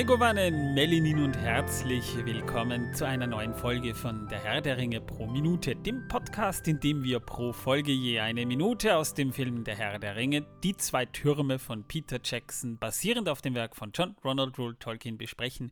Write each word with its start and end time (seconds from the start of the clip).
Megovanen, 0.00 0.72
Melinin 0.72 1.22
und 1.22 1.36
herzlich 1.36 2.16
willkommen 2.24 2.94
zu 2.94 3.06
einer 3.06 3.26
neuen 3.26 3.54
Folge 3.54 3.94
von 3.94 4.26
Der 4.28 4.42
Herr 4.42 4.62
der 4.62 4.78
Ringe 4.78 4.98
pro 4.98 5.26
Minute, 5.26 5.76
dem 5.76 6.08
Podcast, 6.08 6.66
in 6.68 6.80
dem 6.80 7.04
wir 7.04 7.20
pro 7.20 7.52
Folge 7.52 7.92
je 7.92 8.18
eine 8.18 8.46
Minute 8.46 8.96
aus 8.96 9.12
dem 9.12 9.30
Film 9.30 9.62
Der 9.62 9.76
Herr 9.76 9.98
der 9.98 10.16
Ringe, 10.16 10.46
die 10.62 10.74
zwei 10.74 11.04
Türme 11.04 11.58
von 11.58 11.84
Peter 11.84 12.18
Jackson, 12.24 12.78
basierend 12.78 13.28
auf 13.28 13.42
dem 13.42 13.54
Werk 13.54 13.76
von 13.76 13.92
John 13.92 14.16
Ronald 14.24 14.56
Rule 14.56 14.78
Tolkien, 14.78 15.18
besprechen. 15.18 15.70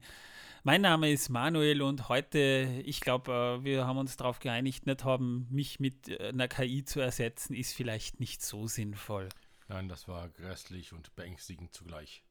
Mein 0.62 0.82
Name 0.82 1.10
ist 1.10 1.30
Manuel 1.30 1.80
und 1.80 2.10
heute, 2.10 2.82
ich 2.84 3.00
glaube, 3.00 3.60
äh, 3.62 3.64
wir 3.64 3.86
haben 3.86 3.96
uns 3.96 4.18
darauf 4.18 4.40
geeinigt, 4.40 4.84
nicht 4.84 5.04
haben, 5.04 5.46
mich 5.50 5.80
mit 5.80 6.06
äh, 6.10 6.28
einer 6.28 6.48
KI 6.48 6.84
zu 6.84 7.00
ersetzen, 7.00 7.54
ist 7.54 7.72
vielleicht 7.72 8.20
nicht 8.20 8.42
so 8.42 8.66
sinnvoll. 8.66 9.30
Nein, 9.68 9.88
das 9.88 10.06
war 10.06 10.28
grässlich 10.28 10.92
und 10.92 11.16
beängstigend 11.16 11.72
zugleich. 11.72 12.22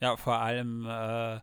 Ja, 0.00 0.16
vor 0.16 0.38
allem, 0.38 0.86
äh, 0.86 1.40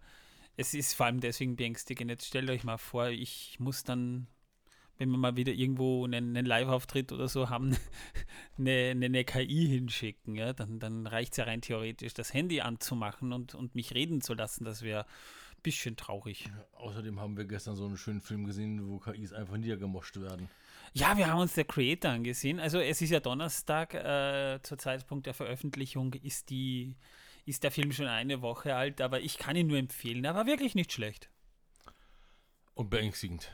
es 0.57 0.73
ist 0.73 0.93
vor 0.93 1.07
allem 1.07 1.19
deswegen 1.19 1.55
beängstigend. 1.55 2.09
Jetzt 2.09 2.27
stellt 2.27 2.49
euch 2.49 2.63
mal 2.63 2.77
vor, 2.77 3.09
ich 3.09 3.59
muss 3.59 3.83
dann, 3.83 4.27
wenn 4.97 5.09
wir 5.09 5.17
mal 5.17 5.35
wieder 5.35 5.51
irgendwo 5.51 6.05
einen, 6.05 6.35
einen 6.35 6.45
Live-Auftritt 6.45 7.11
oder 7.11 7.27
so 7.27 7.49
haben, 7.49 7.75
eine, 8.57 8.91
eine, 8.91 9.05
eine, 9.05 9.25
KI 9.25 9.67
hinschicken. 9.67 10.35
Ja? 10.35 10.53
Dann, 10.53 10.79
dann 10.79 11.07
reicht 11.07 11.33
es 11.33 11.37
ja 11.37 11.43
rein 11.43 11.61
theoretisch, 11.61 12.13
das 12.13 12.33
Handy 12.33 12.61
anzumachen 12.61 13.33
und, 13.33 13.55
und 13.55 13.75
mich 13.75 13.93
reden 13.93 14.21
zu 14.21 14.33
lassen. 14.33 14.63
Das 14.63 14.81
wäre 14.81 15.01
ein 15.03 15.61
bisschen 15.61 15.97
traurig. 15.97 16.45
Ja, 16.45 16.65
außerdem 16.79 17.19
haben 17.19 17.35
wir 17.35 17.45
gestern 17.45 17.75
so 17.75 17.85
einen 17.85 17.97
schönen 17.97 18.21
Film 18.21 18.45
gesehen, 18.45 18.87
wo 18.89 18.99
KIs 18.99 19.33
einfach 19.33 19.57
niedergemoscht 19.57 20.21
werden. 20.21 20.49
Ja, 20.93 21.17
wir 21.17 21.27
haben 21.27 21.41
uns 21.41 21.53
der 21.53 21.65
Creator 21.65 22.11
angesehen. 22.11 22.61
Also 22.61 22.79
es 22.79 23.01
ist 23.01 23.09
ja 23.09 23.19
Donnerstag, 23.19 23.93
äh, 23.93 24.61
zur 24.63 24.77
Zeitpunkt 24.77 25.25
der 25.25 25.33
Veröffentlichung 25.33 26.13
ist 26.13 26.49
die 26.49 26.95
ist 27.45 27.63
der 27.63 27.71
Film 27.71 27.91
schon 27.91 28.07
eine 28.07 28.41
Woche 28.41 28.75
alt, 28.75 29.01
aber 29.01 29.21
ich 29.21 29.37
kann 29.37 29.55
ihn 29.55 29.67
nur 29.67 29.77
empfehlen. 29.77 30.23
Er 30.25 30.35
war 30.35 30.45
wirklich 30.45 30.75
nicht 30.75 30.91
schlecht. 30.91 31.29
Und 32.73 32.89
beängstigend. 32.89 33.51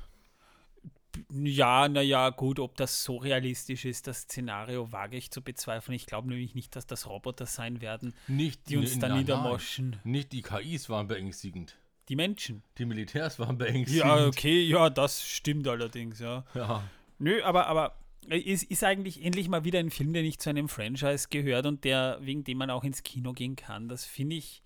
Ja, 1.30 1.90
naja, 1.90 2.30
gut, 2.30 2.58
ob 2.60 2.78
das 2.78 3.04
so 3.04 3.18
realistisch 3.18 3.84
ist, 3.84 4.08
das 4.08 4.22
Szenario 4.22 4.92
wage 4.94 5.18
ich 5.18 5.30
zu 5.30 5.42
bezweifeln. 5.42 5.96
Ich 5.96 6.06
glaube 6.06 6.30
nämlich 6.30 6.56
nicht, 6.56 6.76
dass 6.76 6.88
das 6.88 7.08
Roboter 7.08 7.46
sein 7.46 7.82
werden, 7.82 8.14
nicht, 8.28 8.70
die 8.70 8.78
uns 8.78 8.98
da 8.98 9.16
niedermoschen. 9.16 10.00
Nicht 10.06 10.32
die 10.32 10.42
KIs 10.42 10.90
waren 10.90 11.08
beängstigend. 11.08 11.78
Die 12.08 12.16
Menschen. 12.16 12.64
Die 12.78 12.86
Militärs 12.86 13.40
waren 13.40 13.58
beängstigend. 13.58 14.06
Ja, 14.06 14.26
okay, 14.26 14.62
ja, 14.62 14.90
das 14.90 15.24
stimmt 15.28 15.68
allerdings, 15.68 16.20
ja. 16.20 16.46
Ja. 16.56 16.84
Nö, 17.20 17.44
aber, 17.44 17.68
aber 17.68 18.01
ist, 18.28 18.64
ist 18.64 18.84
eigentlich 18.84 19.24
endlich 19.24 19.50
mal 19.50 19.64
wieder 19.64 19.80
ein 19.80 19.92
Film, 19.92 20.14
der 20.14 20.22
nicht 20.22 20.42
zu 20.42 20.50
einem 20.50 20.70
Franchise 20.70 21.28
gehört 21.30 21.66
und 21.66 21.84
der, 21.84 22.20
wegen 22.22 22.44
dem 22.44 22.58
man 22.58 22.70
auch 22.70 22.84
ins 22.84 23.04
Kino 23.04 23.34
gehen 23.34 23.56
kann. 23.56 23.90
Das 23.90 24.06
finde 24.06 24.36
ich 24.36 24.62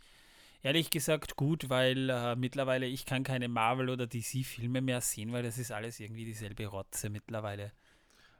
ehrlich 0.62 0.90
gesagt 0.90 1.36
gut, 1.36 1.70
weil 1.70 2.10
äh, 2.10 2.36
mittlerweile 2.36 2.86
ich 2.86 3.06
kann 3.06 3.24
keine 3.24 3.48
Marvel- 3.48 3.90
oder 3.90 4.08
DC-Filme 4.08 4.82
mehr 4.82 5.02
sehen, 5.02 5.32
weil 5.32 5.44
das 5.44 5.58
ist 5.58 5.72
alles 5.72 6.00
irgendwie 6.00 6.26
dieselbe 6.26 6.66
Rotze 6.68 7.10
mittlerweile. 7.10 7.72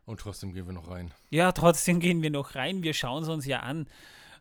Und 0.06 0.20
trotzdem 0.20 0.54
gehen 0.54 0.68
wir 0.68 0.74
noch 0.74 0.90
rein. 0.90 1.12
Ja, 1.30 1.52
trotzdem 1.52 2.00
gehen 2.00 2.22
wir 2.22 2.30
noch 2.30 2.56
rein. 2.56 2.84
Wir 2.84 2.94
schauen 2.94 3.24
es 3.24 3.30
uns 3.30 3.46
ja 3.46 3.62
an. 3.62 3.88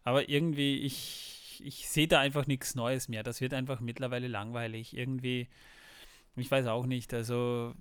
Aber 0.03 0.29
irgendwie, 0.29 0.79
ich, 0.81 1.63
ich 1.65 1.89
sehe 1.89 2.07
da 2.07 2.21
einfach 2.21 2.47
nichts 2.47 2.75
Neues 2.75 3.09
mehr. 3.09 3.23
Das 3.23 3.41
wird 3.41 3.55
einfach 3.55 3.81
mittlerweile 3.81 4.29
langweilig. 4.29 4.95
Irgendwie 4.95 5.49
ich 6.37 6.51
weiß 6.51 6.67
auch 6.67 6.87
nicht, 6.87 7.13
also. 7.15 7.75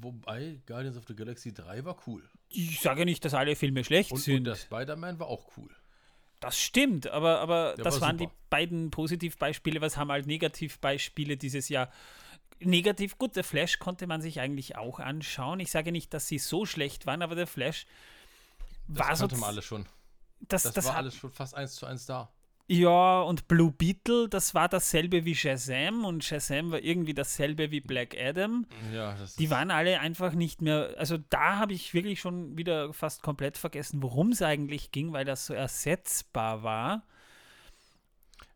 Wobei 0.00 0.60
Guardians 0.66 0.96
of 0.96 1.04
the 1.06 1.14
Galaxy 1.14 1.52
3 1.52 1.84
war 1.84 1.96
cool. 2.06 2.22
Ich 2.48 2.80
sage 2.80 3.04
nicht, 3.04 3.24
dass 3.24 3.34
alle 3.34 3.54
Filme 3.54 3.84
schlecht 3.84 4.12
und, 4.12 4.18
sind. 4.18 4.38
Und 4.38 4.44
der 4.44 4.54
Spider-Man 4.54 5.18
war 5.18 5.26
auch 5.26 5.46
cool. 5.56 5.68
Das 6.40 6.58
stimmt, 6.58 7.06
aber, 7.06 7.40
aber 7.40 7.74
das 7.76 8.00
war 8.00 8.08
waren 8.08 8.18
super. 8.18 8.30
die 8.30 8.46
beiden 8.48 8.90
Positivbeispiele. 8.90 9.82
Was 9.82 9.98
haben 9.98 10.10
halt 10.10 10.26
Negativbeispiele 10.26 11.36
dieses 11.36 11.68
Jahr? 11.68 11.92
Negativ, 12.60 13.18
gut, 13.18 13.36
der 13.36 13.44
Flash 13.44 13.78
konnte 13.78 14.06
man 14.06 14.22
sich 14.22 14.40
eigentlich 14.40 14.76
auch 14.76 15.00
anschauen. 15.00 15.60
Ich 15.60 15.70
sage 15.70 15.92
nicht, 15.92 16.14
dass 16.14 16.28
sie 16.28 16.38
so 16.38 16.64
schlecht 16.64 17.06
waren, 17.06 17.20
aber 17.20 17.34
der 17.34 17.46
Flash 17.46 17.86
das 18.88 18.98
war 18.98 19.16
so. 19.16 19.24
Das 19.24 19.30
kannte 19.30 19.36
man 19.36 19.48
alles 19.50 19.64
schon. 19.64 19.86
Das, 20.40 20.62
das, 20.62 20.72
das 20.72 20.84
war 20.86 20.96
alles 20.96 21.14
schon 21.14 21.30
fast 21.30 21.54
eins 21.54 21.74
zu 21.74 21.86
eins 21.86 22.06
da. 22.06 22.32
Ja, 22.72 23.22
und 23.22 23.48
Blue 23.48 23.72
Beetle, 23.72 24.28
das 24.28 24.54
war 24.54 24.68
dasselbe 24.68 25.24
wie 25.24 25.34
Shazam 25.34 26.04
und 26.04 26.22
Shazam 26.22 26.70
war 26.70 26.78
irgendwie 26.78 27.14
dasselbe 27.14 27.72
wie 27.72 27.80
Black 27.80 28.16
Adam. 28.16 28.64
Ja, 28.94 29.16
Die 29.40 29.50
waren 29.50 29.72
alle 29.72 29.98
einfach 29.98 30.34
nicht 30.34 30.62
mehr, 30.62 30.94
also 30.96 31.18
da 31.30 31.56
habe 31.56 31.72
ich 31.72 31.94
wirklich 31.94 32.20
schon 32.20 32.56
wieder 32.56 32.92
fast 32.92 33.22
komplett 33.22 33.58
vergessen, 33.58 34.04
worum 34.04 34.30
es 34.30 34.40
eigentlich 34.40 34.92
ging, 34.92 35.12
weil 35.12 35.24
das 35.24 35.46
so 35.46 35.52
ersetzbar 35.52 36.62
war. 36.62 37.02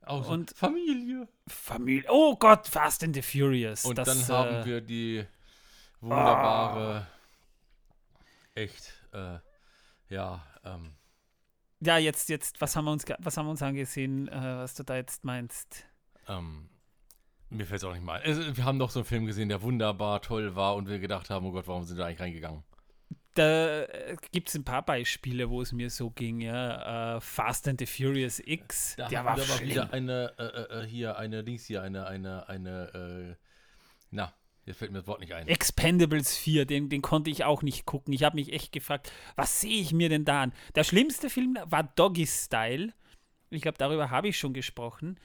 Also 0.03 0.31
und 0.31 0.53
Familie. 0.57 1.27
Familie. 1.49 2.05
Oh 2.09 2.37
Gott, 2.37 2.69
Fast 2.69 3.03
and 3.03 3.17
the 3.17 3.23
Furious. 3.23 3.85
Und 3.85 3.99
das, 3.99 4.07
dann 4.07 4.29
haben 4.29 4.55
äh, 4.63 4.65
wir 4.65 4.81
die 4.81 5.27
wunderbare, 6.01 7.05
oh. 8.15 8.21
echt, 8.55 8.95
äh, 9.13 9.39
ja, 10.09 10.47
ähm, 10.65 10.93
ja, 11.85 11.99
jetzt, 11.99 12.29
jetzt, 12.29 12.61
was 12.61 12.77
haben 12.77 12.85
wir 12.85 12.93
uns, 12.93 13.05
was 13.19 13.37
haben 13.37 13.47
wir 13.47 13.51
uns 13.51 13.63
angesehen, 13.63 14.29
äh, 14.29 14.33
was 14.59 14.75
du 14.75 14.83
da 14.83 14.97
jetzt 14.97 15.25
meinst? 15.25 15.87
Ähm, 16.29 16.69
mir 17.51 17.67
fällt 17.67 17.83
es 17.83 17.85
auch 17.85 17.93
nicht 17.93 18.05
mal 18.05 18.21
ein. 18.21 18.27
Also, 18.27 18.57
wir 18.57 18.65
haben 18.65 18.79
doch 18.79 18.91
so 18.91 19.01
einen 19.01 19.07
Film 19.07 19.27
gesehen, 19.27 19.49
der 19.49 19.63
wunderbar 19.63 20.23
toll 20.23 20.57
war 20.57 20.77
und 20.77 20.89
wir 20.89 20.99
gedacht 20.99 21.31
haben, 21.31 21.47
oh 21.47 21.53
Gott, 21.53 21.69
warum 21.69 21.85
sind 21.85 21.97
wir 21.97 22.07
eigentlich 22.07 22.21
reingegangen? 22.21 22.65
Da 23.35 23.83
äh, 23.83 24.17
gibt 24.31 24.49
es 24.49 24.55
ein 24.55 24.65
paar 24.65 24.85
Beispiele, 24.85 25.51
wo 25.51 25.61
es 25.61 25.73
mir 25.73 25.91
so 25.91 26.11
ging, 26.11 26.41
ja. 26.41 27.17
Äh, 27.17 27.21
Fast 27.21 27.67
and 27.69 27.81
the 27.81 27.87
Furious 27.87 28.41
X, 28.45 28.95
da 28.97 29.09
der 29.09 29.25
war, 29.25 29.37
war 29.37 29.61
wieder 29.61 29.93
eine, 29.93 30.33
äh, 30.39 30.45
äh, 30.45 30.83
äh, 30.83 30.87
hier, 30.87 31.19
eine 31.19 31.43
Dings 31.43 31.67
hier, 31.67 31.83
eine, 31.83 32.07
eine, 32.07 32.49
eine, 32.49 33.37
na, 34.11 34.33
Jetzt 34.67 34.79
fällt 34.79 34.93
mir 34.93 34.99
das 34.99 35.07
Wort 35.07 35.21
nicht 35.21 35.33
ein. 35.35 35.47
Expendables 35.47 36.37
4, 36.37 36.65
den, 36.65 36.89
den 36.89 37.03
konnte 37.03 37.31
ich 37.31 37.45
auch 37.45 37.63
nicht 37.63 37.85
gucken. 37.85 38.15
Ich 38.15 38.23
habe 38.23 38.37
mich 38.37 38.53
echt 38.53 38.73
gefragt, 38.73 39.13
was 39.37 39.61
sehe 39.61 39.81
ich 39.81 39.93
mir 39.93 40.09
denn 40.09 40.25
da 40.25 40.43
an? 40.43 40.53
Der 40.75 40.85
schlimmste 40.85 41.29
Film 41.29 41.59
war 41.65 41.83
Doggy 41.83 42.27
Style. 42.27 42.93
Ich 43.51 43.63
glaube, 43.63 43.79
darüber 43.79 44.11
habe 44.11 44.29
ich 44.29 44.39
schon 44.39 44.55
gesprochen. 44.55 45.19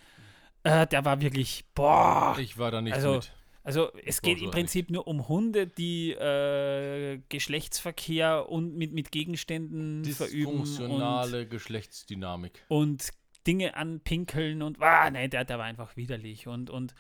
Äh, 0.63 0.87
der 0.87 1.05
war 1.05 1.21
wirklich, 1.21 1.65
boah. 1.73 2.37
Ich 2.39 2.57
war 2.57 2.69
da 2.71 2.81
nicht 2.81 2.93
also, 2.93 3.15
mit. 3.15 3.31
Also 3.63 3.91
es 4.05 4.21
geht 4.21 4.41
im 4.41 4.51
Prinzip 4.51 4.89
nicht. 4.89 4.95
nur 4.95 5.07
um 5.07 5.27
Hunde, 5.27 5.67
die 5.67 6.11
äh, 6.11 7.21
Geschlechtsverkehr 7.29 8.49
und 8.49 8.75
mit, 8.75 8.93
mit 8.93 9.11
Gegenständen 9.11 10.03
verüben. 10.05 10.65
Funktionale 10.65 11.47
Geschlechtsdynamik. 11.47 12.65
Und 12.67 13.09
Dinge 13.47 13.75
anpinkeln 13.75 14.61
und, 14.61 14.81
ah, 14.81 15.09
nein, 15.09 15.29
der, 15.29 15.45
der 15.45 15.57
war 15.57 15.65
einfach 15.65 15.95
widerlich. 15.95 16.47
Und, 16.47 16.69
und 16.69 16.93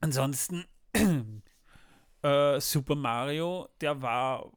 ansonsten 0.00 0.66
äh, 0.94 2.60
Super 2.60 2.94
Mario, 2.94 3.68
der 3.80 4.02
war, 4.02 4.52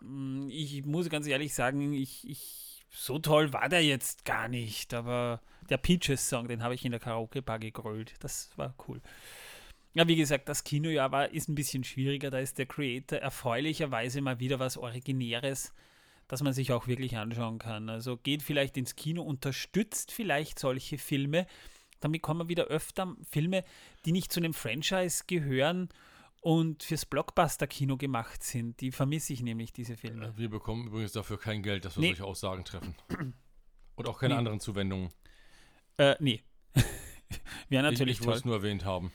mm, 0.00 0.48
ich 0.50 0.84
muss 0.84 1.08
ganz 1.08 1.26
ehrlich 1.26 1.54
sagen, 1.54 1.92
ich, 1.92 2.28
ich, 2.28 2.84
so 2.90 3.18
toll 3.18 3.52
war 3.52 3.68
der 3.68 3.84
jetzt 3.84 4.24
gar 4.24 4.48
nicht, 4.48 4.94
aber 4.94 5.40
der 5.68 5.78
Peaches-Song, 5.78 6.48
den 6.48 6.62
habe 6.62 6.74
ich 6.74 6.84
in 6.84 6.92
der 6.92 7.00
Karaoke-Bar 7.00 7.58
gegrölt. 7.58 8.14
Das 8.20 8.50
war 8.56 8.74
cool. 8.88 9.00
Ja, 9.94 10.06
wie 10.06 10.16
gesagt, 10.16 10.48
das 10.48 10.62
Kinojahr 10.62 11.10
war, 11.10 11.30
ist 11.30 11.48
ein 11.48 11.54
bisschen 11.54 11.82
schwieriger. 11.82 12.30
Da 12.30 12.38
ist 12.38 12.58
der 12.58 12.66
Creator 12.66 13.18
erfreulicherweise 13.18 14.20
mal 14.20 14.40
wieder 14.40 14.58
was 14.58 14.76
Originäres, 14.76 15.72
das 16.28 16.42
man 16.42 16.52
sich 16.52 16.72
auch 16.72 16.86
wirklich 16.86 17.16
anschauen 17.16 17.58
kann. 17.58 17.88
Also 17.88 18.18
geht 18.18 18.42
vielleicht 18.42 18.76
ins 18.76 18.94
Kino, 18.94 19.22
unterstützt 19.22 20.12
vielleicht 20.12 20.58
solche 20.58 20.98
Filme, 20.98 21.46
dann 22.00 22.12
bekommen 22.12 22.40
wir 22.40 22.48
wieder 22.48 22.64
öfter 22.64 23.14
Filme, 23.28 23.64
die 24.04 24.12
nicht 24.12 24.32
zu 24.32 24.40
einem 24.40 24.54
Franchise 24.54 25.24
gehören 25.26 25.88
und 26.40 26.82
fürs 26.82 27.06
Blockbuster-Kino 27.06 27.96
gemacht 27.96 28.42
sind. 28.42 28.80
Die 28.80 28.92
vermisse 28.92 29.32
ich 29.32 29.42
nämlich, 29.42 29.72
diese 29.72 29.96
Filme. 29.96 30.32
Wir 30.36 30.48
bekommen 30.48 30.86
übrigens 30.86 31.12
dafür 31.12 31.38
kein 31.38 31.62
Geld, 31.62 31.84
dass 31.84 31.96
wir 31.96 32.02
nee. 32.02 32.08
solche 32.08 32.24
Aussagen 32.24 32.64
treffen. 32.64 32.94
Und 33.96 34.08
auch 34.08 34.20
keine 34.20 34.34
nee. 34.34 34.38
anderen 34.38 34.60
Zuwendungen. 34.60 35.08
Äh, 35.96 36.14
nee. 36.20 36.42
Wäre 37.68 37.82
natürlich 37.82 38.18
ich, 38.18 38.20
ich 38.20 38.26
wollte 38.26 38.38
es 38.38 38.44
nur 38.44 38.56
erwähnt 38.56 38.84
haben. 38.84 39.10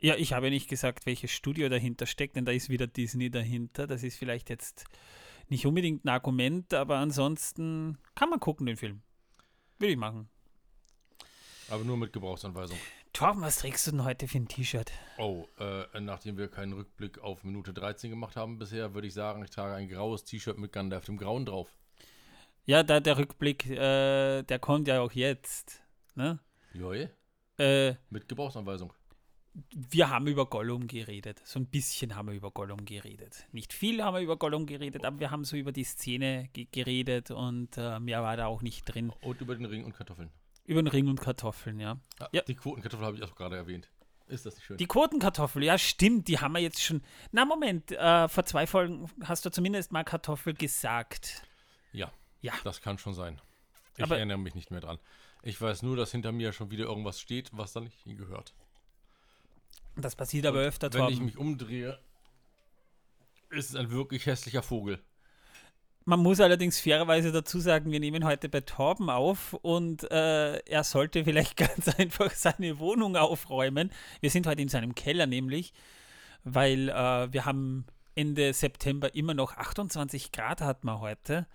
Ja, 0.00 0.16
ich 0.16 0.32
habe 0.32 0.50
nicht 0.50 0.68
gesagt, 0.68 1.06
welches 1.06 1.30
Studio 1.30 1.68
dahinter 1.68 2.06
steckt, 2.06 2.36
denn 2.36 2.44
da 2.44 2.52
ist 2.52 2.70
wieder 2.70 2.86
Disney 2.86 3.30
dahinter. 3.30 3.86
Das 3.86 4.02
ist 4.02 4.16
vielleicht 4.16 4.50
jetzt 4.50 4.84
nicht 5.48 5.66
unbedingt 5.66 6.04
ein 6.04 6.08
Argument, 6.08 6.72
aber 6.74 6.96
ansonsten 6.96 7.98
kann 8.14 8.30
man 8.30 8.40
gucken, 8.40 8.66
den 8.66 8.76
Film. 8.76 9.02
Will 9.78 9.90
ich 9.90 9.96
machen. 9.96 10.28
Aber 11.72 11.84
nur 11.84 11.96
mit 11.96 12.12
Gebrauchsanweisung. 12.12 12.76
Torben, 13.14 13.40
was 13.40 13.56
trägst 13.56 13.86
du 13.86 13.92
denn 13.92 14.04
heute 14.04 14.28
für 14.28 14.36
ein 14.36 14.46
T-Shirt? 14.46 14.92
Oh, 15.16 15.46
äh, 15.58 16.00
nachdem 16.00 16.36
wir 16.36 16.48
keinen 16.48 16.74
Rückblick 16.74 17.18
auf 17.20 17.44
Minute 17.44 17.72
13 17.72 18.10
gemacht 18.10 18.36
haben 18.36 18.58
bisher, 18.58 18.92
würde 18.92 19.08
ich 19.08 19.14
sagen, 19.14 19.42
ich 19.42 19.48
trage 19.48 19.74
ein 19.76 19.88
graues 19.88 20.22
T-Shirt 20.24 20.58
mit 20.58 20.70
Gandalf 20.70 21.06
dem 21.06 21.16
Grauen 21.16 21.46
drauf. 21.46 21.70
Ja, 22.66 22.82
da 22.82 23.00
der 23.00 23.16
Rückblick, 23.16 23.70
äh, 23.70 24.42
der 24.42 24.58
kommt 24.58 24.86
ja 24.86 25.00
auch 25.00 25.12
jetzt. 25.12 25.80
Ne? 26.14 26.40
Joi. 26.74 27.08
Äh, 27.56 27.94
mit 28.10 28.28
Gebrauchsanweisung. 28.28 28.92
Wir 29.74 30.10
haben 30.10 30.26
über 30.26 30.44
Gollum 30.44 30.86
geredet. 30.86 31.40
So 31.42 31.58
ein 31.58 31.68
bisschen 31.68 32.16
haben 32.16 32.28
wir 32.28 32.34
über 32.34 32.50
Gollum 32.50 32.84
geredet. 32.84 33.46
Nicht 33.50 33.72
viel 33.72 34.04
haben 34.04 34.12
wir 34.12 34.20
über 34.20 34.36
Gollum 34.36 34.66
geredet, 34.66 35.06
aber 35.06 35.20
wir 35.20 35.30
haben 35.30 35.44
so 35.44 35.56
über 35.56 35.72
die 35.72 35.84
Szene 35.84 36.50
geredet 36.52 37.30
und 37.30 37.78
äh, 37.78 37.98
mehr 37.98 38.22
war 38.22 38.36
da 38.36 38.44
auch 38.44 38.60
nicht 38.60 38.84
drin. 38.84 39.10
Und 39.22 39.40
über 39.40 39.54
den 39.54 39.64
Ring 39.64 39.86
und 39.86 39.94
Kartoffeln. 39.94 40.30
Über 40.64 40.82
den 40.82 40.86
Ring 40.88 41.08
und 41.08 41.20
Kartoffeln, 41.20 41.80
ja. 41.80 41.98
Ah, 42.20 42.28
Ja. 42.32 42.42
Die 42.42 42.54
Quotenkartoffel 42.54 43.04
habe 43.06 43.16
ich 43.16 43.22
auch 43.22 43.34
gerade 43.34 43.56
erwähnt. 43.56 43.88
Ist 44.28 44.46
das 44.46 44.54
nicht 44.54 44.64
schön? 44.64 44.76
Die 44.78 44.86
Quotenkartoffel, 44.86 45.62
ja, 45.64 45.76
stimmt, 45.76 46.28
die 46.28 46.38
haben 46.38 46.52
wir 46.52 46.60
jetzt 46.60 46.80
schon. 46.82 47.02
Na, 47.32 47.44
Moment, 47.44 47.90
äh, 47.92 48.28
vor 48.28 48.44
zwei 48.44 48.66
Folgen 48.66 49.10
hast 49.24 49.44
du 49.44 49.50
zumindest 49.50 49.92
mal 49.92 50.04
Kartoffel 50.04 50.54
gesagt. 50.54 51.42
ja, 51.92 52.10
Ja. 52.40 52.52
das 52.64 52.80
kann 52.80 52.96
schon 52.98 53.14
sein. 53.14 53.40
Ich 53.96 54.04
Aber- 54.04 54.16
erinnere 54.16 54.38
mich 54.38 54.54
nicht 54.54 54.70
mehr 54.70 54.80
dran. 54.80 54.98
Ich 55.42 55.60
weiß 55.60 55.82
nur, 55.82 55.96
dass 55.96 56.12
hinter 56.12 56.30
mir 56.32 56.52
schon 56.52 56.70
wieder 56.70 56.84
irgendwas 56.84 57.20
steht, 57.20 57.50
was 57.52 57.72
da 57.72 57.80
nicht 57.80 57.98
hingehört. 58.04 58.54
Das 59.96 60.14
passiert 60.16 60.46
aber 60.46 60.60
öfter, 60.60 60.90
Wenn 60.94 61.02
ich 61.02 61.08
Torben. 61.16 61.24
mich 61.26 61.36
umdrehe, 61.36 61.98
ist 63.50 63.70
es 63.70 63.76
ein 63.76 63.90
wirklich 63.90 64.24
hässlicher 64.24 64.62
Vogel. 64.62 65.02
Man 66.04 66.20
muss 66.20 66.40
allerdings 66.40 66.80
fairerweise 66.80 67.30
dazu 67.30 67.60
sagen, 67.60 67.92
wir 67.92 68.00
nehmen 68.00 68.24
heute 68.24 68.48
bei 68.48 68.60
Torben 68.60 69.08
auf 69.08 69.54
und 69.54 70.10
äh, 70.10 70.58
er 70.58 70.84
sollte 70.84 71.24
vielleicht 71.24 71.56
ganz 71.56 71.88
einfach 71.88 72.30
seine 72.32 72.78
Wohnung 72.78 73.16
aufräumen. 73.16 73.92
Wir 74.20 74.30
sind 74.30 74.46
heute 74.46 74.62
in 74.62 74.68
seinem 74.68 74.94
Keller 74.94 75.26
nämlich, 75.26 75.72
weil 76.44 76.88
äh, 76.88 77.32
wir 77.32 77.44
haben 77.44 77.86
Ende 78.14 78.52
September 78.52 79.14
immer 79.14 79.34
noch 79.34 79.56
28 79.56 80.32
Grad 80.32 80.60
hat 80.60 80.84
man 80.84 81.00
heute. 81.00 81.46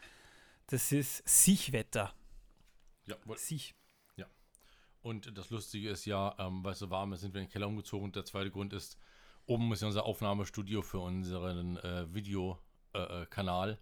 Das 0.67 0.91
ist 0.91 1.27
Sichwetter. 1.27 2.13
Ja, 3.05 3.15
wohl. 3.25 3.37
Sich. 3.37 3.75
Und 5.07 5.37
das 5.37 5.49
Lustige 5.51 5.89
ist 5.89 6.03
ja, 6.03 6.35
ähm, 6.37 6.65
weil 6.65 6.73
es 6.73 6.79
so 6.79 6.89
warm 6.89 7.13
ist, 7.13 7.21
sind 7.21 7.33
wir 7.33 7.39
in 7.39 7.47
den 7.47 7.51
Keller 7.51 7.67
umgezogen. 7.67 8.03
Und 8.03 8.17
der 8.17 8.25
zweite 8.25 8.51
Grund 8.51 8.73
ist, 8.73 8.97
oben 9.45 9.71
ist 9.71 9.81
ja 9.81 9.87
unser 9.87 10.05
Aufnahmestudio 10.05 10.81
für 10.81 10.99
unseren 10.99 11.77
äh, 11.77 12.13
Videokanal. 12.13 13.79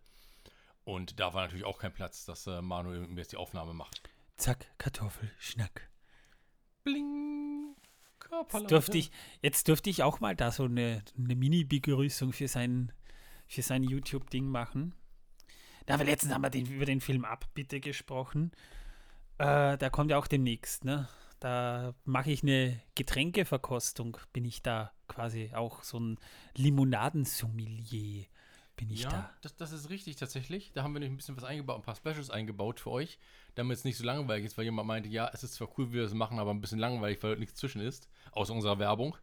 Und 0.86 1.20
da 1.20 1.34
war 1.34 1.44
natürlich 1.44 1.66
auch 1.66 1.80
kein 1.80 1.94
Platz, 1.94 2.26
dass 2.26 2.48
äh, 2.48 2.62
Manuel 2.62 3.08
mir 3.08 3.22
jetzt 3.22 3.32
die 3.32 3.38
Aufnahme 3.38 3.74
macht. 3.74 4.02
Zack, 4.38 4.66
Kartoffel, 4.78 5.32
Schnack. 5.40 5.90
Bling! 6.84 7.76
Jetzt 8.54 8.72
dürfte 8.72 8.98
ich, 8.98 9.12
jetzt 9.42 9.68
dürfte 9.68 9.90
ich 9.90 10.04
auch 10.04 10.20
mal 10.20 10.36
da 10.36 10.52
so 10.52 10.66
eine, 10.66 11.04
eine 11.18 11.36
Mini-Begrüßung 11.36 12.34
für 12.34 12.48
sein, 12.48 12.92
für 13.48 13.62
sein 13.62 13.84
YouTube-Ding 13.84 14.46
machen. 14.46 14.94
Da 15.86 16.00
wir 16.00 16.06
letztens 16.06 16.34
haben 16.34 16.42
wir 16.42 16.50
den, 16.50 16.66
über 16.66 16.86
den 16.86 17.02
Film 17.02 17.26
Abbitte 17.26 17.80
gesprochen. 17.80 18.52
Äh, 19.38 19.78
da 19.78 19.90
kommt 19.90 20.12
ja 20.12 20.18
auch 20.18 20.28
demnächst, 20.28 20.86
ne? 20.86 21.08
Da 21.40 21.94
mache 22.06 22.32
ich 22.32 22.44
eine 22.44 22.82
Getränkeverkostung. 22.96 24.18
Bin 24.34 24.46
ich 24.46 24.62
da 24.62 24.92
quasi 25.08 25.52
auch 25.54 25.84
so 25.84 26.00
ein 26.00 26.18
Limonadensommelier. 26.56 28.26
Bin 28.78 28.90
ich 28.90 29.04
Ja, 29.04 29.10
da. 29.10 29.34
das, 29.42 29.56
das 29.56 29.72
ist 29.72 29.90
richtig 29.90 30.18
tatsächlich. 30.18 30.72
Da 30.74 30.84
haben 30.84 30.94
wir 30.94 31.00
nämlich 31.00 31.14
ein 31.14 31.18
bisschen 31.18 31.38
was 31.38 31.44
eingebaut, 31.44 31.78
ein 31.78 31.82
paar 31.82 31.96
Specials 31.96 32.30
eingebaut 32.30 32.80
für 32.80 32.92
euch, 32.92 33.20
damit 33.56 33.78
es 33.78 33.84
nicht 33.86 33.98
so 33.98 34.04
langweilig 34.04 34.46
ist, 34.46 34.58
weil 34.58 34.66
jemand 34.66 34.88
meinte, 34.88 35.10
ja, 35.10 35.30
es 35.34 35.44
ist 35.44 35.54
zwar 35.54 35.70
cool, 35.78 35.90
wie 35.90 35.94
wir 35.94 36.04
das 36.04 36.14
machen, 36.14 36.40
aber 36.40 36.52
ein 36.52 36.62
bisschen 36.62 36.80
langweilig, 36.80 37.24
weil 37.24 37.38
nichts 37.38 37.60
zwischen 37.60 37.82
ist, 37.82 38.10
außer 38.32 38.54
unserer 38.54 38.80
Werbung. 38.80 39.18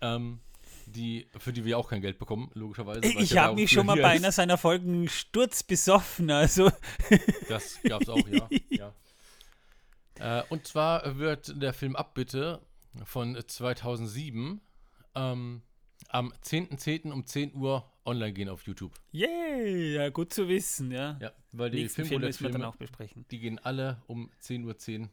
Ähm, 0.00 0.40
die, 0.86 1.26
für 1.38 1.52
die 1.52 1.64
wir 1.64 1.78
auch 1.78 1.88
kein 1.88 2.00
Geld 2.00 2.18
bekommen, 2.18 2.50
logischerweise. 2.54 3.00
Ich 3.04 3.36
habe 3.36 3.54
mich 3.54 3.70
schon 3.70 3.86
mal 3.86 3.96
bei 3.96 4.10
einer 4.10 4.32
seiner 4.32 4.56
Folgen 4.58 5.08
sturzbesoffen. 5.08 6.30
Also, 6.30 6.70
Das 7.48 7.78
gab 7.82 8.02
es 8.02 8.08
auch, 8.08 8.26
ja. 8.28 8.48
ja. 10.18 10.40
Äh, 10.40 10.44
und 10.48 10.66
zwar 10.66 11.18
wird 11.18 11.60
der 11.60 11.72
Film 11.72 11.96
Abbitte 11.96 12.60
von 13.04 13.36
2007 13.44 14.60
ähm, 15.14 15.62
am 16.08 16.32
10.10. 16.44 17.10
um 17.12 17.26
10 17.26 17.54
Uhr 17.54 17.89
online 18.10 18.32
gehen 18.32 18.48
auf 18.48 18.62
YouTube. 18.66 18.92
yay, 19.12 19.94
ja, 19.94 20.10
gut 20.10 20.32
zu 20.32 20.48
wissen, 20.48 20.90
ja. 20.90 21.16
Ja, 21.20 21.32
weil 21.52 21.70
die 21.70 21.82
Nächsten 21.82 22.04
Film 22.04 22.20
müssen 22.20 22.44
wir 22.44 22.50
dann 22.50 22.64
auch 22.64 22.76
besprechen. 22.76 23.24
die 23.30 23.38
gehen 23.38 23.58
alle 23.58 24.02
um 24.06 24.30
10.10 24.42 24.64
Uhr 24.66 25.08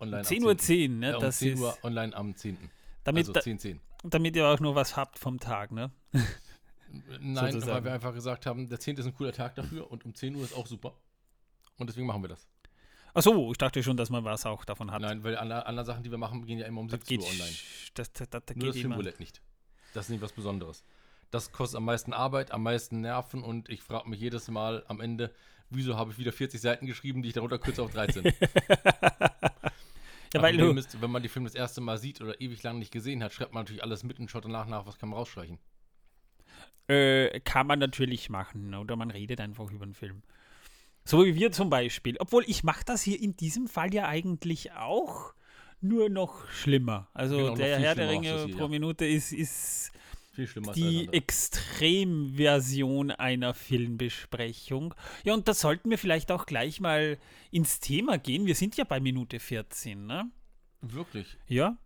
online. 0.00 0.20
am 0.20 0.26
10.10 0.26 0.44
Uhr, 0.44 0.58
10., 0.58 0.98
ne? 0.98 1.08
Ja, 1.10 1.16
um 1.16 1.22
das 1.22 1.38
10 1.38 1.52
ist, 1.54 1.60
Uhr 1.60 1.78
online 1.82 2.16
am 2.16 2.34
10. 2.34 2.56
damit, 3.04 3.28
also 3.28 3.32
da, 3.32 3.40
10.10. 3.40 3.78
damit 4.04 4.36
ihr 4.36 4.46
auch 4.46 4.60
nur 4.60 4.74
was 4.74 4.96
habt 4.96 5.18
vom 5.18 5.38
Tag, 5.38 5.72
ne? 5.72 5.90
Nein, 7.20 7.36
weil 7.36 7.52
sozusagen. 7.52 7.84
wir 7.84 7.92
einfach 7.92 8.14
gesagt 8.14 8.46
haben, 8.46 8.68
der 8.68 8.80
10. 8.80 8.96
ist 8.96 9.06
ein 9.06 9.14
cooler 9.14 9.32
Tag 9.32 9.54
dafür 9.54 9.90
und 9.90 10.04
um 10.04 10.14
10 10.14 10.34
Uhr 10.34 10.44
ist 10.44 10.56
auch 10.56 10.66
super. 10.66 10.94
Und 11.78 11.88
deswegen 11.88 12.06
machen 12.06 12.22
wir 12.22 12.28
das. 12.28 12.48
Achso, 13.14 13.50
ich 13.50 13.58
dachte 13.58 13.82
schon, 13.82 13.96
dass 13.96 14.10
man 14.10 14.24
was 14.24 14.46
auch 14.46 14.64
davon 14.64 14.90
hat. 14.90 15.02
Nein, 15.02 15.24
weil 15.24 15.36
alle 15.36 15.66
anderen 15.66 15.86
Sachen, 15.86 16.02
die 16.02 16.10
wir 16.10 16.18
machen, 16.18 16.44
gehen 16.46 16.58
ja 16.58 16.66
immer 16.66 16.80
um 16.80 16.88
das 16.88 17.00
17 17.00 17.18
geht, 17.18 17.26
Uhr 17.26 17.32
online. 17.32 17.56
das, 17.94 18.12
das, 18.12 18.28
das, 18.28 18.42
das 18.46 18.56
Nur 18.56 18.68
das. 18.68 18.76
Filmroulette 18.76 19.18
nicht. 19.20 19.40
Das 19.94 20.06
ist 20.06 20.10
nicht 20.10 20.22
was 20.22 20.32
Besonderes. 20.32 20.84
Das 21.30 21.52
kostet 21.52 21.76
am 21.78 21.84
meisten 21.84 22.12
Arbeit, 22.12 22.50
am 22.50 22.62
meisten 22.62 23.00
Nerven 23.02 23.42
und 23.42 23.68
ich 23.68 23.82
frage 23.82 24.08
mich 24.08 24.20
jedes 24.20 24.48
Mal 24.48 24.84
am 24.88 25.00
Ende, 25.00 25.32
wieso 25.70 25.96
habe 25.96 26.10
ich 26.12 26.18
wieder 26.18 26.32
40 26.32 26.60
Seiten 26.60 26.86
geschrieben, 26.86 27.22
die 27.22 27.28
ich 27.28 27.34
darunter 27.34 27.58
kürze 27.58 27.82
auf 27.82 27.92
13. 27.92 28.24
Ja, 30.32 30.42
weil 30.42 30.56
du, 30.56 30.70
ist, 30.74 31.00
wenn 31.02 31.10
man 31.10 31.24
die 31.24 31.28
Filme 31.28 31.48
das 31.48 31.56
erste 31.56 31.80
Mal 31.80 31.98
sieht 31.98 32.20
oder 32.20 32.40
ewig 32.40 32.62
lang 32.62 32.78
nicht 32.78 32.92
gesehen 32.92 33.20
hat, 33.24 33.32
schreibt 33.32 33.52
man 33.52 33.62
natürlich 33.64 33.82
alles 33.82 34.04
mit 34.04 34.20
und 34.20 34.30
schaut 34.30 34.44
danach 34.44 34.66
nach, 34.66 34.86
was 34.86 34.96
kann 34.96 35.08
man 35.08 35.18
rausstreichen. 35.18 35.58
äh, 36.86 37.40
kann 37.40 37.66
man 37.66 37.80
natürlich 37.80 38.30
machen, 38.30 38.74
oder 38.74 38.94
man 38.94 39.10
redet 39.10 39.40
einfach 39.40 39.68
über 39.72 39.84
den 39.86 39.94
Film. 39.94 40.22
So 41.04 41.24
wie 41.24 41.34
wir 41.34 41.50
zum 41.50 41.68
Beispiel. 41.68 42.16
Obwohl, 42.20 42.44
ich 42.46 42.62
mache 42.62 42.84
das 42.84 43.02
hier 43.02 43.20
in 43.20 43.36
diesem 43.36 43.66
Fall 43.66 43.92
ja 43.92 44.06
eigentlich 44.06 44.70
auch, 44.72 45.34
nur 45.80 46.10
noch 46.10 46.48
schlimmer. 46.50 47.08
Also 47.14 47.36
Genau, 47.38 47.54
der 47.56 47.80
Herr 47.80 47.94
der 47.96 48.10
Ringe 48.10 48.46
pro. 48.56 48.68
Minute 48.68 49.06
ist, 49.06 49.32
ist 49.32 49.90
Viel 50.40 50.48
schlimmer 50.48 50.72
die. 50.72 51.06
Extremversion 51.12 53.10
einer 53.10 53.52
Filmbesprechung. 53.52 54.94
Ja, 55.22 55.34
und 55.34 55.46
da 55.48 55.52
sollten 55.54 55.90
wir 55.90 55.98
vielleicht 55.98 56.32
auch 56.32 56.46
gleich 56.46 56.80
mal 56.80 57.18
ins 57.50 57.78
Thema 57.80 58.16
gehen. 58.16 58.46
Wir 58.46 58.54
sind 58.54 58.74
ja 58.78 58.84
bei 58.84 59.00
Minute 59.00 59.38
14, 59.38 60.06
ne? 60.06 60.30
Wirklich. 60.80 61.36
Ja, 61.46 61.76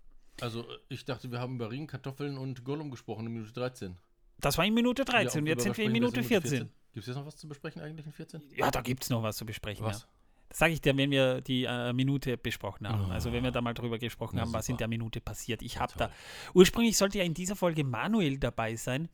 Also 0.40 0.64
ich 0.88 1.04
dachte, 1.04 1.32
wir 1.32 1.40
haben 1.40 1.56
über 1.56 1.68
Ringen, 1.72 1.88
Kartoffeln 1.88 2.38
und 2.38 2.64
Gollum 2.64 2.92
gesprochen 2.92 3.26
in 3.26 3.32
Minute 3.32 3.52
13. 3.52 3.96
das 4.38 4.56
war 4.56 4.64
in 4.64 4.74
Minute 4.74 5.04
13 5.04 5.40
und 5.40 5.46
Ja, 5.46 5.54
jetzt 5.54 5.64
sind 5.64 5.76
wir 5.76 5.86
in 5.86 5.92
Minute 5.92 6.22
14. 6.22 6.70
Gibt 6.92 7.02
es 7.02 7.06
jetzt 7.06 7.16
noch 7.16 7.26
was 7.26 7.36
zu 7.36 7.48
besprechen 7.48 7.82
eigentlich 7.82 8.06
in 8.06 8.12
14? 8.12 8.40
Ja, 8.56 8.70
da 8.70 8.82
gibt 8.82 9.02
es 9.02 9.10
noch 9.10 9.24
was 9.24 9.36
zu 9.36 9.44
besprechen. 9.44 9.84
Was? 9.84 10.02
Ja. 10.02 10.08
Das 10.49 10.58
sage 10.58 10.73
ich 10.73 10.81
dir, 10.81 10.96
wenn 10.96 11.11
wir 11.11 11.41
die 11.41 11.64
äh, 11.64 11.93
Minute 11.93 12.37
besprochen 12.37 12.88
haben. 12.88 13.06
Oh. 13.08 13.12
Also 13.12 13.32
wenn 13.32 13.43
wir 13.43 13.50
da 13.50 13.61
mal 13.61 13.75
drüber 13.75 13.99
gesprochen 13.99 14.37
Na, 14.37 14.43
haben, 14.43 14.52
was 14.52 14.69
in 14.69 14.75
super. 14.75 14.79
der 14.79 14.88
Minute 14.88 15.20
passiert. 15.20 15.62
Ich 15.62 15.81
habe 15.81 15.93
da. 15.96 16.11
Ursprünglich 16.55 16.96
sollte 16.96 17.19
ja 17.19 17.24
in 17.24 17.34
dieser 17.34 17.56
Folge 17.56 17.82
Manuel 17.84 18.39
dabei 18.39 18.77
sein. 18.77 19.08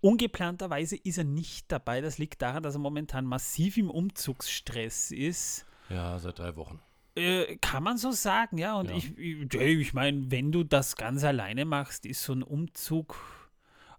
Ungeplanterweise 0.00 0.96
ist 0.96 1.18
er 1.18 1.24
nicht 1.24 1.70
dabei. 1.72 2.00
Das 2.00 2.18
liegt 2.18 2.42
daran, 2.42 2.62
dass 2.62 2.74
er 2.74 2.80
momentan 2.80 3.24
massiv 3.24 3.76
im 3.76 3.88
Umzugsstress 3.90 5.10
ist. 5.12 5.64
Ja, 5.88 6.18
seit 6.18 6.38
drei 6.38 6.56
Wochen. 6.56 6.80
Äh, 7.16 7.56
kann 7.56 7.82
man 7.84 7.96
so 7.96 8.10
sagen, 8.10 8.58
ja. 8.58 8.74
Und 8.78 8.90
Ja. 8.90 8.96
ich, 8.96 9.16
ich, 9.16 9.54
ich 9.54 9.94
meine, 9.94 10.30
wenn 10.30 10.50
du 10.52 10.64
das 10.64 10.96
ganz 10.96 11.24
alleine 11.24 11.64
machst, 11.64 12.04
ist 12.04 12.22
so 12.24 12.32
ein 12.32 12.42
Umzug 12.42 13.16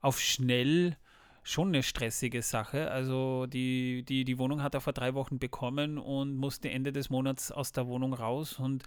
auf 0.01 0.19
schnell 0.19 0.97
schon 1.45 1.69
eine 1.69 1.83
stressige 1.83 2.41
Sache. 2.41 2.89
Also 2.89 3.45
die, 3.45 4.03
die, 4.03 4.25
die 4.25 4.37
Wohnung 4.39 4.63
hat 4.63 4.73
er 4.73 4.81
vor 4.81 4.93
drei 4.93 5.13
Wochen 5.13 5.37
bekommen 5.37 5.99
und 5.99 6.35
musste 6.35 6.71
Ende 6.71 6.91
des 6.91 7.11
Monats 7.11 7.51
aus 7.51 7.71
der 7.71 7.85
Wohnung 7.85 8.13
raus. 8.13 8.57
Und 8.59 8.83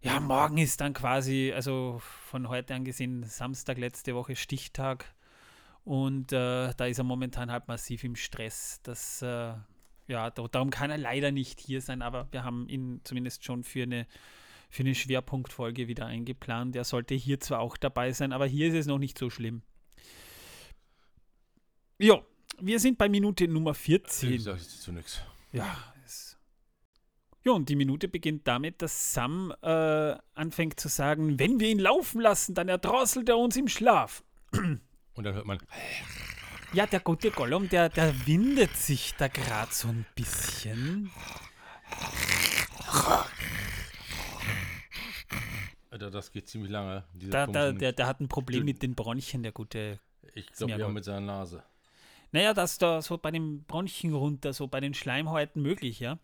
ja, 0.00 0.20
morgen 0.20 0.58
ist 0.58 0.80
dann 0.80 0.92
quasi, 0.92 1.52
also 1.52 2.00
von 2.00 2.48
heute 2.48 2.74
angesehen, 2.74 3.24
Samstag 3.24 3.78
letzte 3.78 4.14
Woche 4.14 4.36
Stichtag. 4.36 5.12
Und 5.84 6.32
äh, 6.32 6.72
da 6.76 6.86
ist 6.86 6.98
er 6.98 7.04
momentan 7.04 7.50
halt 7.50 7.66
massiv 7.66 8.04
im 8.04 8.14
Stress. 8.14 8.78
Das, 8.84 9.20
äh, 9.20 9.54
ja, 10.06 10.30
da, 10.30 10.46
darum 10.48 10.70
kann 10.70 10.90
er 10.90 10.98
leider 10.98 11.32
nicht 11.32 11.58
hier 11.58 11.80
sein, 11.80 12.00
aber 12.00 12.28
wir 12.30 12.44
haben 12.44 12.68
ihn 12.68 13.00
zumindest 13.02 13.44
schon 13.44 13.64
für 13.64 13.82
eine, 13.82 14.06
für 14.70 14.84
eine 14.84 14.94
Schwerpunktfolge 14.94 15.88
wieder 15.88 16.06
eingeplant. 16.06 16.76
Er 16.76 16.84
sollte 16.84 17.16
hier 17.16 17.40
zwar 17.40 17.58
auch 17.58 17.76
dabei 17.76 18.12
sein, 18.12 18.32
aber 18.32 18.46
hier 18.46 18.68
ist 18.68 18.74
es 18.74 18.86
noch 18.86 18.98
nicht 18.98 19.18
so 19.18 19.30
schlimm. 19.30 19.62
Ja, 22.02 22.20
wir 22.58 22.80
sind 22.80 22.98
bei 22.98 23.08
Minute 23.08 23.46
Nummer 23.46 23.70
Ich 23.70 23.78
14. 23.78 24.40
sage 24.40 24.58
jetzt 24.58 24.82
zu 24.82 24.90
nichts. 24.90 25.20
Ja, 25.52 25.94
es 26.04 26.36
ja, 27.44 27.52
und 27.52 27.68
die 27.68 27.76
Minute 27.76 28.08
beginnt 28.08 28.48
damit, 28.48 28.82
dass 28.82 29.14
Sam 29.14 29.54
äh, 29.62 30.16
anfängt 30.34 30.80
zu 30.80 30.88
sagen, 30.88 31.38
wenn 31.38 31.60
wir 31.60 31.68
ihn 31.68 31.78
laufen 31.78 32.20
lassen, 32.20 32.54
dann 32.54 32.68
erdrosselt 32.68 33.28
er 33.28 33.38
uns 33.38 33.56
im 33.56 33.68
Schlaf. 33.68 34.24
Und 35.14 35.24
dann 35.24 35.34
hört 35.34 35.44
man, 35.46 35.58
Ja, 36.72 36.86
der 36.86 37.00
gute 37.00 37.30
Gollum, 37.30 37.68
der, 37.68 37.88
der 37.88 38.26
windet 38.26 38.74
sich 38.76 39.14
da 39.16 39.28
gerade 39.28 39.72
so 39.72 39.88
ein 39.88 40.06
bisschen. 40.14 41.10
Alter, 45.90 46.10
das 46.10 46.32
geht 46.32 46.48
ziemlich 46.48 46.70
lange. 46.72 47.04
Da, 47.14 47.46
da, 47.46 47.72
der, 47.72 47.92
der 47.92 48.06
hat 48.06 48.20
ein 48.20 48.28
Problem 48.28 48.64
mit 48.64 48.82
den 48.82 48.94
Bronchien, 48.94 49.42
der 49.42 49.52
gute. 49.52 50.00
ich 50.34 50.50
glaube, 50.52 50.72
ja 50.72 50.88
mit 50.88 51.04
seiner 51.04 51.20
Nase. 51.20 51.62
Naja, 52.32 52.54
das 52.54 52.78
da 52.78 53.02
so 53.02 53.18
bei 53.18 53.30
den 53.30 53.64
Bronchien 53.64 54.14
runter, 54.14 54.52
so 54.52 54.66
bei 54.66 54.80
den 54.80 54.94
Schleimhäuten 54.94 55.62
möglich, 55.62 56.00
ja. 56.00 56.18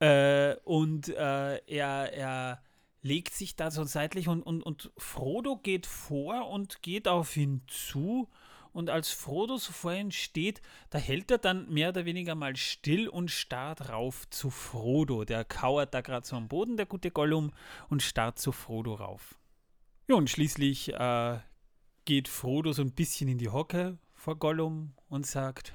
Äh, 0.00 0.56
und 0.64 1.08
äh, 1.08 1.56
er, 1.66 2.12
er 2.12 2.62
legt 3.02 3.34
sich 3.34 3.56
da 3.56 3.70
so 3.70 3.84
seitlich 3.84 4.28
und, 4.28 4.42
und, 4.42 4.62
und 4.62 4.92
Frodo 4.96 5.56
geht 5.56 5.86
vor 5.86 6.48
und 6.48 6.82
geht 6.82 7.08
auf 7.08 7.36
ihn 7.36 7.62
zu 7.66 8.28
und 8.72 8.90
als 8.90 9.10
Frodo 9.10 9.56
so 9.56 9.72
vor 9.72 9.92
ihm 9.92 10.10
steht, 10.10 10.60
da 10.90 10.98
hält 10.98 11.30
er 11.30 11.38
dann 11.38 11.68
mehr 11.68 11.88
oder 11.88 12.04
weniger 12.04 12.34
mal 12.34 12.54
still 12.54 13.08
und 13.08 13.30
starrt 13.30 13.88
rauf 13.88 14.28
zu 14.30 14.50
Frodo. 14.50 15.24
Der 15.24 15.44
kauert 15.44 15.94
da 15.94 16.00
gerade 16.00 16.26
so 16.26 16.36
am 16.36 16.48
Boden, 16.48 16.76
der 16.76 16.86
gute 16.86 17.10
Gollum, 17.10 17.52
und 17.88 18.02
starrt 18.02 18.38
zu 18.38 18.52
Frodo 18.52 18.94
rauf. 18.94 19.36
Ja, 20.06 20.16
und 20.16 20.30
schließlich 20.30 20.92
äh, 20.94 21.38
geht 22.04 22.28
Frodo 22.28 22.72
so 22.72 22.82
ein 22.82 22.92
bisschen 22.92 23.28
in 23.28 23.38
die 23.38 23.48
Hocke 23.48 23.98
vor 24.18 24.38
Gollum 24.38 24.92
und 25.08 25.26
sagt, 25.26 25.74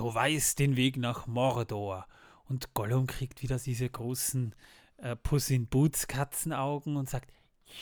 Du 0.00 0.14
weißt 0.14 0.58
den 0.58 0.76
Weg 0.76 0.96
nach 0.96 1.26
Mordor. 1.26 2.06
Und 2.44 2.72
Gollum 2.72 3.06
kriegt 3.06 3.42
wieder 3.42 3.58
diese 3.58 3.88
großen 3.88 4.54
äh, 4.96 5.14
Puss 5.14 5.50
in 5.50 5.66
Boots 5.66 6.06
Katzenaugen 6.06 6.96
und 6.96 7.08
sagt, 7.08 7.30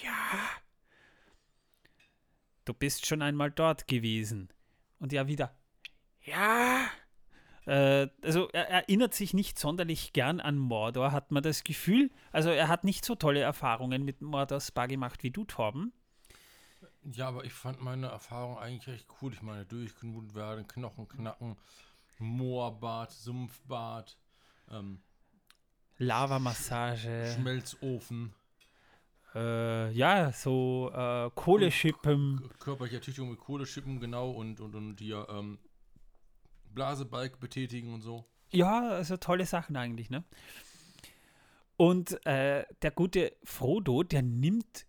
ja, 0.02 0.10
du 2.64 2.75
bist 2.75 3.06
schon 3.06 3.22
einmal 3.22 3.50
dort 3.50 3.87
gewesen. 3.87 4.48
Und 4.98 5.12
er 5.12 5.28
wieder, 5.28 5.54
ja. 6.22 6.88
Äh, 7.66 8.08
also 8.22 8.48
er 8.48 8.68
erinnert 8.68 9.14
sich 9.14 9.32
nicht 9.32 9.58
sonderlich 9.58 10.12
gern 10.12 10.40
an 10.40 10.58
Mordor, 10.58 11.12
hat 11.12 11.30
man 11.30 11.42
das 11.42 11.62
Gefühl. 11.62 12.10
Also 12.32 12.50
er 12.50 12.66
hat 12.66 12.82
nicht 12.82 13.04
so 13.04 13.14
tolle 13.14 13.40
Erfahrungen 13.40 14.04
mit 14.04 14.22
Mordor 14.22 14.60
Spa 14.60 14.87
gemacht 14.87 15.22
wie 15.22 15.30
du, 15.30 15.44
Torben. 15.44 15.92
Ja, 17.12 17.28
aber 17.28 17.44
ich 17.44 17.52
fand 17.52 17.80
meine 17.80 18.08
Erfahrung 18.08 18.58
eigentlich 18.58 18.88
recht 18.94 19.06
cool. 19.20 19.32
Ich 19.32 19.42
meine, 19.42 19.64
durchgenut 19.64 20.34
werden, 20.34 20.66
Knochen 20.66 21.08
knacken, 21.08 21.56
Moorbad, 22.18 23.10
Sumpfbad, 23.12 24.16
ähm, 24.70 25.00
Lavamassage. 25.98 27.34
Schmelzofen, 27.34 28.34
Äh, 29.34 29.90
ja, 29.92 30.32
so 30.32 30.90
äh, 30.94 31.30
Kohleschippen. 31.34 32.48
Körperliche 32.58 32.96
Ertüchtigung 32.96 33.30
mit 33.30 33.40
Kohleschippen, 33.40 34.00
genau, 34.00 34.30
und, 34.30 34.60
und, 34.60 34.74
und 34.74 35.00
hier 35.00 35.26
ähm, 35.28 35.58
Blasebalg 36.72 37.38
betätigen 37.40 37.92
und 37.92 38.00
so. 38.02 38.24
Ja, 38.50 38.88
also 38.88 39.16
tolle 39.16 39.44
Sachen 39.44 39.76
eigentlich, 39.76 40.08
ne? 40.08 40.24
Und 41.76 42.24
äh, 42.26 42.64
der 42.82 42.90
gute 42.90 43.36
Frodo, 43.44 44.02
der 44.02 44.22
nimmt 44.22 44.86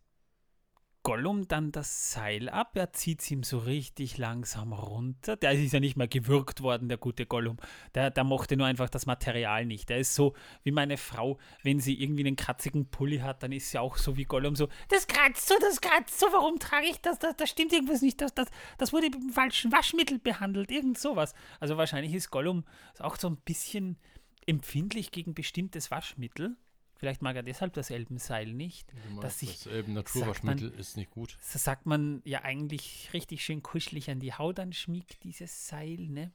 Gollum 1.03 1.47
dann 1.47 1.71
das 1.71 2.11
Seil 2.11 2.49
ab, 2.49 2.75
er 2.75 2.91
zieht 2.91 3.21
es 3.21 3.31
ihm 3.31 3.43
so 3.43 3.59
richtig 3.59 4.17
langsam 4.17 4.73
runter. 4.73 5.37
Der 5.37 5.53
ist 5.53 5.71
ja 5.71 5.79
nicht 5.79 5.95
mal 5.95 6.07
gewürgt 6.07 6.61
worden, 6.61 6.89
der 6.89 6.97
gute 6.97 7.25
Gollum. 7.25 7.57
Der, 7.95 8.11
der 8.11 8.23
mochte 8.25 8.57
nur 8.57 8.67
einfach 8.67 8.89
das 8.89 9.05
Material 9.05 9.65
nicht. 9.65 9.89
Der 9.89 9.99
ist 9.99 10.13
so 10.13 10.35
wie 10.63 10.71
meine 10.71 10.97
Frau, 10.97 11.39
wenn 11.63 11.79
sie 11.79 12.01
irgendwie 12.01 12.25
einen 12.27 12.35
kratzigen 12.35 12.89
Pulli 12.89 13.19
hat, 13.19 13.43
dann 13.43 13.53
ist 13.53 13.71
sie 13.71 13.79
auch 13.79 13.95
so 13.97 14.17
wie 14.17 14.25
Gollum 14.25 14.55
so, 14.55 14.67
das 14.89 15.07
kratzt 15.07 15.47
so, 15.47 15.55
das 15.61 15.79
kratzt 15.79 16.19
so, 16.19 16.27
warum 16.31 16.59
trage 16.59 16.87
ich 16.87 16.99
das? 16.99 17.17
Da, 17.17 17.31
da 17.31 17.47
stimmt 17.47 17.71
irgendwas 17.71 18.01
nicht, 18.01 18.19
das, 18.19 18.33
das, 18.33 18.49
das 18.77 18.91
wurde 18.91 19.05
mit 19.05 19.15
dem 19.15 19.29
falschen 19.29 19.71
Waschmittel 19.71 20.19
behandelt, 20.19 20.69
irgend 20.69 20.97
sowas. 20.97 21.33
Also 21.61 21.77
wahrscheinlich 21.77 22.13
ist 22.13 22.29
Gollum 22.29 22.65
auch 22.99 23.15
so 23.15 23.29
ein 23.29 23.37
bisschen 23.37 23.97
empfindlich 24.45 25.11
gegen 25.11 25.33
bestimmtes 25.33 25.91
Waschmittel. 25.91 26.57
Vielleicht 26.99 27.21
mag 27.21 27.33
er 27.37 27.43
deshalb 27.43 27.73
das 27.73 27.91
Elbenseil 27.91 28.51
nicht. 28.51 28.93
Meinst, 29.07 29.23
Dass 29.23 29.39
sich- 29.39 29.63
das 29.63 29.67
Elben 29.67 29.93
Naturwaschmittel 29.93 30.69
ist 30.71 30.97
nicht 30.97 31.09
gut. 31.11 31.37
So 31.41 31.57
sagt 31.57 31.85
man 31.85 32.21
ja 32.25 32.41
eigentlich 32.43 33.09
richtig 33.13 33.41
schön 33.43 33.63
kuschelig 33.63 34.09
an 34.11 34.19
die 34.19 34.33
Haut 34.33 34.59
anschmiegt, 34.59 35.23
dieses 35.23 35.69
Seil, 35.69 35.97
ne? 36.09 36.33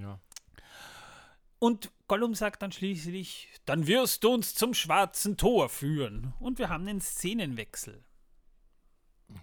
Ja. 0.00 0.18
Und 1.58 1.90
Gollum 2.08 2.34
sagt 2.34 2.62
dann 2.62 2.72
schließlich, 2.72 3.50
dann 3.66 3.86
wirst 3.86 4.24
du 4.24 4.32
uns 4.32 4.54
zum 4.54 4.72
schwarzen 4.72 5.36
Tor 5.36 5.68
führen. 5.68 6.32
Und 6.40 6.58
wir 6.58 6.70
haben 6.70 6.88
einen 6.88 7.00
Szenenwechsel. 7.02 8.02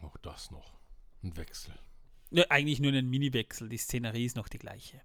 Auch 0.01 0.17
das 0.17 0.49
noch. 0.49 0.73
Ein 1.21 1.37
Wechsel. 1.37 1.73
Ja, 2.31 2.45
eigentlich 2.49 2.79
nur 2.79 2.91
einen 2.91 3.11
Mini-Wechsel, 3.11 3.69
die 3.69 3.77
Szenerie 3.77 4.25
ist 4.25 4.35
noch 4.35 4.47
die 4.47 4.57
gleiche. 4.59 5.01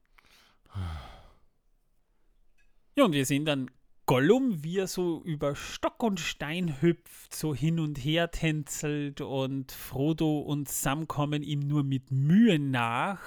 Ja, 2.96 3.04
und 3.04 3.12
wir 3.12 3.26
sehen 3.26 3.44
dann 3.44 3.70
Gollum, 4.08 4.64
wie 4.64 4.78
er 4.78 4.86
so 4.86 5.20
über 5.22 5.54
Stock 5.54 6.02
und 6.02 6.18
Stein 6.18 6.80
hüpft, 6.80 7.34
so 7.34 7.54
hin 7.54 7.78
und 7.78 7.98
her 7.98 8.30
tänzelt 8.30 9.20
und 9.20 9.70
Frodo 9.70 10.38
und 10.38 10.66
Sam 10.66 11.06
kommen 11.06 11.42
ihm 11.42 11.60
nur 11.60 11.84
mit 11.84 12.10
Mühe 12.10 12.58
nach. 12.58 13.20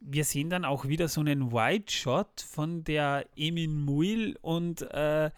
Wir 0.00 0.24
sehen 0.24 0.50
dann 0.50 0.64
auch 0.64 0.86
wieder 0.86 1.06
so 1.06 1.20
einen 1.20 1.52
Wide-Shot 1.52 2.40
von 2.40 2.82
der 2.82 3.24
Emin 3.36 3.84
Muil 3.84 4.36
und 4.42 4.82
äh, 4.82 5.30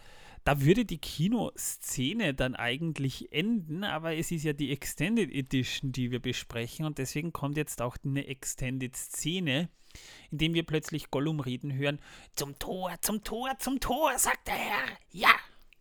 da 0.43 0.61
würde 0.61 0.85
die 0.85 0.97
Kinoszene 0.97 2.33
dann 2.33 2.55
eigentlich 2.55 3.31
enden, 3.31 3.83
aber 3.83 4.15
es 4.15 4.31
ist 4.31 4.43
ja 4.43 4.53
die 4.53 4.71
Extended 4.71 5.31
Edition, 5.31 5.91
die 5.91 6.09
wir 6.09 6.19
besprechen 6.19 6.83
und 6.87 6.97
deswegen 6.97 7.31
kommt 7.31 7.57
jetzt 7.57 7.79
auch 7.79 7.95
eine 8.03 8.25
Extended 8.25 8.95
Szene, 8.95 9.69
in 10.31 10.37
dem 10.37 10.53
wir 10.53 10.65
plötzlich 10.65 11.11
Gollum 11.11 11.39
reden 11.39 11.73
hören. 11.73 11.99
Zum 12.35 12.57
Tor, 12.59 12.93
zum 13.01 13.23
Tor, 13.23 13.51
zum 13.59 13.79
Tor, 13.79 14.17
sagt 14.17 14.47
der 14.47 14.55
Herr. 14.55 14.97
Ja. 15.11 15.31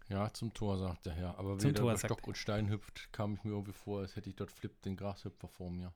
Ja, 0.08 0.32
zum 0.32 0.54
Tor, 0.54 0.78
sagt 0.78 1.06
der 1.06 1.12
Herr. 1.12 1.38
Aber 1.38 1.60
wenn 1.60 1.74
er 1.74 1.80
über 1.80 1.98
Stock 1.98 2.26
und 2.26 2.36
Stein 2.36 2.70
hüpft, 2.70 3.12
kam 3.12 3.34
ich 3.34 3.44
mir 3.44 3.50
irgendwie 3.50 3.72
vor, 3.72 4.00
als 4.00 4.16
hätte 4.16 4.30
ich 4.30 4.36
dort 4.36 4.50
Flip 4.50 4.80
den 4.82 4.96
Grashüpfer 4.96 5.48
vor 5.48 5.70
mir. 5.70 5.92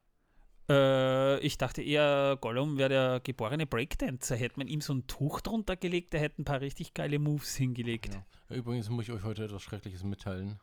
Äh, 0.69 1.40
ich 1.40 1.59
dachte 1.59 1.83
eher, 1.83 2.37
Gollum 2.40 2.78
wäre 2.78 2.88
der 2.88 3.21
geborene 3.21 3.66
Breakdancer. 3.66 4.37
Hätte 4.37 4.59
man 4.59 4.69
ihm 4.69 4.81
so 4.81 4.95
ein 4.95 5.07
Tuch 5.07 5.40
drunter 5.40 5.76
gelegt, 5.76 6.12
der 6.12 6.21
hätte 6.21 6.42
ein 6.42 6.45
paar 6.45 6.61
richtig 6.61 6.95
geile 6.95 7.19
Moves 7.19 7.57
hingelegt. 7.57 8.14
Ja. 8.14 8.57
Übrigens 8.57 8.88
muss 8.88 9.04
ich 9.04 9.12
euch 9.12 9.23
heute 9.23 9.45
etwas 9.45 9.62
Schreckliches 9.62 10.04
mitteilen. 10.04 10.61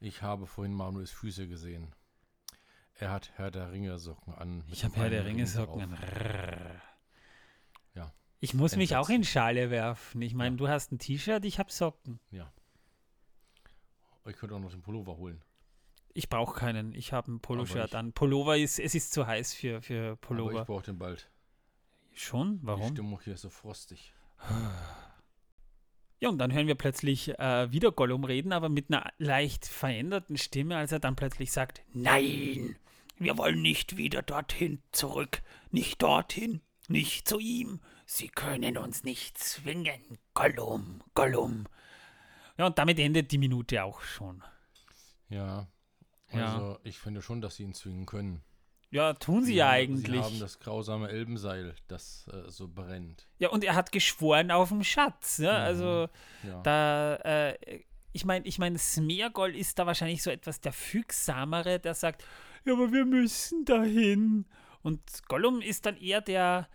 Ich 0.00 0.22
habe 0.22 0.46
vorhin 0.46 0.74
Manuels 0.74 1.10
Füße 1.12 1.46
gesehen. 1.46 1.94
Er 2.98 3.10
hat 3.10 3.30
Herr 3.36 3.50
der 3.50 3.72
Ringe 3.72 3.98
Socken 3.98 4.34
an. 4.34 4.64
Ich 4.70 4.84
habe 4.84 4.94
Herr 4.96 5.10
der 5.10 5.24
Ringe 5.24 5.38
Ring 5.38 5.46
Socken 5.46 5.82
an. 5.82 5.98
Ja. 7.94 8.12
Ich 8.40 8.54
muss 8.54 8.76
mich 8.76 8.96
auch 8.96 9.08
in. 9.08 9.24
Schale 9.24 9.70
werfen. 9.70 10.22
Ich 10.22 10.34
meine, 10.34 10.54
Ja. 10.54 10.58
du 10.58 10.68
hast 10.68 10.92
ein 10.92 10.98
T-Shirt, 10.98 11.44
ich 11.44 11.58
habe 11.58 11.72
Socken. 11.72 12.20
Ich 14.24 14.36
könnte 14.36 14.54
auch 14.54 14.60
noch 14.60 14.70
den 14.70 14.82
Pullover 14.82 15.16
holen. 15.16 15.42
Ich 16.14 16.28
brauche 16.28 16.54
keinen. 16.58 16.94
Ich 16.94 17.12
habe 17.12 17.32
ein 17.32 17.34
Aber 17.36 17.42
Poloshirt 17.42 17.94
an. 17.94 18.12
Pullover 18.12 18.56
ist, 18.56 18.78
es 18.78 18.94
ist 18.94 19.12
zu 19.12 19.26
heiß 19.26 19.52
für, 19.54 19.82
für 19.82 20.06
Aber 20.12 20.16
Pullover. 20.16 20.60
ich 20.60 20.66
brauche 20.66 20.84
den 20.84 20.98
bald. 20.98 21.28
Schon? 22.12 22.60
Die 22.60 22.66
Warum? 22.66 22.90
Stimmung 22.92 23.20
hier 23.24 23.34
ist 23.34 23.40
so 23.42 23.50
frostig. 23.50 24.12
Ja, 26.22 26.28
und 26.28 26.38
dann 26.38 26.52
hören 26.52 26.68
wir 26.68 26.76
plötzlich 26.76 27.36
äh, 27.40 27.72
wieder 27.72 27.90
Gollum 27.90 28.22
reden, 28.22 28.52
aber 28.52 28.68
mit 28.68 28.92
einer 28.92 29.12
leicht 29.18 29.66
veränderten 29.66 30.38
Stimme, 30.38 30.76
als 30.76 30.92
er 30.92 31.00
dann 31.00 31.16
plötzlich 31.16 31.50
sagt, 31.50 31.82
Nein, 31.94 32.76
wir 33.18 33.36
wollen 33.38 33.60
nicht 33.60 33.96
wieder 33.96 34.22
dorthin 34.22 34.80
zurück, 34.92 35.42
nicht 35.72 36.00
dorthin, 36.00 36.60
nicht 36.86 37.26
zu 37.26 37.40
ihm. 37.40 37.80
Sie 38.06 38.28
können 38.28 38.78
uns 38.78 39.02
nicht 39.02 39.36
zwingen, 39.36 40.00
Gollum, 40.32 41.02
Gollum. 41.14 41.66
Ja, 42.56 42.66
und 42.66 42.78
damit 42.78 43.00
endet 43.00 43.32
die 43.32 43.38
Minute 43.38 43.82
auch 43.82 44.00
schon. 44.02 44.44
Ja. 45.28 45.66
Ja. 46.32 46.54
Also, 46.54 46.78
ich 46.84 47.00
finde 47.00 47.20
schon, 47.20 47.40
dass 47.40 47.56
sie 47.56 47.64
ihn 47.64 47.74
zwingen 47.74 48.06
können. 48.06 48.44
Ja, 48.92 49.14
tun 49.14 49.44
sie 49.44 49.54
ja 49.54 49.66
haben- 49.68 49.74
eigentlich. 49.74 50.20
Sie 50.20 50.22
haben 50.22 50.38
das 50.38 50.58
grausame 50.60 51.08
Elbenseil, 51.08 51.74
das 51.88 52.26
äh, 52.32 52.48
so 52.50 52.68
brennt. 52.68 53.26
ja, 53.38 53.48
und 53.48 53.64
er 53.64 53.74
hat 53.74 53.90
geschworen 53.90 54.50
auf 54.52 54.68
dem 54.68 54.84
Schatz. 54.84 55.38
Ja? 55.38 55.52
Mhm. 55.58 55.64
Also 55.64 56.08
Ja. 56.46 56.60
da, 56.62 57.16
äh, 57.16 57.80
ich 58.12 58.24
meine, 58.26 58.46
ich 58.46 58.58
mein, 58.58 58.76
Smeagol 58.78 59.56
ist 59.56 59.78
da 59.78 59.86
wahrscheinlich 59.86 60.22
so 60.22 60.30
etwas 60.30 60.60
der 60.60 60.72
Fügsamere, 60.72 61.80
der 61.80 61.94
sagt, 61.94 62.22
ja, 62.64 62.74
aber 62.74 62.92
wir 62.92 63.04
müssen 63.06 63.64
dahin. 63.64 64.44
Und 64.82 65.00
Gollum 65.28 65.60
ist 65.62 65.86
dann 65.86 65.96
eher 65.96 66.20
der, 66.20 66.68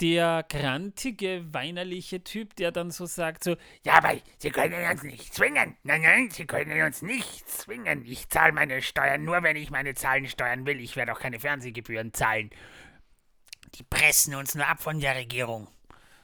der 0.00 0.44
grantige, 0.48 1.44
weinerliche 1.52 2.24
Typ, 2.24 2.56
der 2.56 2.72
dann 2.72 2.90
so 2.90 3.06
sagt, 3.06 3.44
so, 3.44 3.56
Ja, 3.84 3.94
aber 3.94 4.14
Sie 4.38 4.50
können 4.50 4.90
uns 4.90 5.02
nicht 5.02 5.34
zwingen. 5.34 5.76
Nein, 5.82 6.02
nein, 6.02 6.30
Sie 6.30 6.46
können 6.46 6.80
uns 6.82 7.02
nicht 7.02 7.48
zwingen. 7.48 8.04
Ich 8.04 8.28
zahle 8.28 8.52
meine 8.52 8.80
Steuern 8.82 9.24
nur, 9.24 9.42
wenn 9.42 9.56
ich 9.56 9.70
meine 9.70 9.94
Zahlen 9.94 10.26
steuern 10.28 10.66
will. 10.66 10.80
Ich 10.80 10.96
werde 10.96 11.12
auch 11.12 11.20
keine 11.20 11.38
Fernsehgebühren 11.38 12.12
zahlen. 12.14 12.50
Die 13.74 13.82
pressen 13.82 14.34
uns 14.34 14.54
nur 14.54 14.66
ab 14.66 14.82
von 14.82 15.00
der 15.00 15.14
Regierung. 15.16 15.68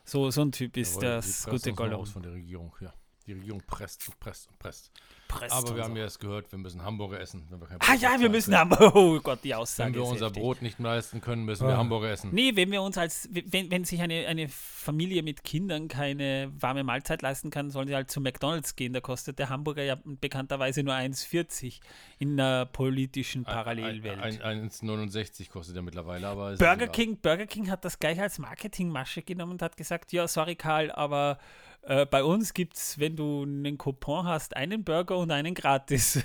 so, 0.04 0.30
so 0.30 0.42
ein 0.42 0.52
Typ 0.52 0.76
ist 0.76 0.97
Jawohl, 0.97 1.16
das 1.16 1.45
gute 1.45 1.52
uns 1.54 1.66
nur 1.66 1.76
Gollum. 1.76 2.00
Aus 2.00 2.11
von 2.11 2.23
der 2.23 2.33
Regierung, 2.33 2.75
ja. 2.80 2.92
Die 3.26 3.33
Regierung 3.33 3.62
presst 3.66 4.09
und 4.09 4.18
presst 4.21 4.49
und 4.49 4.59
presst. 4.59 4.90
Presst 5.28 5.52
Aber 5.54 5.75
wir 5.76 5.83
haben 5.85 5.97
ja 5.97 6.02
erst 6.04 6.21
gehört, 6.21 6.50
wir 6.52 6.59
müssen 6.59 6.83
Hamburger 6.85 7.21
essen, 7.21 7.47
wenn 7.50 7.61
wir 7.61 7.66
kein 7.66 7.78
Ah 7.80 7.95
ja, 7.95 8.21
wir 8.21 8.30
müssen 8.30 8.56
haben. 8.56 8.71
Oh 8.95 9.18
Gott, 9.21 9.40
die 9.45 9.54
Aussage 9.54 9.95
Wenn 9.95 10.00
wir 10.00 10.06
unser 10.06 10.26
heftig. 10.26 10.42
Brot 10.42 10.62
nicht 10.62 10.78
leisten 10.78 11.21
können, 11.21 11.45
müssen 11.45 11.66
wir 11.66 11.75
Ah. 11.75 11.78
Hamburger 11.78 12.11
essen. 12.11 12.30
Nee, 12.33 12.54
wenn 12.54 12.71
wir 12.71 12.83
uns 12.83 12.97
als, 12.99 13.28
wenn, 13.33 13.71
wenn 13.71 13.85
sich 13.85 14.00
eine, 14.00 14.26
eine 14.26 14.49
Familie 14.49 15.23
mit 15.23 15.42
Kindern 15.45 15.88
keine 15.88 16.52
warme 16.59 16.85
Mahlzeit 16.85 17.23
leisten 17.23 17.50
kann, 17.50 17.71
sollen 17.71 17.88
sie 17.88 17.95
halt 17.95 18.11
zu 18.11 18.21
McDonalds 18.21 18.76
gehen. 18.76 18.92
Da 18.92 19.00
kostet 19.00 19.38
der 19.38 19.49
Hamburger 19.49 19.83
ja 19.83 19.97
bekannterweise 20.04 20.83
nur 20.83 20.95
1,40 20.95 21.80
in 22.18 22.38
einer 22.40 22.66
politischen 22.66 23.45
Parallelwelt. 23.45 24.21
Ein, 24.21 24.40
ein, 24.42 24.71
1,69 24.71 25.50
kostet 25.50 25.76
er 25.76 25.83
mittlerweile, 25.83 26.28
aber 26.28 26.49
es 26.49 26.52
ist 26.54 26.59
Burger. 26.66 26.87
King, 26.88 27.18
Burger 27.21 27.47
King 27.47 27.71
hat 27.71 27.85
das 27.85 27.99
gleich 27.99 28.21
als 28.21 28.38
Marketingmasche 28.38 29.23
genommen 29.23 29.52
und 29.52 29.62
hat 29.62 29.76
gesagt, 29.76 30.12
ja, 30.12 30.26
sorry 30.28 30.54
Karl, 30.54 30.90
aber 30.92 31.38
äh, 31.87 32.07
bei 32.07 32.23
uns 32.25 32.52
gibt 32.55 32.76
es, 32.76 32.99
wenn 32.99 33.16
du 33.16 33.43
einen 33.43 33.78
Coupon 33.78 34.26
hast, 34.26 34.57
einen 34.57 34.85
Burger 34.85 35.16
und 35.16 35.31
einen 35.31 35.55
gratis. 35.55 36.23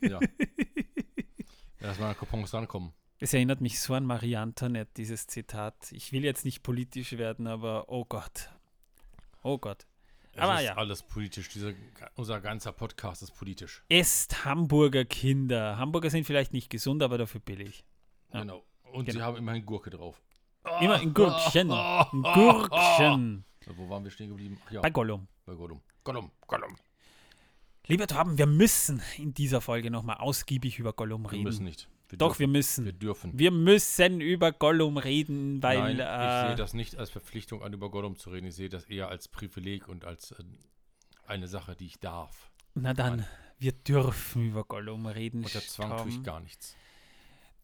Ja. 0.00 0.18
Erstmal 1.80 2.10
an 2.10 2.16
Coupons 2.16 2.52
rankommen. 2.52 2.92
Es 3.18 3.34
erinnert 3.34 3.60
mich 3.60 3.80
so 3.80 3.94
an 3.94 4.04
Marie 4.06 4.36
Antoinette, 4.36 4.90
dieses 4.96 5.26
Zitat. 5.26 5.92
Ich 5.92 6.12
will 6.12 6.24
jetzt 6.24 6.44
nicht 6.44 6.62
politisch 6.62 7.12
werden, 7.12 7.46
aber 7.46 7.88
oh 7.88 8.04
Gott. 8.04 8.50
Oh 9.42 9.58
Gott. 9.58 9.86
Es 10.32 10.40
Aber 10.40 10.54
ist 10.60 10.66
ja. 10.66 10.76
alles 10.76 11.02
politisch. 11.02 11.48
Dieser, 11.48 11.72
unser 12.14 12.40
ganzer 12.40 12.72
Podcast 12.72 13.22
ist 13.22 13.32
politisch. 13.36 13.82
Esst 13.88 14.44
Hamburger 14.44 15.04
Kinder. 15.04 15.76
Hamburger 15.76 16.08
sind 16.08 16.24
vielleicht 16.24 16.52
nicht 16.52 16.70
gesund, 16.70 17.02
aber 17.02 17.18
dafür 17.18 17.40
billig. 17.40 17.84
Ja. 18.32 18.40
Genau. 18.40 18.64
Und 18.92 19.06
Genau. 19.06 19.18
sie 19.18 19.22
haben 19.22 19.36
immerhin 19.36 19.66
Gurke 19.66 19.90
drauf. 19.90 20.22
Immer 20.80 20.94
ein 21.00 21.12
Gurkchen. 21.14 21.70
Ein 21.72 22.22
Gurkchen. 22.34 23.44
So, 23.64 23.76
Wo 23.76 23.88
waren 23.88 24.04
wir 24.04 24.10
stehen 24.10 24.28
geblieben? 24.30 24.58
Ach 24.66 24.70
ja, 24.72 24.80
Bei 24.80 24.90
Gollum. 24.90 25.26
bei 25.44 25.54
Gollum. 25.54 25.80
Gollum, 26.04 26.30
Gollum. 26.46 26.76
Lieber 27.86 28.06
Torben, 28.06 28.38
wir 28.38 28.46
müssen 28.46 29.02
in 29.18 29.34
dieser 29.34 29.60
Folge 29.60 29.90
nochmal 29.90 30.16
ausgiebig 30.18 30.78
über 30.78 30.92
Gollum 30.92 31.24
Wir 31.24 31.32
reden. 31.32 31.44
müssen 31.44 31.64
nicht. 31.64 31.88
Wir 32.08 32.18
Doch, 32.18 32.28
dürfen. 32.28 32.40
wir 32.40 32.48
müssen. 32.48 32.84
Wir 32.86 32.92
dürfen. 32.92 33.38
Wir 33.38 33.50
müssen 33.50 34.20
über 34.20 34.52
Gollum 34.52 34.96
reden, 34.96 35.62
weil. 35.62 35.78
Nein, 35.78 35.94
ich 35.96 36.00
äh, 36.00 36.46
sehe 36.48 36.56
das 36.56 36.74
nicht 36.74 36.96
als 36.96 37.10
Verpflichtung 37.10 37.62
an, 37.62 37.72
über 37.72 37.90
Gollum 37.90 38.16
zu 38.16 38.30
reden. 38.30 38.46
Ich 38.46 38.54
sehe 38.56 38.68
das 38.68 38.84
eher 38.84 39.08
als 39.08 39.28
Privileg 39.28 39.88
und 39.88 40.04
als 40.04 40.32
äh, 40.32 40.42
eine 41.26 41.46
Sache, 41.48 41.76
die 41.76 41.86
ich 41.86 41.98
darf. 42.00 42.50
na 42.74 42.94
dann, 42.94 43.24
wir 43.58 43.72
dürfen 43.72 44.48
über 44.48 44.64
Gollum 44.64 45.06
reden. 45.06 45.44
Unter 45.44 45.60
Zwang 45.60 45.90
tue 45.98 46.08
ich 46.08 46.14
Torben. 46.14 46.22
gar 46.24 46.40
nichts. 46.40 46.76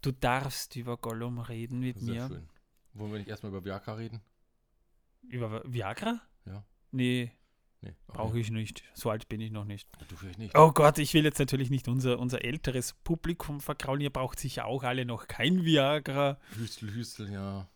Du 0.03 0.13
darfst 0.13 0.77
über 0.77 0.97
Gollum 0.97 1.39
reden 1.39 1.81
mit 1.81 1.99
Sehr 1.99 2.15
mir. 2.15 2.29
schön. 2.29 2.49
Wollen 2.95 3.13
wir 3.13 3.19
nicht 3.19 3.29
erstmal 3.29 3.51
über 3.51 3.65
Viagra 3.65 3.95
reden? 3.95 4.21
Über 5.29 5.63
Viagra? 5.65 6.21
Ja. 6.47 6.65
Nee, 6.91 7.33
Nee, 7.83 7.95
brauche 8.07 8.39
ich 8.39 8.51
nicht. 8.51 8.83
So 8.95 9.11
alt 9.11 9.29
bin 9.29 9.41
ich 9.41 9.51
noch 9.51 9.65
nicht. 9.65 9.89
Du 10.09 10.17
vielleicht 10.17 10.39
nicht. 10.39 10.57
Oh 10.57 10.73
Gott, 10.73 10.99
ich 10.99 11.15
will 11.15 11.25
jetzt 11.25 11.39
natürlich 11.39 11.71
nicht 11.71 11.89
unser, 11.89 12.19
unser 12.19 12.45
älteres 12.45 12.95
Publikum 13.05 13.61
verkraulen. 13.61 14.01
Ihr 14.01 14.11
braucht 14.11 14.41
sicher 14.41 14.65
auch 14.65 14.83
alle 14.83 15.05
noch 15.05 15.29
kein 15.29 15.65
Viagra. 15.65 16.39
Hüstel, 16.57 16.93
Hüstel, 16.95 17.31
ja. 17.33 17.69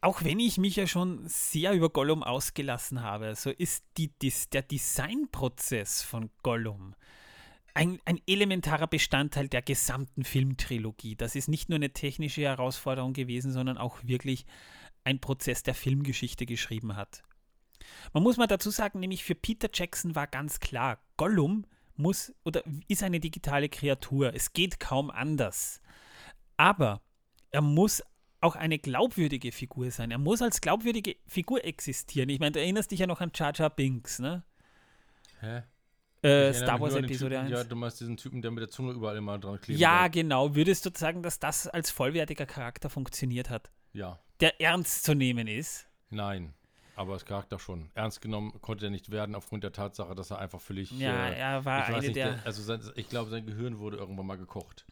Auch 0.00 0.24
wenn 0.24 0.40
ich 0.40 0.56
mich 0.56 0.76
ja 0.76 0.86
schon 0.86 1.20
sehr 1.26 1.72
über 1.72 1.90
Gollum 1.90 2.22
ausgelassen 2.22 3.02
habe, 3.02 3.34
so 3.34 3.50
ist 3.50 3.84
die, 3.98 4.08
dis, 4.08 4.48
der 4.48 4.62
Designprozess 4.62 6.02
von 6.02 6.30
Gollum 6.42 6.94
ein, 7.74 7.98
ein 8.04 8.20
elementarer 8.26 8.86
Bestandteil 8.86 9.48
der 9.48 9.62
gesamten 9.62 10.24
Filmtrilogie. 10.24 11.16
Das 11.16 11.34
ist 11.34 11.48
nicht 11.48 11.68
nur 11.68 11.76
eine 11.76 11.92
technische 11.92 12.42
Herausforderung 12.42 13.12
gewesen, 13.12 13.52
sondern 13.52 13.78
auch 13.78 13.98
wirklich 14.02 14.46
ein 15.04 15.20
Prozess, 15.20 15.62
der 15.62 15.74
Filmgeschichte 15.74 16.46
geschrieben 16.46 16.96
hat. 16.96 17.22
Man 18.12 18.22
muss 18.22 18.36
mal 18.36 18.46
dazu 18.46 18.70
sagen, 18.70 19.00
nämlich 19.00 19.24
für 19.24 19.34
Peter 19.34 19.68
Jackson 19.72 20.14
war 20.14 20.26
ganz 20.26 20.60
klar, 20.60 20.98
Gollum 21.16 21.66
muss 21.96 22.34
oder 22.44 22.62
ist 22.88 23.02
eine 23.02 23.20
digitale 23.20 23.68
Kreatur. 23.68 24.34
Es 24.34 24.52
geht 24.52 24.80
kaum 24.80 25.10
anders. 25.10 25.80
Aber 26.56 27.00
er 27.50 27.62
muss 27.62 28.02
auch 28.40 28.56
eine 28.56 28.78
glaubwürdige 28.78 29.52
Figur 29.52 29.90
sein. 29.90 30.10
Er 30.10 30.18
muss 30.18 30.40
als 30.40 30.60
glaubwürdige 30.60 31.16
Figur 31.26 31.64
existieren. 31.64 32.28
Ich 32.30 32.40
meine, 32.40 32.52
du 32.52 32.60
erinnerst 32.60 32.90
dich 32.90 33.00
ja 33.00 33.06
noch 33.06 33.20
an 33.20 33.32
Jar 33.34 33.52
Jar 33.54 33.70
Binks, 33.70 34.18
ne? 34.18 34.44
Hä? 35.40 35.62
Äh, 36.22 36.52
Star 36.52 36.80
Wars 36.80 36.94
Episode 36.94 37.36
Typen, 37.36 37.46
1. 37.46 37.50
Ja, 37.50 37.64
du 37.64 37.76
meinst 37.76 38.00
diesen 38.00 38.16
Typen, 38.16 38.42
der 38.42 38.50
mit 38.50 38.60
der 38.60 38.68
Zunge 38.68 38.92
überall 38.92 39.16
immer 39.16 39.38
dran 39.38 39.60
klebt. 39.60 39.80
Ja, 39.80 40.00
bleibt. 40.00 40.14
genau. 40.14 40.54
Würdest 40.54 40.84
du 40.84 40.90
sagen, 40.94 41.22
dass 41.22 41.38
das 41.38 41.66
als 41.66 41.90
vollwertiger 41.90 42.46
Charakter 42.46 42.90
funktioniert 42.90 43.48
hat? 43.48 43.70
Ja. 43.92 44.18
Der 44.40 44.60
ernst 44.60 45.04
zu 45.04 45.14
nehmen 45.14 45.46
ist? 45.46 45.86
Nein. 46.10 46.54
Aber 46.96 47.14
als 47.14 47.24
Charakter 47.24 47.58
schon. 47.58 47.90
Ernst 47.94 48.20
genommen 48.20 48.60
konnte 48.60 48.86
er 48.86 48.90
nicht 48.90 49.10
werden, 49.10 49.34
aufgrund 49.34 49.64
der 49.64 49.72
Tatsache, 49.72 50.14
dass 50.14 50.30
er 50.30 50.38
einfach 50.38 50.60
völlig. 50.60 50.90
Ja, 50.92 51.28
äh, 51.28 51.38
er 51.38 51.64
war 51.64 51.86
eine 51.86 51.98
nicht, 52.00 52.16
der. 52.16 52.44
also 52.44 52.62
sein, 52.62 52.80
ich 52.94 53.08
glaube, 53.08 53.30
sein 53.30 53.46
Gehirn 53.46 53.78
wurde 53.78 53.96
irgendwann 53.96 54.26
mal 54.26 54.36
gekocht. 54.36 54.84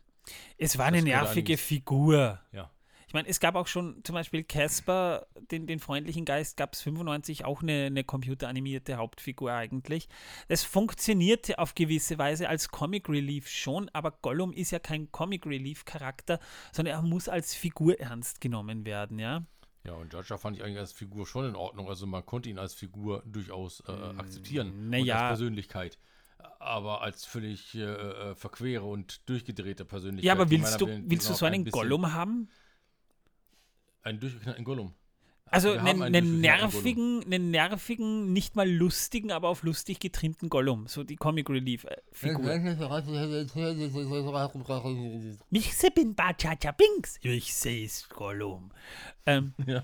Es 0.57 0.79
war 0.79 0.87
eine 0.87 0.99
das 0.99 1.05
könnte 1.05 1.25
nervige 1.25 1.57
Figur. 1.59 2.41
Ja. 2.53 2.71
Ich 3.09 3.15
meine, 3.15 3.27
es 3.27 3.41
gab 3.41 3.55
auch 3.55 3.67
schon 3.67 4.03
zum 4.05 4.13
Beispiel 4.13 4.45
Casper, 4.45 5.27
den, 5.51 5.67
den 5.67 5.79
freundlichen 5.79 6.27
Geist, 6.27 6.59
gab 6.59 6.75
es 6.75 6.83
95 6.83 7.47
auch 7.47 7.63
eine, 7.63 7.87
eine 7.87 8.05
computeranimierte 8.05 8.97
Hauptfigur 8.97 9.51
eigentlich. 9.51 10.09
Es 10.47 10.63
funktionierte 10.63 11.59
auf 11.59 11.75
gewisse 11.75 12.19
Weise 12.19 12.51
als 12.51 12.69
Comic 12.69 13.09
Relief 13.09 13.49
schon, 13.49 13.89
aber 13.95 14.11
Gollum 14.11 14.53
ist 14.53 14.73
ja 14.73 14.79
kein 14.79 15.11
Comic 15.11 15.47
Relief 15.47 15.87
Charakter, 15.87 16.39
sondern 16.71 16.97
er 16.97 17.03
muss 17.03 17.31
als 17.31 17.55
Figur 17.55 17.99
ernst 17.99 18.43
genommen 18.43 18.85
werden, 18.85 19.19
ja. 19.19 19.43
Ja, 19.85 19.95
und 19.95 20.13
Jar 20.13 20.23
fand 20.37 20.59
ich 20.59 20.63
eigentlich 20.63 20.79
als 20.79 20.93
Figur 20.93 21.27
schon 21.27 21.47
in 21.47 21.57
Ordnung. 21.57 21.89
Also 21.89 22.07
man 22.07 22.27
konnte 22.27 22.51
ihn 22.51 22.59
als 22.59 22.75
Figur 22.75 23.23
durchaus 23.25 23.83
äh, 23.89 23.93
akzeptieren. 24.19 24.91
na 24.91 24.99
und 24.99 25.11
als 25.11 25.29
Persönlichkeit. 25.29 25.99
Aber 26.59 27.01
als 27.01 27.25
völlig 27.25 27.75
äh, 27.75 27.85
äh, 27.85 28.35
verquere 28.35 28.85
und 28.85 29.27
durchgedrehte 29.31 29.87
Persönlichkeit. 29.87 30.27
Ja, 30.27 30.35
aber 30.35 30.51
willst 30.51 30.79
du, 30.79 30.87
willst 30.89 31.31
du 31.31 31.33
so 31.33 31.47
ein 31.47 31.55
einen 31.55 31.65
bisschen- 31.65 31.81
Gollum 31.81 32.13
haben? 32.13 32.51
Einen 34.03 34.21
durchgeknallten 34.21 34.65
Gollum. 34.65 34.95
Also 35.51 35.73
einen, 35.73 36.03
einen 36.03 36.03
einen 36.03 36.13
durchgeknallten 36.13 36.41
nervigen, 36.43 37.25
einen 37.25 37.51
nervigen, 37.51 38.33
nicht 38.35 38.55
mal 38.55 38.69
lustigen, 38.71 39.33
aber 39.33 39.49
auf 39.49 39.63
lustig 39.63 39.99
getrimmten 39.99 40.51
Gollum. 40.51 40.87
So 40.89 41.05
die 41.05 41.17
Comic 41.17 41.49
Relief 41.49 41.85
äh, 41.85 41.97
Figur. 42.13 42.45
Ich 45.51 45.73
bin 45.95 46.15
Bachacha 46.15 46.73
Binks. 46.73 47.19
Ich 47.23 47.55
seh's 47.55 48.09
Gollum. 48.11 48.71
Ähm, 49.25 49.55
Ja. 49.67 49.83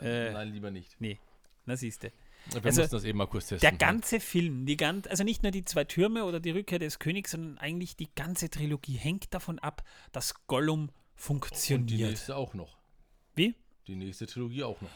Äh, 0.00 0.32
Nein, 0.32 0.52
lieber 0.52 0.70
nicht. 0.70 1.00
na 1.66 1.76
siehste. 1.76 2.12
Wir 2.50 2.64
also, 2.64 2.80
mussten 2.80 2.96
das 2.96 3.04
eben 3.04 3.18
mal 3.18 3.26
kurz 3.26 3.46
testen. 3.46 3.60
Der 3.60 3.78
ganze 3.78 4.18
Film, 4.20 4.66
die 4.66 4.76
gan 4.76 5.02
also 5.08 5.22
nicht 5.24 5.42
nur 5.42 5.52
die 5.52 5.64
zwei 5.64 5.84
Türme 5.84 6.24
oder 6.24 6.40
die 6.40 6.50
Rückkehr 6.50 6.78
des 6.78 6.98
Königs, 6.98 7.30
sondern 7.30 7.58
eigentlich 7.58 7.96
die 7.96 8.08
ganze 8.14 8.50
Trilogie 8.50 8.96
hängt 8.96 9.32
davon 9.32 9.58
ab, 9.58 9.82
dass 10.12 10.46
Gollum 10.46 10.80
Und 10.82 10.90
die 10.90 10.92
funktioniert. 11.14 12.10
nächste 12.10 12.36
auch 12.36 12.54
noch. 12.54 12.76
Wie? 13.34 13.54
Die 13.86 13.94
nächste 13.96 14.26
Trilogie 14.26 14.64
auch 14.64 14.80
noch. 14.80 14.90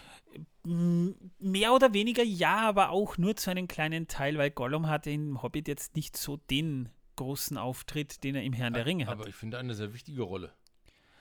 Mehr 1.38 1.72
oder 1.72 1.94
weniger 1.94 2.22
ja, 2.24 2.68
aber 2.68 2.90
auch 2.90 3.16
nur 3.18 3.36
zu 3.36 3.50
einem 3.50 3.68
kleinen 3.68 4.08
Teil, 4.08 4.36
weil 4.38 4.50
Gollum 4.50 4.88
hat 4.88 5.06
im 5.06 5.42
Hobbit 5.42 5.68
jetzt 5.68 5.94
nicht 5.96 6.16
so 6.16 6.36
den 6.36 6.88
großen 7.14 7.56
Auftritt, 7.56 8.24
den 8.24 8.34
er 8.34 8.42
im 8.42 8.52
Herrn 8.52 8.74
der 8.74 8.84
Ringe 8.86 9.06
hat. 9.06 9.14
Aber 9.14 9.28
ich 9.28 9.34
finde 9.34 9.58
eine 9.58 9.74
sehr 9.74 9.94
wichtige 9.94 10.22
Rolle. 10.22 10.52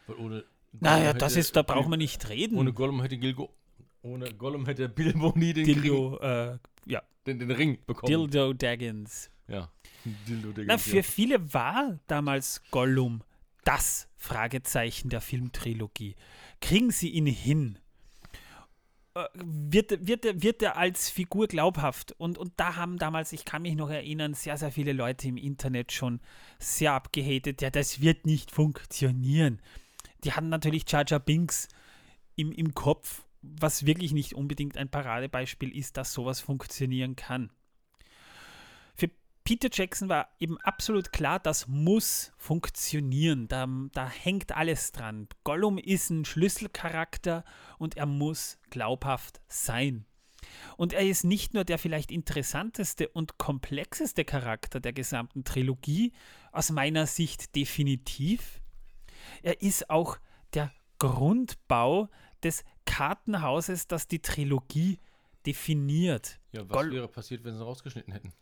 Weil 0.07 0.17
ohne 0.17 0.43
naja, 0.73 1.05
Gollum 1.05 1.19
das 1.19 1.31
hätte 1.33 1.39
ist, 1.39 1.55
da 1.55 1.61
braucht 1.61 1.83
Bil- 1.83 1.89
man 1.91 1.99
nicht 1.99 2.27
reden. 2.29 2.57
Ohne 2.57 2.73
Gollum 2.73 3.01
hätte 3.01 3.17
Gilgo. 3.17 3.49
Ohne 4.06 4.32
Gollum 4.34 4.65
hätte 4.65 4.88
Bilbo 4.88 5.34
nie 5.36 5.54
den, 5.54 5.65
Dildo, 5.65 6.20
äh, 6.20 6.58
ja, 6.86 7.00
Ring, 7.00 7.06
den, 7.26 7.39
den 7.39 7.52
Ring 7.52 7.78
bekommen. 7.88 8.08
Dildo 8.12 8.54
Daggins. 8.54 9.30
Ja. 9.48 9.72
Dildo, 10.28 10.52
der 10.52 10.65
Na, 10.65 10.78
für 10.78 10.98
ja. 10.98 11.04
viele 11.04 11.54
war 11.54 12.00
damals 12.08 12.62
Gollum 12.72 13.24
das 13.63 14.08
Fragezeichen 14.15 15.10
der 15.10 15.22
Filmtrilogie. 15.22 16.15
Kriegen 16.62 16.91
sie 16.91 17.10
ihn 17.10 17.26
hin? 17.26 17.80
Äh, 19.15 19.26
Wird, 19.34 20.06
wird, 20.06 20.24
er- 20.26 20.41
wird 20.44 20.62
er 20.62 20.78
als 20.78 21.10
Figur 21.10 21.48
glaubhaft? 21.48 22.12
Und, 22.20 22.38
und 22.38 22.54
da 22.58 22.76
haben 22.76 22.98
damals, 23.00 23.34
ich 23.34 23.44
kann 23.46 23.63
mich 23.63 23.74
noch 23.76 23.89
erinnern, 23.89 24.36
sehr, 24.36 24.58
sehr 24.58 24.72
viele 24.72 24.94
Leute 24.94 25.28
im 25.28 25.38
Internet 25.38 25.91
schon 25.91 26.20
sehr 26.60 26.94
abgehatet. 26.94 27.62
Ja, 27.63 27.72
das 27.72 28.02
wird 28.02 28.28
nicht 28.28 28.52
funktionieren. 28.52 29.62
Die 30.24 30.34
hatten 30.34 30.50
natürlich 30.50 30.84
Jar 30.88 31.06
Binks 31.20 31.68
im, 32.36 32.52
im 32.52 32.74
Kopf, 32.76 33.24
was 33.60 33.86
wirklich 33.86 34.13
nicht 34.13 34.34
unbedingt 34.34 34.77
ein 34.77 34.89
Paradebeispiel 34.89 35.75
ist, 35.75 35.97
dass 35.97 36.13
sowas 36.13 36.39
funktionieren 36.39 37.15
kann. 37.15 37.51
Für 38.95 39.10
Peter 39.43 39.69
Jackson 39.71 40.10
war 40.10 40.29
eben 40.39 40.60
absolut 40.62 41.12
klar, 41.12 41.39
das 41.39 41.67
muss 41.67 42.31
funktionieren. 42.38 43.47
Da, 43.47 43.67
da 43.93 44.10
hängt 44.10 44.51
alles 44.51 44.91
dran. 44.91 45.27
Gollum 45.43 45.77
ist 45.77 46.10
ein 46.10 46.25
Schlüsselcharakter 46.25 47.43
und 47.77 47.97
er 47.97 48.05
muss 48.05 48.58
glaubhaft 48.69 49.41
sein. 49.47 50.05
Und 50.77 50.93
er 50.93 51.01
ist 51.01 51.23
nicht 51.23 51.53
nur 51.53 51.63
der 51.63 51.77
vielleicht 51.77 52.12
interessanteste 52.12 53.08
und 53.10 53.38
komplexeste 53.38 54.25
Charakter 54.25 54.79
der 54.79 54.93
gesamten 54.93 55.43
Trilogie, 55.43 56.13
aus 56.51 56.71
meiner 56.71 57.08
Sicht 57.08 57.55
definitiv. 57.55 58.62
Er 59.41 59.62
ist 59.62 59.89
auch 59.89 60.17
der 60.53 60.71
Grundbau 60.99 62.10
des 62.43 62.63
Kartenhauses, 62.86 63.88
das 63.88 64.08
die 64.08 64.21
Trilogie 64.21 65.00
definiert. 65.45 66.39
Ja, 66.52 66.62
was 66.62 66.69
Goll- 66.69 66.91
wäre 66.91 67.08
passiert, 67.08 67.43
wenn 67.43 67.56
sie 67.56 67.63
rausgeschnitten 67.63 68.13
hätten? 68.13 68.34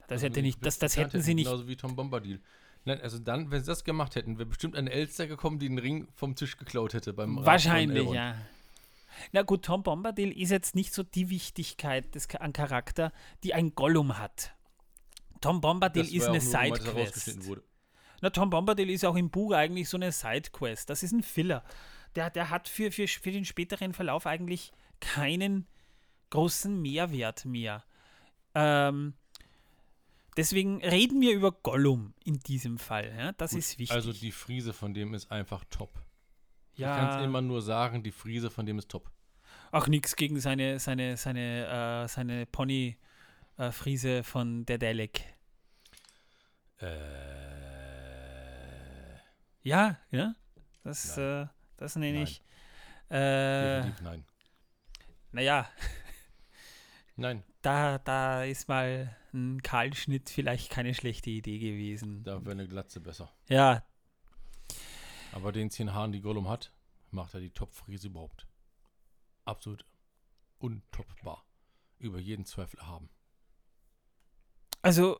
Das, 0.00 0.10
Also 0.16 0.26
hätte 0.26 0.42
nicht, 0.42 0.64
das, 0.64 0.78
das 0.78 0.96
hätten 0.96 1.22
sie 1.22 1.34
nicht. 1.34 1.46
Genauso 1.46 1.68
wie 1.68 1.76
Tom 1.76 1.94
Bombadil. 1.94 2.40
Nein, 2.84 3.00
also 3.00 3.18
dann, 3.18 3.50
wenn 3.50 3.60
sie 3.60 3.66
das 3.66 3.84
gemacht 3.84 4.16
hätten, 4.16 4.38
wäre 4.38 4.46
bestimmt 4.46 4.74
eine 4.74 4.90
Elster 4.90 5.26
gekommen, 5.26 5.58
die 5.58 5.68
den 5.68 5.78
Ring 5.78 6.08
vom 6.14 6.34
Tisch 6.34 6.56
geklaut 6.56 6.94
hätte 6.94 7.12
beim 7.12 7.44
Wahrscheinlich, 7.44 8.08
ja. 8.10 8.34
Na 9.32 9.42
gut, 9.42 9.64
Tom 9.64 9.82
Bombadil 9.82 10.30
ist 10.32 10.50
jetzt 10.50 10.74
nicht 10.74 10.94
so 10.94 11.02
die 11.02 11.30
Wichtigkeit 11.30 12.14
des, 12.14 12.28
an 12.36 12.52
Charakter, 12.52 13.12
die 13.42 13.54
ein 13.54 13.74
Gollum 13.74 14.18
hat. 14.18 14.54
Tom 15.40 15.60
Bombadil 15.60 16.04
Das 16.04 16.12
ist 16.12 16.26
eine 16.26 16.40
Sidequest. 16.40 17.38
Na, 18.22 18.30
Tom 18.30 18.50
Bombadil 18.50 18.90
ist 18.90 19.04
auch 19.04 19.16
im 19.16 19.30
Buch 19.30 19.52
eigentlich 19.52 19.88
so 19.88 19.96
eine 19.96 20.12
Sidequest. 20.12 20.90
Das 20.90 21.02
ist 21.02 21.12
ein 21.12 21.22
Filler. 21.22 21.64
Der, 22.16 22.30
der 22.30 22.50
hat 22.50 22.68
für, 22.68 22.90
für, 22.90 23.06
für 23.08 23.30
den 23.30 23.44
späteren 23.44 23.92
Verlauf 23.94 24.26
eigentlich 24.26 24.72
keinen 25.00 25.66
großen 26.30 26.80
Mehrwert 26.80 27.44
mehr. 27.44 27.84
Ähm, 28.54 29.14
Deswegen 30.36 30.82
reden 30.82 31.20
wir 31.20 31.32
über 31.34 31.50
Gollum 31.52 32.14
in 32.24 32.38
diesem 32.38 32.78
Fall. 32.78 33.12
Ja? 33.18 33.32
Das 33.32 33.50
Gut, 33.50 33.58
ist 33.58 33.78
wichtig. 33.78 33.94
Also 33.94 34.12
die 34.12 34.30
Friese 34.32 34.72
von 34.72 34.94
dem 34.94 35.12
ist 35.12 35.30
einfach 35.30 35.64
top. 35.70 35.90
ja, 36.76 36.94
Ich 36.94 37.00
kann 37.00 37.18
es 37.20 37.24
immer 37.26 37.40
nur 37.42 37.60
sagen, 37.62 38.02
die 38.02 38.12
Friese 38.12 38.48
von 38.50 38.64
dem 38.64 38.78
ist 38.78 38.88
top. 38.88 39.10
auch 39.72 39.86
nichts 39.88 40.14
gegen 40.16 40.38
seine, 40.40 40.78
seine, 40.78 41.16
seine, 41.16 42.04
äh, 42.04 42.08
seine 42.08 42.46
Pony-Friese 42.46 44.22
von 44.22 44.64
der 44.66 44.78
Dalek. 44.78 45.20
Äh, 46.78 46.86
Ja, 49.62 49.98
ja. 50.10 50.34
Das, 50.84 51.18
äh, 51.18 51.46
das 51.80 51.96
nenne 51.96 52.18
Nein. 52.18 52.22
ich. 52.24 52.42
Äh, 53.10 53.76
definitiv 53.82 54.02
nein. 54.02 54.24
naja, 55.32 55.68
Nein, 57.16 57.42
da, 57.62 57.98
da 57.98 58.44
ist 58.44 58.68
mal 58.68 59.14
ein 59.34 59.60
Kahlschnitt 59.62 60.30
vielleicht 60.30 60.70
keine 60.70 60.94
schlechte 60.94 61.28
Idee 61.30 61.58
gewesen. 61.58 62.22
da 62.24 62.40
wäre 62.42 62.52
eine 62.52 62.66
Glatze 62.68 63.00
besser. 63.00 63.30
Ja, 63.48 63.82
Aber 65.32 65.52
den 65.52 65.70
zehn 65.70 65.92
Haaren, 65.92 66.12
die 66.12 66.20
Gollum 66.20 66.48
hat, 66.48 66.72
macht 67.10 67.34
er 67.34 67.40
die 67.40 67.50
Top-Friese 67.50 68.06
überhaupt. 68.08 68.46
Absolut 69.44 69.84
untoppbar. 70.58 71.44
Über 71.98 72.18
jeden 72.18 72.44
Zweifel 72.46 72.80
haben. 72.86 73.10
also 74.82 75.18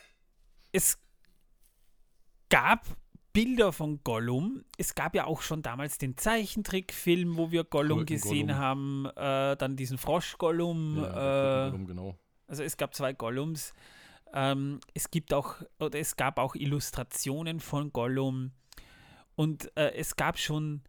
es 0.72 0.98
gab 2.48 2.86
Bilder 3.32 3.72
von 3.72 4.02
Gollum. 4.02 4.64
Es 4.76 4.94
gab 4.94 5.14
ja 5.14 5.26
auch 5.26 5.42
schon 5.42 5.62
damals 5.62 5.98
den 5.98 6.16
Zeichentrickfilm, 6.16 7.36
wo 7.36 7.50
wir 7.50 7.64
Gollum 7.64 8.06
gesehen 8.06 8.48
Gurken-Gollum. 8.48 8.58
haben, 8.58 9.06
äh, 9.16 9.56
dann 9.56 9.76
diesen 9.76 9.98
Frosch-Gollum. 9.98 10.98
Ja, 11.02 11.66
äh, 11.66 11.70
Gollum, 11.70 11.86
genau. 11.86 12.16
Also 12.48 12.62
es 12.64 12.76
gab 12.76 12.94
zwei 12.94 13.12
Gollums. 13.12 13.72
Ähm, 14.32 14.80
es 14.94 15.10
gibt 15.10 15.32
auch, 15.32 15.56
oder 15.78 15.98
es 15.98 16.16
gab 16.16 16.38
auch 16.38 16.54
Illustrationen 16.54 17.60
von 17.60 17.92
Gollum. 17.92 18.52
Und 19.36 19.70
äh, 19.76 19.92
es 19.94 20.16
gab 20.16 20.38
schon 20.38 20.82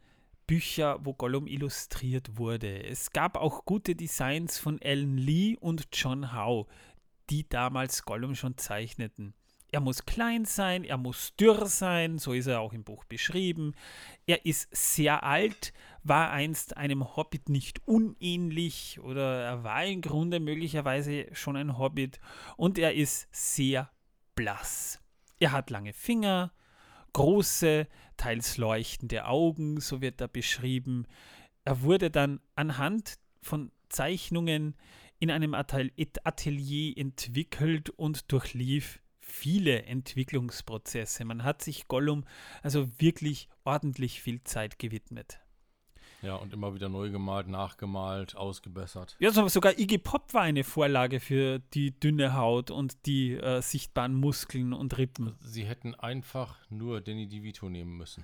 Bücher, 0.47 0.99
wo 1.03 1.13
Gollum 1.13 1.47
illustriert 1.47 2.37
wurde. 2.37 2.83
Es 2.83 3.11
gab 3.11 3.37
auch 3.37 3.63
gute 3.65 3.95
Designs 3.95 4.57
von 4.57 4.79
Alan 4.83 5.17
Lee 5.17 5.55
und 5.57 5.87
John 5.93 6.33
Howe, 6.35 6.65
die 7.29 7.47
damals 7.47 8.03
Gollum 8.03 8.35
schon 8.35 8.57
zeichneten. 8.57 9.33
Er 9.73 9.79
muss 9.79 10.05
klein 10.05 10.43
sein, 10.43 10.83
er 10.83 10.97
muss 10.97 11.33
dürr 11.37 11.65
sein, 11.65 12.17
so 12.17 12.33
ist 12.33 12.47
er 12.47 12.59
auch 12.59 12.73
im 12.73 12.83
Buch 12.83 13.05
beschrieben. 13.05 13.73
Er 14.25 14.45
ist 14.45 14.67
sehr 14.75 15.23
alt, 15.23 15.71
war 16.03 16.31
einst 16.31 16.75
einem 16.75 17.15
Hobbit 17.15 17.47
nicht 17.47 17.87
unähnlich 17.87 18.99
oder 18.99 19.41
er 19.43 19.63
war 19.63 19.85
im 19.85 20.01
Grunde 20.01 20.41
möglicherweise 20.41 21.27
schon 21.33 21.55
ein 21.55 21.77
Hobbit 21.77 22.19
und 22.57 22.77
er 22.77 22.93
ist 22.93 23.29
sehr 23.31 23.89
blass. 24.35 24.99
Er 25.39 25.53
hat 25.53 25.69
lange 25.69 25.93
Finger, 25.93 26.51
große, 27.13 27.87
teils 28.17 28.57
leuchtende 28.57 29.25
Augen, 29.25 29.79
so 29.79 30.01
wird 30.01 30.19
er 30.19 30.27
beschrieben. 30.27 31.07
Er 31.63 31.81
wurde 31.81 32.11
dann 32.11 32.41
anhand 32.55 33.19
von 33.41 33.71
Zeichnungen 33.87 34.75
in 35.19 35.31
einem 35.31 35.53
Atel- 35.53 35.93
Atelier 36.25 36.97
entwickelt 36.97 37.89
und 37.89 38.31
durchlief 38.33 38.99
viele 39.31 39.83
Entwicklungsprozesse. 39.83 41.25
Man 41.25 41.43
hat 41.43 41.61
sich 41.61 41.87
Gollum 41.87 42.25
also 42.63 42.87
wirklich 42.99 43.47
ordentlich 43.63 44.21
viel 44.21 44.43
Zeit 44.43 44.79
gewidmet. 44.79 45.39
Ja, 46.21 46.35
und 46.35 46.53
immer 46.53 46.75
wieder 46.75 46.87
neu 46.87 47.09
gemalt, 47.09 47.47
nachgemalt, 47.47 48.35
ausgebessert. 48.35 49.15
Ja, 49.19 49.31
so- 49.31 49.47
sogar 49.47 49.79
Iggy 49.79 49.97
Pop 49.97 50.35
war 50.35 50.43
eine 50.43 50.63
Vorlage 50.63 51.19
für 51.19 51.57
die 51.73 51.99
dünne 51.99 52.35
Haut 52.35 52.69
und 52.69 53.07
die 53.07 53.33
äh, 53.33 53.59
sichtbaren 53.61 54.13
Muskeln 54.13 54.71
und 54.73 54.99
Rippen. 54.99 55.35
Sie 55.39 55.63
hätten 55.65 55.95
einfach 55.95 56.57
nur 56.69 57.01
Danny 57.01 57.27
DeVito 57.27 57.69
nehmen 57.69 57.97
müssen. 57.97 58.23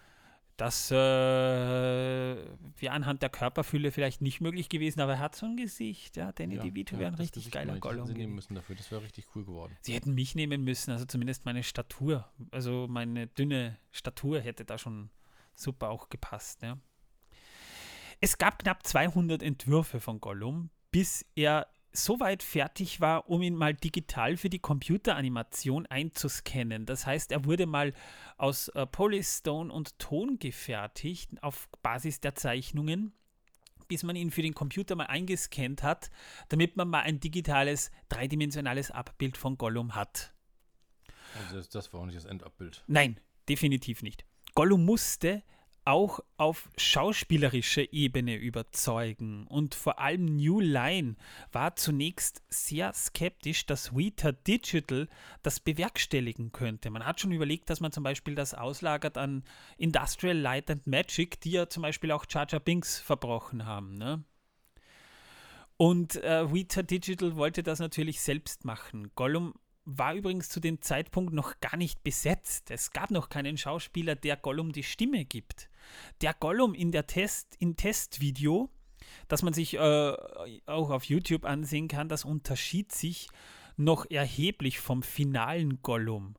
Das 0.58 0.90
äh, 0.90 0.96
wäre 0.96 2.92
anhand 2.92 3.22
der 3.22 3.30
Körperfülle 3.30 3.92
vielleicht 3.92 4.22
nicht 4.22 4.42
möglich 4.42 4.70
gewesen, 4.70 5.02
aber 5.02 5.14
er 5.14 5.20
hat 5.20 5.36
so 5.36 5.46
ein 5.46 5.56
Gesicht. 5.56 6.18
Ja, 6.18 6.32
Danny 6.32 6.56
Ja, 6.56 6.64
DeVito 6.64 6.96
ja, 6.96 7.02
wäre 7.02 7.12
ein 7.12 7.16
richtig 7.16 7.44
Gesicht 7.44 7.54
geiler 7.54 7.78
Gollum. 7.78 8.08
Sie 8.08 8.16
nehmen 8.16 8.34
müssen 8.34 8.56
dafür. 8.56 8.76
Das 8.76 8.90
wäre 8.90 9.04
richtig 9.04 9.28
cool 9.36 9.46
geworden. 9.46 9.78
Sie 9.82 9.94
hätten 9.94 10.16
mich 10.16 10.34
nehmen 10.34 10.64
müssen, 10.64 10.92
also 10.92 11.06
zumindest 11.06 11.46
meine 11.46 11.62
Statur. 11.62 12.28
Also 12.50 12.88
meine 12.90 13.28
dünne 13.28 13.78
Statur 13.92 14.42
hätte 14.42 14.66
da 14.66 14.80
schon 14.80 15.12
super 15.54 15.90
auch 15.90 16.10
gepasst. 16.10 16.64
Ja. 16.64 16.80
Es 18.20 18.40
gab 18.40 18.58
knapp 18.58 18.86
200 18.86 19.44
Entwürfe 19.44 20.00
von 20.00 20.20
Gollum, 20.20 20.72
bis 20.90 21.24
er 21.36 21.68
so 21.98 22.20
weit 22.20 22.44
fertig 22.44 23.02
war, 23.02 23.30
um 23.30 23.42
ihn 23.42 23.56
mal 23.56 23.74
digital 23.74 24.38
für 24.38 24.50
die 24.50 24.60
Computeranimation 24.60 25.86
einzuscannen. 25.86 26.86
Das 26.86 27.06
heißt, 27.06 27.32
er 27.32 27.46
wurde 27.46 27.66
mal 27.66 27.94
aus 28.38 28.70
äh, 28.70 28.86
Polystone 28.86 29.72
und 29.72 29.98
Ton 30.00 30.40
gefertigt 30.40 31.32
auf 31.42 31.70
Basis 31.82 32.20
der 32.20 32.36
Zeichnungen, 32.36 33.14
bis 33.88 34.04
man 34.04 34.16
ihn 34.16 34.32
für 34.32 34.42
den 34.42 34.54
Computer 34.54 34.96
mal 34.96 35.06
eingescannt 35.06 35.84
hat, 35.84 36.10
damit 36.50 36.78
man 36.78 36.90
mal 36.90 37.02
ein 37.02 37.20
digitales, 37.20 37.92
dreidimensionales 38.10 38.92
Abbild 38.92 39.38
von 39.38 39.58
Gollum 39.58 39.96
hat. 39.96 40.34
Also 41.40 41.62
das 41.70 41.94
war 41.94 42.02
auch 42.02 42.06
nicht 42.06 42.18
das 42.18 42.26
Endabbild. 42.26 42.84
Nein, 42.88 43.20
definitiv 43.50 44.04
nicht. 44.04 44.26
Gollum 44.56 44.86
musste 44.86 45.44
auch 45.88 46.20
auf 46.36 46.70
schauspielerischer 46.76 47.94
Ebene 47.94 48.36
überzeugen 48.36 49.48
und 49.48 49.74
vor 49.74 50.00
allem 50.00 50.26
New 50.26 50.60
Line 50.60 51.16
war 51.54 51.78
zunächst 51.78 52.44
sehr 52.50 52.92
skeptisch, 52.94 53.66
dass 53.66 53.96
Weta 53.96 54.34
Digital 54.34 55.08
das 55.44 55.62
bewerkstelligen 55.62 56.52
könnte. 56.52 56.90
Man 56.90 57.06
hat 57.06 57.22
schon 57.22 57.32
überlegt, 57.32 57.70
dass 57.70 57.80
man 57.80 57.94
zum 57.94 58.04
Beispiel 58.04 58.36
das 58.36 58.54
auslagert 58.54 59.18
an 59.18 59.46
Industrial 59.78 60.38
Light 60.38 60.70
and 60.70 60.86
Magic, 60.88 61.40
die 61.40 61.52
ja 61.52 61.70
zum 61.70 61.84
Beispiel 61.84 62.12
auch 62.12 62.26
Jar 62.30 62.46
Binks 62.60 63.00
verbrochen 63.00 63.66
haben. 63.66 63.96
Ne? 63.96 64.26
Und 65.78 66.22
äh, 66.22 66.52
Weta 66.52 66.82
Digital 66.82 67.38
wollte 67.38 67.64
das 67.64 67.80
natürlich 67.80 68.20
selbst 68.20 68.66
machen. 68.66 69.12
Gollum 69.16 69.54
war 69.90 70.14
übrigens 70.14 70.50
zu 70.50 70.60
dem 70.60 70.82
Zeitpunkt 70.82 71.34
noch 71.34 71.62
gar 71.62 71.78
nicht 71.78 72.04
besetzt. 72.04 72.72
Es 72.72 72.92
gab 72.92 73.10
noch 73.10 73.30
keinen 73.30 73.58
Schauspieler, 73.58 74.16
der 74.16 74.36
Gollum 74.36 74.74
die 74.74 74.84
Stimme 74.84 75.24
gibt. 75.24 75.70
Der 76.20 76.34
Gollum 76.34 76.74
in 76.74 76.92
der 76.92 77.08
Test, 77.08 77.56
im 77.60 77.78
Testvideo, 77.78 78.70
das 79.30 79.44
man 79.44 79.54
sich 79.54 79.76
äh, 79.76 79.80
auch 80.66 80.90
auf 80.90 81.06
YouTube 81.06 81.46
ansehen 81.46 81.88
kann, 81.88 82.10
das 82.10 82.26
unterschied 82.26 82.92
sich 82.92 83.30
noch 83.78 84.06
erheblich 84.12 84.80
vom 84.80 85.04
finalen 85.04 85.82
Gollum. 85.82 86.36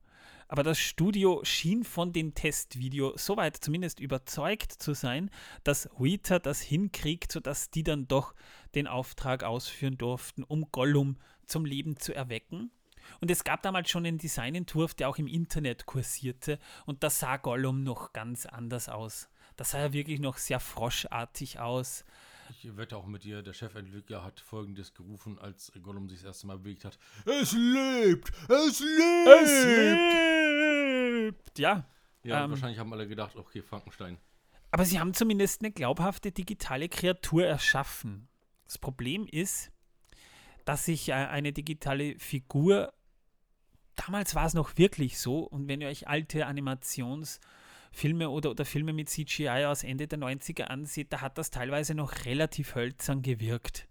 Aber 0.49 0.63
das 0.63 0.79
Studio 0.79 1.41
schien 1.43 1.85
von 1.85 2.13
dem 2.13 2.35
Testvideo 2.35 3.15
soweit 3.17 3.57
zumindest 3.57 3.99
überzeugt 3.99 4.73
zu 4.73 4.93
sein, 4.93 5.31
dass 5.65 5.89
Weta 5.99 6.39
das 6.39 6.61
hinkriegt, 6.61 7.33
sodass 7.33 7.71
die 7.71 7.83
dann 7.83 8.09
doch 8.09 8.35
den 8.75 8.87
Auftrag 8.87 9.43
ausführen 9.43 9.97
durften, 9.97 10.45
um 10.45 10.71
Gollum 10.71 11.17
zum 11.47 11.65
Leben 11.65 11.99
zu 11.99 12.15
erwecken. 12.15 12.71
Und 13.21 13.31
es 13.31 13.45
gab 13.45 13.63
damals 13.63 13.91
schon 13.91 14.07
einen 14.07 14.19
Designentwurf, 14.19 14.95
der 14.95 15.09
auch 15.09 15.19
im 15.19 15.27
Internet 15.27 15.87
kursierte. 15.87 16.59
Und 16.87 17.03
da 17.03 17.11
sah 17.11 17.37
Gollum 17.37 17.83
noch 17.85 18.13
ganz 18.13 18.47
anders 18.47 18.89
aus. 18.89 19.29
Da 19.57 19.65
sah 19.65 19.79
er 19.79 19.93
wirklich 19.93 20.21
noch 20.21 20.39
sehr 20.39 20.61
froschartig 20.61 21.59
aus. 21.61 22.05
Ich 22.63 22.77
wette 22.79 22.97
auch 22.97 23.05
mit 23.07 23.25
dir, 23.25 23.43
der 23.43 23.53
Chefentwickler 23.53 24.25
hat 24.25 24.41
folgendes 24.41 24.95
gerufen, 24.95 25.39
als 25.39 25.71
Gollum 25.83 26.09
sich 26.09 26.21
das 26.21 26.29
erste 26.29 26.47
Mal 26.47 26.59
bewegt 26.59 26.85
hat. 26.87 26.99
Es 27.27 27.53
lebt! 27.53 28.33
Es 28.49 28.81
lebt! 28.81 30.15
lebt! 31.35 31.59
Ja, 31.59 31.85
Ja, 32.23 32.45
Ähm. 32.45 32.51
wahrscheinlich 32.51 32.79
haben 32.79 32.93
alle 32.93 33.07
gedacht, 33.07 33.37
okay, 33.37 33.63
Frankenstein. 33.63 34.19
aber 34.71 34.85
sie 34.85 34.99
haben 35.01 35.15
zumindest 35.15 35.63
eine 35.63 35.73
glaubhafte 35.73 36.33
digitale 36.33 36.89
Kreatur 36.89 37.45
erschaffen. 37.47 38.29
Das 38.67 38.79
Problem 38.79 39.27
ist, 39.27 39.71
dass 40.65 40.85
sich 40.85 41.09
äh, 41.09 41.13
eine 41.15 41.53
digitale 41.53 42.19
Figur, 42.19 42.93
damals 43.99 44.35
war 44.35 44.47
es 44.47 44.55
noch 44.55 44.77
wirklich 44.77 45.19
so, 45.19 45.41
und 45.41 45.69
wenn 45.69 45.81
ihr 45.81 45.89
euch 45.89 46.09
alte 46.09 46.47
Animationsfilme 46.47 48.31
oder, 48.31 48.51
oder 48.51 48.65
Filme 48.65 48.93
mit 48.93 49.09
CGI 49.09 49.67
aus 49.67 49.85
Ende 49.85 50.07
der 50.07 50.19
90er 50.19 50.65
ansieht, 50.65 51.13
da 51.13 51.21
hat 51.21 51.39
das 51.39 51.51
teilweise 51.51 51.95
noch 51.95 52.25
relativ 52.25 52.75
hölzern 52.75 53.23
gewirkt. 53.23 53.89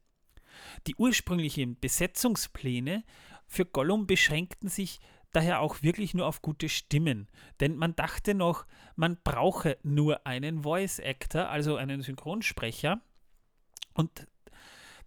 Die 0.88 0.96
ursprünglichen 0.96 1.80
Besetzungspläne 1.80 3.04
für 3.46 3.66
Gollum 3.66 4.08
beschränkten 4.08 4.70
sich 4.70 5.00
daher 5.32 5.60
auch 5.60 5.84
wirklich 5.84 6.14
nur 6.14 6.26
auf 6.26 6.42
gute 6.42 6.70
Stimmen. 6.70 7.28
Denn 7.60 7.76
man 7.76 7.96
dachte 7.96 8.34
noch, 8.34 8.66
man 8.96 9.18
brauche 9.24 9.78
nur 9.84 10.26
einen 10.26 10.64
Voice 10.64 11.00
Actor, 11.00 11.50
also 11.50 11.76
einen 11.76 12.02
Synchronsprecher. 12.02 13.02
Und 13.94 14.28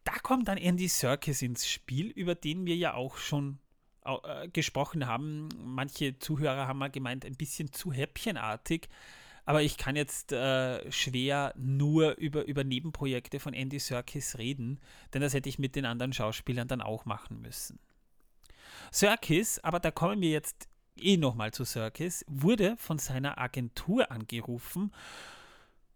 da 0.04 0.12
kommt 0.22 0.48
dann 0.48 0.58
Andy 0.58 0.88
Serkis 0.88 1.42
ins 1.42 1.68
Spiel, 1.68 2.08
über 2.08 2.34
den 2.34 2.66
wir 2.66 2.76
ja 2.76 2.94
auch 2.94 3.16
schon 3.16 3.58
äh, 4.18 4.48
gesprochen 4.48 5.06
haben. 5.06 5.48
Manche 5.62 6.18
Zuhörer 6.18 6.66
haben 6.66 6.78
mal 6.78 6.90
gemeint, 6.90 7.24
ein 7.24 7.36
bisschen 7.36 7.72
zu 7.72 7.92
häppchenartig. 7.92 8.88
Aber 9.44 9.62
ich 9.62 9.78
kann 9.78 9.96
jetzt 9.96 10.32
äh, 10.32 10.92
schwer 10.92 11.54
nur 11.56 12.16
über, 12.16 12.44
über 12.46 12.62
Nebenprojekte 12.62 13.40
von 13.40 13.54
Andy 13.54 13.78
Serkis 13.78 14.38
reden, 14.38 14.78
denn 15.12 15.22
das 15.22 15.34
hätte 15.34 15.48
ich 15.48 15.58
mit 15.58 15.76
den 15.76 15.86
anderen 15.86 16.12
Schauspielern 16.12 16.68
dann 16.68 16.80
auch 16.80 17.04
machen 17.04 17.40
müssen. 17.40 17.78
Serkis, 18.92 19.58
aber 19.58 19.80
da 19.80 19.90
kommen 19.90 20.20
wir 20.20 20.30
jetzt 20.30 20.68
eh 20.96 21.16
nochmal 21.16 21.52
zu 21.52 21.64
Serkis, 21.64 22.24
wurde 22.28 22.76
von 22.76 22.98
seiner 22.98 23.38
Agentur 23.38 24.10
angerufen 24.10 24.92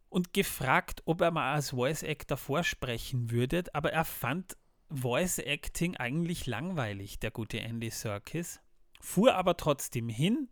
und 0.08 0.32
gefragt, 0.32 1.02
ob 1.04 1.20
er 1.20 1.30
mal 1.30 1.54
als 1.54 1.70
Voice 1.70 2.02
Actor 2.02 2.36
vorsprechen 2.36 3.30
würde, 3.30 3.64
aber 3.72 3.92
er 3.92 4.04
fand 4.04 4.56
Voice 4.90 5.38
Acting 5.38 5.96
eigentlich 5.96 6.46
langweilig, 6.46 7.18
der 7.18 7.30
gute 7.30 7.60
Andy 7.60 7.90
Serkis, 7.90 8.60
fuhr 9.00 9.34
aber 9.34 9.56
trotzdem 9.56 10.08
hin, 10.08 10.48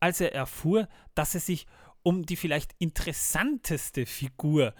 als 0.00 0.20
er 0.20 0.34
erfuhr, 0.34 0.88
dass 1.14 1.34
es 1.34 1.46
sich 1.46 1.66
um 2.02 2.24
die 2.24 2.36
vielleicht 2.36 2.74
interessanteste 2.78 4.06
Figur 4.06 4.74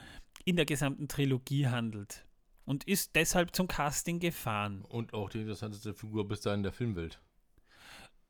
in 0.44 0.56
der 0.56 0.64
gesamten 0.64 1.08
Trilogie 1.08 1.66
handelt 1.66 2.26
und 2.64 2.84
ist 2.84 3.14
deshalb 3.16 3.54
zum 3.54 3.68
Casting 3.68 4.20
gefahren. 4.20 4.82
Und 4.82 5.12
auch 5.12 5.28
die 5.28 5.40
interessanteste 5.40 5.92
Figur 5.92 6.26
bis 6.26 6.40
dahin 6.40 6.62
der 6.62 6.72
Filmwelt. 6.72 7.20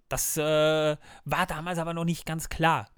Das 0.09 0.37
äh, 0.37 0.96
war 1.24 1.46
damals 1.46 1.78
aber 1.78 1.94
noch 1.94 2.04
nicht 2.04 2.26
ganz 2.26 2.48
klar. 2.48 2.90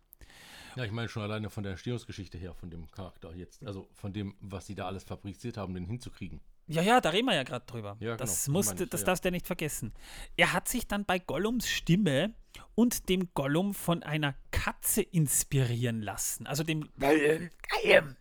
Ja, 0.76 0.84
ich 0.84 0.92
meine 0.92 1.08
schon 1.08 1.22
alleine 1.22 1.50
von 1.50 1.62
der 1.62 1.72
Entstehungsgeschichte 1.72 2.38
her, 2.38 2.54
von 2.54 2.70
dem 2.70 2.90
Charakter 2.90 3.34
jetzt, 3.34 3.62
also 3.66 3.88
von 3.92 4.14
dem, 4.14 4.34
was 4.40 4.66
sie 4.66 4.74
da 4.74 4.86
alles 4.86 5.04
fabriziert 5.04 5.58
haben, 5.58 5.74
den 5.74 5.84
hinzukriegen. 5.84 6.40
Ja, 6.66 6.82
ja, 6.82 7.00
da 7.00 7.10
reden 7.10 7.26
wir 7.26 7.34
ja 7.34 7.42
gerade 7.42 7.66
drüber. 7.66 7.96
Ja, 8.00 8.16
das 8.16 8.46
genau, 8.46 8.58
musste, 8.58 8.84
ich, 8.84 8.90
das 8.90 9.00
ja. 9.00 9.06
darfst 9.06 9.24
du 9.24 9.28
ja 9.28 9.30
nicht 9.32 9.46
vergessen. 9.46 9.92
Er 10.36 10.52
hat 10.52 10.68
sich 10.68 10.86
dann 10.86 11.04
bei 11.04 11.18
Gollums 11.18 11.68
Stimme 11.68 12.34
und 12.74 13.08
dem 13.08 13.32
Gollum 13.34 13.74
von 13.74 14.02
einer 14.02 14.34
Katze 14.50 15.02
inspirieren 15.02 16.02
lassen. 16.02 16.46
Also 16.46 16.62
dem, 16.62 16.88
Gollum, 16.98 17.50
Gollum. 17.82 18.16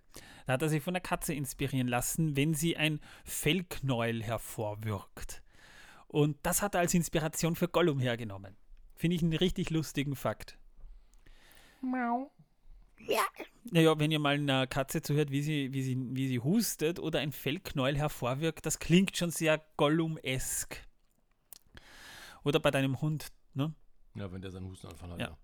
da 0.45 0.53
hat 0.53 0.61
er 0.61 0.69
sich 0.69 0.83
von 0.83 0.93
der 0.93 1.01
Katze 1.01 1.33
inspirieren 1.33 1.87
lassen, 1.87 2.35
wenn 2.35 2.53
sie 2.53 2.77
ein 2.77 2.99
Fellknäuel 3.23 4.23
hervorwirkt. 4.23 5.43
Und 6.07 6.37
das 6.43 6.61
hat 6.61 6.75
er 6.75 6.81
als 6.81 6.93
Inspiration 6.93 7.55
für 7.55 7.67
Gollum 7.67 7.99
hergenommen. 7.99 8.57
Finde 8.95 9.15
ich 9.15 9.21
einen 9.21 9.33
richtig 9.33 9.69
lustigen 9.69 10.15
Fakt. 10.15 10.57
Ja, 11.81 12.27
Naja, 13.71 13.97
wenn 13.99 14.11
ihr 14.11 14.19
mal 14.19 14.35
einer 14.35 14.67
Katze 14.67 15.01
zuhört, 15.01 15.31
wie 15.31 15.41
sie, 15.41 15.73
wie 15.73 15.83
sie, 15.83 15.97
wie 16.11 16.27
sie 16.27 16.39
hustet 16.39 16.99
oder 16.99 17.19
ein 17.19 17.31
Fellknäuel 17.31 17.97
hervorwirkt, 17.97 18.65
das 18.65 18.79
klingt 18.79 19.15
schon 19.15 19.31
sehr 19.31 19.63
Gollum-esk. 19.77 20.77
Oder 22.43 22.59
bei 22.59 22.71
deinem 22.71 23.01
Hund, 23.01 23.27
ne? 23.53 23.73
Ja, 24.15 24.31
wenn 24.31 24.41
der 24.41 24.51
seinen 24.51 24.67
Hustenanfall 24.67 25.11
hat. 25.11 25.19
Ja. 25.19 25.27
Ja. 25.27 25.37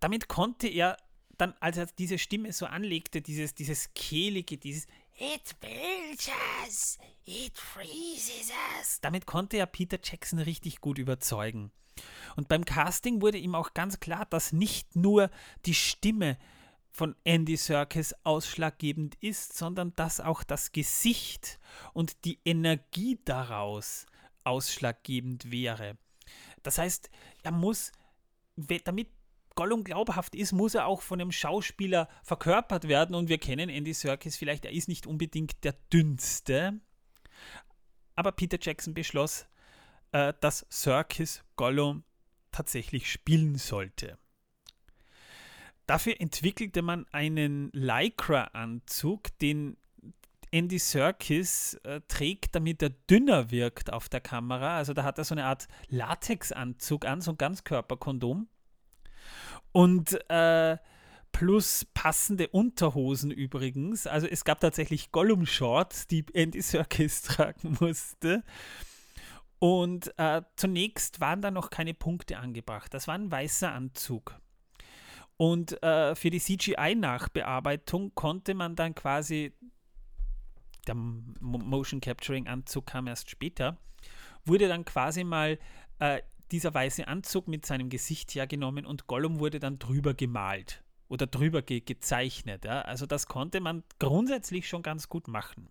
Damit 0.00 0.28
konnte 0.28 0.68
er 0.68 0.96
dann, 1.36 1.54
als 1.60 1.76
er 1.76 1.86
diese 1.86 2.18
Stimme 2.18 2.52
so 2.52 2.66
anlegte, 2.66 3.20
dieses, 3.20 3.54
dieses 3.54 3.92
kehlige, 3.94 4.56
dieses 4.56 4.86
it 5.18 5.58
builds 5.60 6.30
us, 6.64 6.98
it 7.24 7.56
freezes 7.58 8.52
us. 8.78 9.00
damit 9.00 9.26
konnte 9.26 9.56
er 9.56 9.66
Peter 9.66 9.98
Jackson 10.02 10.38
richtig 10.38 10.80
gut 10.80 10.98
überzeugen. 10.98 11.72
Und 12.36 12.48
beim 12.48 12.64
Casting 12.64 13.22
wurde 13.22 13.38
ihm 13.38 13.54
auch 13.54 13.72
ganz 13.72 14.00
klar, 14.00 14.26
dass 14.26 14.52
nicht 14.52 14.96
nur 14.96 15.30
die 15.64 15.74
Stimme 15.74 16.36
von 16.96 17.14
Andy 17.24 17.58
Serkis 17.58 18.14
ausschlaggebend 18.24 19.16
ist, 19.20 19.54
sondern 19.54 19.92
dass 19.96 20.18
auch 20.18 20.42
das 20.42 20.72
Gesicht 20.72 21.60
und 21.92 22.24
die 22.24 22.38
Energie 22.42 23.20
daraus 23.26 24.06
ausschlaggebend 24.44 25.50
wäre. 25.50 25.98
Das 26.62 26.78
heißt, 26.78 27.10
er 27.42 27.52
muss, 27.52 27.92
damit 28.56 29.10
Gollum 29.56 29.84
glaubhaft 29.84 30.34
ist, 30.34 30.52
muss 30.52 30.74
er 30.74 30.86
auch 30.86 31.02
von 31.02 31.20
einem 31.20 31.32
Schauspieler 31.32 32.08
verkörpert 32.22 32.88
werden. 32.88 33.14
Und 33.14 33.28
wir 33.28 33.38
kennen 33.38 33.68
Andy 33.68 33.92
Serkis 33.92 34.36
vielleicht, 34.36 34.64
er 34.64 34.72
ist 34.72 34.88
nicht 34.88 35.06
unbedingt 35.06 35.64
der 35.64 35.74
dünnste. 35.92 36.80
Aber 38.14 38.32
Peter 38.32 38.58
Jackson 38.58 38.94
beschloss, 38.94 39.46
äh, 40.12 40.32
dass 40.40 40.64
Serkis 40.70 41.44
Gollum 41.56 42.04
tatsächlich 42.52 43.12
spielen 43.12 43.58
sollte. 43.58 44.16
Dafür 45.86 46.20
entwickelte 46.20 46.82
man 46.82 47.06
einen 47.12 47.70
Lycra-Anzug, 47.72 49.38
den 49.38 49.76
Andy 50.50 50.78
Serkis 50.78 51.74
äh, 51.84 52.00
trägt, 52.08 52.54
damit 52.54 52.82
er 52.82 52.90
dünner 52.90 53.50
wirkt 53.50 53.92
auf 53.92 54.08
der 54.08 54.20
Kamera. 54.20 54.76
Also 54.76 54.94
da 54.94 55.04
hat 55.04 55.18
er 55.18 55.24
so 55.24 55.34
eine 55.34 55.44
Art 55.44 55.68
Latexanzug 55.88 57.04
an, 57.04 57.20
so 57.20 57.32
ein 57.32 57.38
Ganzkörperkondom. 57.38 58.48
Und 59.72 60.18
äh, 60.30 60.78
plus 61.32 61.84
passende 61.92 62.48
Unterhosen 62.48 63.30
übrigens. 63.30 64.06
Also 64.06 64.26
es 64.26 64.44
gab 64.44 64.60
tatsächlich 64.60 65.12
Gollum-Shorts, 65.12 66.06
die 66.06 66.24
Andy 66.32 66.62
Serkis 66.62 67.22
tragen 67.22 67.76
musste. 67.78 68.42
Und 69.58 70.16
äh, 70.18 70.42
zunächst 70.56 71.20
waren 71.20 71.42
da 71.42 71.50
noch 71.50 71.70
keine 71.70 71.94
Punkte 71.94 72.38
angebracht. 72.38 72.92
Das 72.94 73.06
war 73.06 73.14
ein 73.14 73.30
weißer 73.30 73.72
Anzug. 73.72 74.40
Und 75.36 75.82
äh, 75.82 76.14
für 76.14 76.30
die 76.30 76.40
CGI-Nachbearbeitung 76.40 78.14
konnte 78.14 78.54
man 78.54 78.74
dann 78.74 78.94
quasi, 78.94 79.52
der 80.86 80.94
Mo- 80.94 81.58
Motion 81.58 82.00
Capturing-Anzug 82.00 82.86
kam 82.86 83.06
erst 83.06 83.28
später, 83.30 83.76
wurde 84.44 84.68
dann 84.68 84.84
quasi 84.84 85.24
mal 85.24 85.58
äh, 85.98 86.22
dieser 86.52 86.72
weiße 86.72 87.06
Anzug 87.06 87.48
mit 87.48 87.66
seinem 87.66 87.90
Gesicht 87.90 88.34
hergenommen 88.34 88.86
und 88.86 89.06
Gollum 89.06 89.40
wurde 89.40 89.58
dann 89.58 89.78
drüber 89.78 90.14
gemalt 90.14 90.82
oder 91.08 91.26
drüber 91.26 91.62
ge 91.62 91.80
gezeichnet. 91.80 92.64
Ja? 92.64 92.82
Also 92.82 93.06
das 93.06 93.26
konnte 93.26 93.60
man 93.60 93.82
grundsätzlich 93.98 94.68
schon 94.68 94.82
ganz 94.82 95.08
gut 95.08 95.28
machen. 95.28 95.68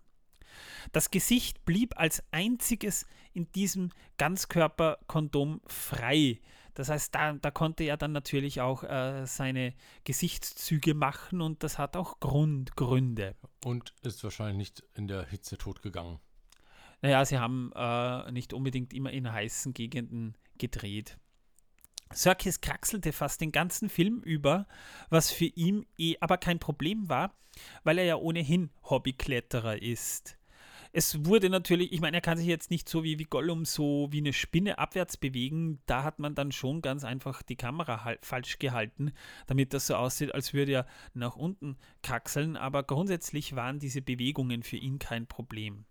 Das 0.92 1.10
Gesicht 1.10 1.64
blieb 1.64 1.98
als 1.98 2.22
einziges 2.30 3.06
in 3.32 3.50
diesem 3.52 3.90
Ganzkörperkondom 4.18 5.60
frei. 5.66 6.40
Das 6.76 6.90
heißt, 6.90 7.14
da, 7.14 7.32
da 7.32 7.50
konnte 7.50 7.84
er 7.84 7.96
dann 7.96 8.12
natürlich 8.12 8.60
auch 8.60 8.84
äh, 8.84 9.24
seine 9.26 9.72
Gesichtszüge 10.04 10.92
machen 10.92 11.40
und 11.40 11.62
das 11.62 11.78
hat 11.78 11.96
auch 11.96 12.20
Grund, 12.20 12.76
Gründe. 12.76 13.34
Und 13.64 13.94
ist 14.02 14.22
wahrscheinlich 14.22 14.58
nicht 14.58 14.82
in 14.94 15.08
der 15.08 15.24
Hitze 15.26 15.56
totgegangen. 15.56 16.18
Naja, 17.00 17.24
sie 17.24 17.38
haben 17.38 17.72
äh, 17.74 18.30
nicht 18.30 18.52
unbedingt 18.52 18.92
immer 18.92 19.10
in 19.10 19.32
heißen 19.32 19.72
Gegenden 19.72 20.36
gedreht. 20.58 21.16
Serkis 22.12 22.60
kraxelte 22.60 23.12
fast 23.12 23.40
den 23.40 23.52
ganzen 23.52 23.88
Film 23.88 24.20
über, 24.22 24.66
was 25.08 25.30
für 25.30 25.46
ihn 25.46 25.86
eh 25.96 26.16
aber 26.20 26.36
kein 26.36 26.58
Problem 26.58 27.08
war, 27.08 27.34
weil 27.84 27.96
er 27.96 28.04
ja 28.04 28.16
ohnehin 28.16 28.70
Hobbykletterer 28.84 29.80
ist. 29.80 30.36
Es 30.92 31.24
wurde 31.24 31.50
natürlich, 31.50 31.92
ich 31.92 32.00
meine, 32.00 32.18
er 32.18 32.20
kann 32.20 32.38
sich 32.38 32.46
jetzt 32.46 32.70
nicht 32.70 32.88
so 32.88 33.04
wie, 33.04 33.18
wie 33.18 33.24
Gollum 33.24 33.64
so 33.64 34.08
wie 34.10 34.18
eine 34.18 34.32
Spinne 34.32 34.78
abwärts 34.78 35.16
bewegen. 35.16 35.80
Da 35.86 36.02
hat 36.02 36.18
man 36.18 36.34
dann 36.34 36.52
schon 36.52 36.82
ganz 36.82 37.04
einfach 37.04 37.42
die 37.42 37.56
Kamera 37.56 38.04
halt 38.04 38.24
falsch 38.24 38.58
gehalten, 38.58 39.12
damit 39.46 39.74
das 39.74 39.86
so 39.86 39.96
aussieht, 39.96 40.34
als 40.34 40.54
würde 40.54 40.72
er 40.72 40.86
nach 41.14 41.36
unten 41.36 41.76
kraxeln. 42.02 42.56
Aber 42.56 42.82
grundsätzlich 42.82 43.56
waren 43.56 43.78
diese 43.78 44.02
Bewegungen 44.02 44.62
für 44.62 44.76
ihn 44.76 44.98
kein 44.98 45.26
Problem. 45.26 45.84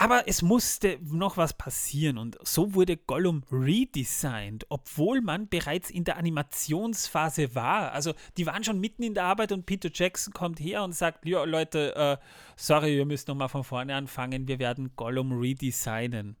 Aber 0.00 0.28
es 0.28 0.42
musste 0.42 1.00
noch 1.02 1.36
was 1.36 1.54
passieren 1.54 2.18
und 2.18 2.38
so 2.46 2.74
wurde 2.74 2.96
Gollum 2.96 3.42
redesigned, 3.50 4.64
obwohl 4.68 5.20
man 5.20 5.48
bereits 5.48 5.90
in 5.90 6.04
der 6.04 6.18
Animationsphase 6.18 7.56
war. 7.56 7.90
Also 7.90 8.14
die 8.36 8.46
waren 8.46 8.62
schon 8.62 8.78
mitten 8.78 9.02
in 9.02 9.14
der 9.14 9.24
Arbeit 9.24 9.50
und 9.50 9.66
Peter 9.66 9.90
Jackson 9.92 10.32
kommt 10.32 10.60
her 10.60 10.84
und 10.84 10.92
sagt, 10.92 11.26
ja 11.26 11.42
Leute, 11.42 11.96
äh, 11.96 12.16
sorry, 12.54 12.96
ihr 12.96 13.06
müsst 13.06 13.26
nochmal 13.26 13.48
von 13.48 13.64
vorne 13.64 13.96
anfangen, 13.96 14.46
wir 14.46 14.60
werden 14.60 14.92
Gollum 14.94 15.32
redesignen. 15.32 16.36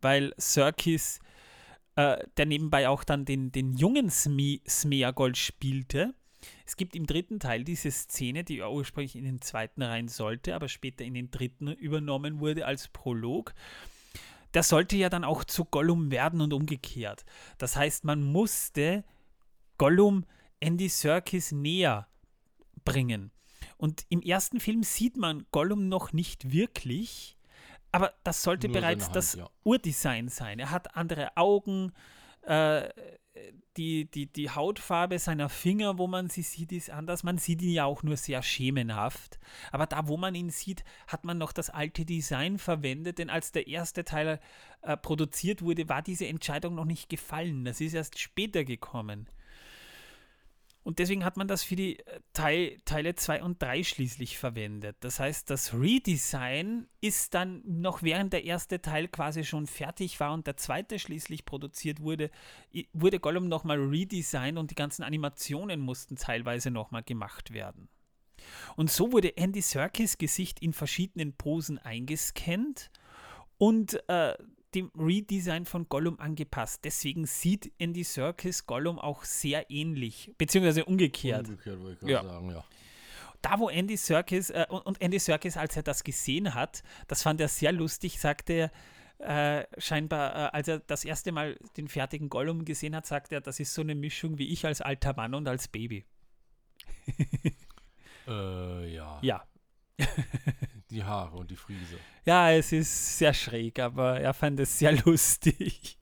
Weil 0.00 0.32
Serkis, 0.36 1.18
äh, 1.96 2.18
der 2.36 2.46
nebenbei 2.46 2.88
auch 2.88 3.02
dann 3.02 3.24
den, 3.24 3.50
den 3.50 3.74
jungen 3.74 4.10
Sme 4.10 4.60
Smeagol 4.68 5.34
spielte, 5.34 6.14
es 6.66 6.76
gibt 6.76 6.96
im 6.96 7.06
dritten 7.06 7.40
Teil 7.40 7.64
diese 7.64 7.90
Szene, 7.90 8.44
die 8.44 8.62
ursprünglich 8.62 9.16
in 9.16 9.24
den 9.24 9.40
zweiten 9.40 9.82
rein 9.82 10.08
sollte, 10.08 10.54
aber 10.54 10.68
später 10.68 11.04
in 11.04 11.14
den 11.14 11.30
dritten 11.30 11.68
übernommen 11.68 12.40
wurde 12.40 12.66
als 12.66 12.88
Prolog. 12.88 13.54
Der 14.54 14.62
sollte 14.62 14.96
ja 14.96 15.08
dann 15.08 15.24
auch 15.24 15.44
zu 15.44 15.64
Gollum 15.64 16.10
werden 16.10 16.40
und 16.40 16.52
umgekehrt. 16.52 17.24
Das 17.58 17.76
heißt, 17.76 18.04
man 18.04 18.22
musste 18.22 19.04
Gollum 19.78 20.24
Andy 20.60 20.88
Serkis 20.88 21.52
näher 21.52 22.06
bringen. 22.84 23.30
Und 23.76 24.04
im 24.10 24.20
ersten 24.20 24.60
Film 24.60 24.82
sieht 24.82 25.16
man 25.16 25.46
Gollum 25.50 25.88
noch 25.88 26.12
nicht 26.12 26.52
wirklich, 26.52 27.36
aber 27.90 28.14
das 28.24 28.42
sollte 28.42 28.68
Nur 28.68 28.74
bereits 28.74 29.04
seine 29.04 29.14
das 29.14 29.32
Hand, 29.32 29.42
ja. 29.42 29.50
Urdesign 29.64 30.28
sein. 30.28 30.58
Er 30.58 30.70
hat 30.70 30.96
andere 30.96 31.36
Augen, 31.36 31.92
äh, 32.42 32.88
die, 33.76 34.04
die, 34.10 34.26
die 34.26 34.50
Hautfarbe 34.50 35.18
seiner 35.18 35.48
Finger, 35.48 35.96
wo 35.96 36.06
man 36.06 36.28
sie 36.28 36.42
sieht, 36.42 36.72
ist 36.72 36.90
anders. 36.90 37.22
Man 37.22 37.38
sieht 37.38 37.62
ihn 37.62 37.72
ja 37.72 37.86
auch 37.86 38.02
nur 38.02 38.16
sehr 38.16 38.42
schemenhaft. 38.42 39.38
Aber 39.70 39.86
da, 39.86 40.06
wo 40.08 40.16
man 40.16 40.34
ihn 40.34 40.50
sieht, 40.50 40.84
hat 41.06 41.24
man 41.24 41.38
noch 41.38 41.52
das 41.52 41.70
alte 41.70 42.04
Design 42.04 42.58
verwendet, 42.58 43.18
denn 43.18 43.30
als 43.30 43.52
der 43.52 43.66
erste 43.68 44.04
Teil 44.04 44.40
äh, 44.82 44.96
produziert 44.96 45.62
wurde, 45.62 45.88
war 45.88 46.02
diese 46.02 46.26
Entscheidung 46.26 46.74
noch 46.74 46.84
nicht 46.84 47.08
gefallen. 47.08 47.64
Das 47.64 47.80
ist 47.80 47.94
erst 47.94 48.18
später 48.18 48.64
gekommen. 48.64 49.28
Und 50.84 50.98
deswegen 50.98 51.24
hat 51.24 51.36
man 51.36 51.46
das 51.46 51.62
für 51.62 51.76
die 51.76 51.98
äh, 52.00 52.20
Teil, 52.32 52.78
Teile 52.84 53.14
2 53.14 53.42
und 53.42 53.62
3 53.62 53.84
schließlich 53.84 54.38
verwendet. 54.38 54.96
Das 55.00 55.20
heißt, 55.20 55.48
das 55.48 55.74
Redesign 55.74 56.88
ist 57.00 57.34
dann 57.34 57.62
noch 57.64 58.02
während 58.02 58.32
der 58.32 58.44
erste 58.44 58.82
Teil 58.82 59.08
quasi 59.08 59.44
schon 59.44 59.66
fertig 59.66 60.18
war 60.18 60.32
und 60.32 60.46
der 60.46 60.56
zweite 60.56 60.98
schließlich 60.98 61.44
produziert 61.44 62.00
wurde, 62.00 62.30
wurde 62.92 63.20
Gollum 63.20 63.48
nochmal 63.48 63.78
redesigned 63.78 64.58
und 64.58 64.70
die 64.70 64.76
ganzen 64.76 65.04
Animationen 65.04 65.80
mussten 65.80 66.16
teilweise 66.16 66.70
nochmal 66.70 67.04
gemacht 67.04 67.52
werden. 67.52 67.88
Und 68.74 68.90
so 68.90 69.12
wurde 69.12 69.36
Andy 69.36 69.62
Serkis 69.62 70.18
Gesicht 70.18 70.60
in 70.60 70.72
verschiedenen 70.72 71.32
Posen 71.34 71.78
eingescannt 71.78 72.90
und 73.56 74.02
äh, 74.08 74.34
dem 74.74 74.90
Redesign 74.98 75.66
von 75.66 75.88
Gollum 75.88 76.18
angepasst. 76.20 76.84
Deswegen 76.84 77.26
sieht 77.26 77.72
Andy 77.78 78.04
Serkis 78.04 78.66
Gollum 78.66 78.98
auch 78.98 79.24
sehr 79.24 79.70
ähnlich, 79.70 80.32
beziehungsweise 80.38 80.84
umgekehrt. 80.84 81.48
Umgekehrt 81.48 81.78
würde 81.80 81.92
ich 81.94 81.98
gerade 82.00 82.12
Ja. 82.12 82.22
sagen, 82.24 82.50
ja. 82.50 82.64
Da, 83.42 83.58
wo 83.58 83.68
Andy 83.68 83.96
Serkis, 83.96 84.50
äh, 84.50 84.66
und, 84.68 85.00
Andy 85.02 85.18
Serkis, 85.18 85.56
als 85.56 85.76
er 85.76 85.82
das 85.82 86.04
gesehen 86.04 86.54
hat, 86.54 86.82
das 87.08 87.22
fand 87.22 87.40
er 87.40 87.48
sehr 87.48 87.72
lustig, 87.72 88.20
sagte 88.20 88.70
er, 89.18 89.60
äh, 89.60 89.66
scheinbar, 89.80 90.34
äh, 90.34 90.56
als 90.56 90.68
er 90.68 90.78
das 90.80 91.04
erste 91.04 91.32
Mal 91.32 91.58
den 91.76 91.88
fertigen 91.88 92.28
Gollum 92.28 92.64
gesehen 92.64 92.94
hat, 92.94 93.06
sagte 93.06 93.34
er, 93.36 93.40
das 93.40 93.60
ist 93.60 93.74
so 93.74 93.82
eine 93.82 93.94
Mischung 93.94 94.38
wie 94.38 94.48
ich 94.48 94.64
als 94.66 94.80
alter 94.80 95.14
Mann 95.14 95.34
und 95.34 95.46
als 95.48 95.68
Baby. 95.68 96.04
Äh, 98.26 98.94
ja. 98.94 99.18
Ja. 99.22 99.44
Die 100.90 101.02
Haare 101.04 101.36
und 101.38 101.50
die 101.50 101.56
Friese. 101.56 101.96
Ja, 102.24 102.50
es 102.52 102.70
ist 102.72 103.18
sehr 103.18 103.32
schräg, 103.32 103.78
aber 103.78 104.20
er 104.20 104.34
fand 104.34 104.60
es 104.60 104.78
sehr 104.78 104.92
lustig. 105.04 105.98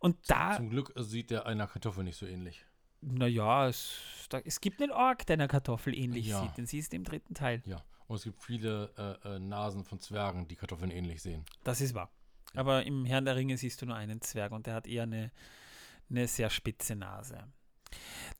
Und 0.00 0.16
da, 0.28 0.56
Zum 0.56 0.70
Glück 0.70 0.92
sieht 0.96 1.30
der 1.30 1.46
einer 1.46 1.66
Kartoffel 1.66 2.04
nicht 2.04 2.16
so 2.16 2.26
ähnlich. 2.26 2.64
naja, 3.00 3.68
es, 3.68 4.26
da, 4.28 4.38
es 4.38 4.60
gibt 4.60 4.80
einen 4.82 4.92
Ork, 4.92 5.26
der 5.26 5.34
einer 5.34 5.48
Kartoffel 5.48 5.94
ähnlich 5.96 6.26
Ja. 6.26 6.42
sieht, 6.42 6.56
den 6.58 6.66
siehst 6.66 6.92
du 6.92 6.96
im 6.96 7.04
dritten 7.04 7.34
Teil. 7.34 7.62
Ja. 7.66 7.82
Und 8.06 8.16
es 8.16 8.24
gibt 8.24 8.42
viele 8.42 8.90
äh, 9.24 9.36
äh, 9.36 9.38
Nasen 9.38 9.84
von 9.84 9.98
Zwergen, 9.98 10.46
die 10.48 10.56
Kartoffeln 10.56 10.90
ähnlich 10.90 11.20
sehen. 11.22 11.44
Das 11.64 11.80
ist 11.80 11.94
wahr. 11.94 12.10
Aber 12.54 12.84
im 12.84 13.04
Herrn 13.04 13.24
der 13.26 13.36
Ringe 13.36 13.56
siehst 13.58 13.82
du 13.82 13.86
nur 13.86 13.96
einen 13.96 14.20
Zwerg 14.22 14.52
und 14.52 14.66
der 14.66 14.74
hat 14.74 14.86
eher 14.86 15.02
eine, 15.02 15.30
eine 16.08 16.26
sehr 16.28 16.48
spitze 16.48 16.96
Nase. 16.96 17.44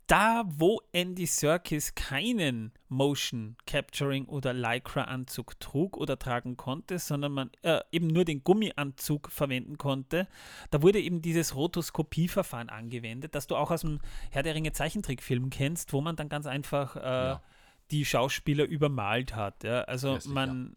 Da, 0.06 0.44
wo 0.46 0.80
Andy 0.92 1.26
Serkis 1.26 1.94
keinen 1.94 2.72
Motion 2.88 3.56
Capturing 3.66 4.24
oder 4.24 4.54
Lycra-Anzug 4.54 5.60
trug 5.60 5.98
oder 5.98 6.18
tragen 6.18 6.56
konnte, 6.56 6.98
sondern 6.98 7.32
man 7.32 7.50
äh, 7.60 7.80
eben 7.92 8.06
nur 8.06 8.24
den 8.24 8.42
Gummianzug 8.42 9.30
verwenden 9.30 9.76
konnte, 9.76 10.26
da 10.70 10.80
wurde 10.80 10.98
eben 10.98 11.20
dieses 11.20 11.54
Rotoskopieverfahren 11.54 12.70
angewendet, 12.70 13.34
das 13.34 13.46
du 13.48 13.56
auch 13.56 13.70
aus 13.70 13.82
dem 13.82 13.98
Herr 14.30 14.42
der 14.42 14.54
Ringe 14.54 14.72
Zeichentrickfilm 14.72 15.50
kennst, 15.50 15.92
wo 15.92 16.00
man 16.00 16.16
dann 16.16 16.30
ganz 16.30 16.46
einfach 16.46 16.96
äh, 16.96 17.00
Ja. 17.00 17.42
die 17.90 18.06
Schauspieler 18.06 18.64
übermalt 18.64 19.36
hat. 19.36 19.62
Ja? 19.62 19.82
Also 19.82 20.14
Lässig, 20.14 20.32
man, 20.32 20.76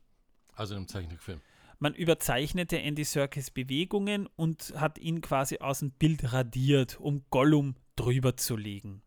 Also 0.56 0.74
in 0.74 0.80
einem 0.80 0.88
Zeichentrickfilm. 0.90 1.40
man 1.80 1.94
überzeichnete 1.94 2.80
Andy 2.80 3.06
Serkis 3.06 3.50
Bewegungen 3.50 4.28
und 4.36 4.74
hat 4.76 4.98
ihn 5.00 5.22
quasi 5.22 5.60
aus 5.60 5.80
dem 5.80 5.92
Bild 5.92 6.34
radiert, 6.34 7.00
um 7.00 7.24
Gollum 7.30 7.76
drüber 7.96 8.38
zu 8.38 8.56
legen. 8.56 9.02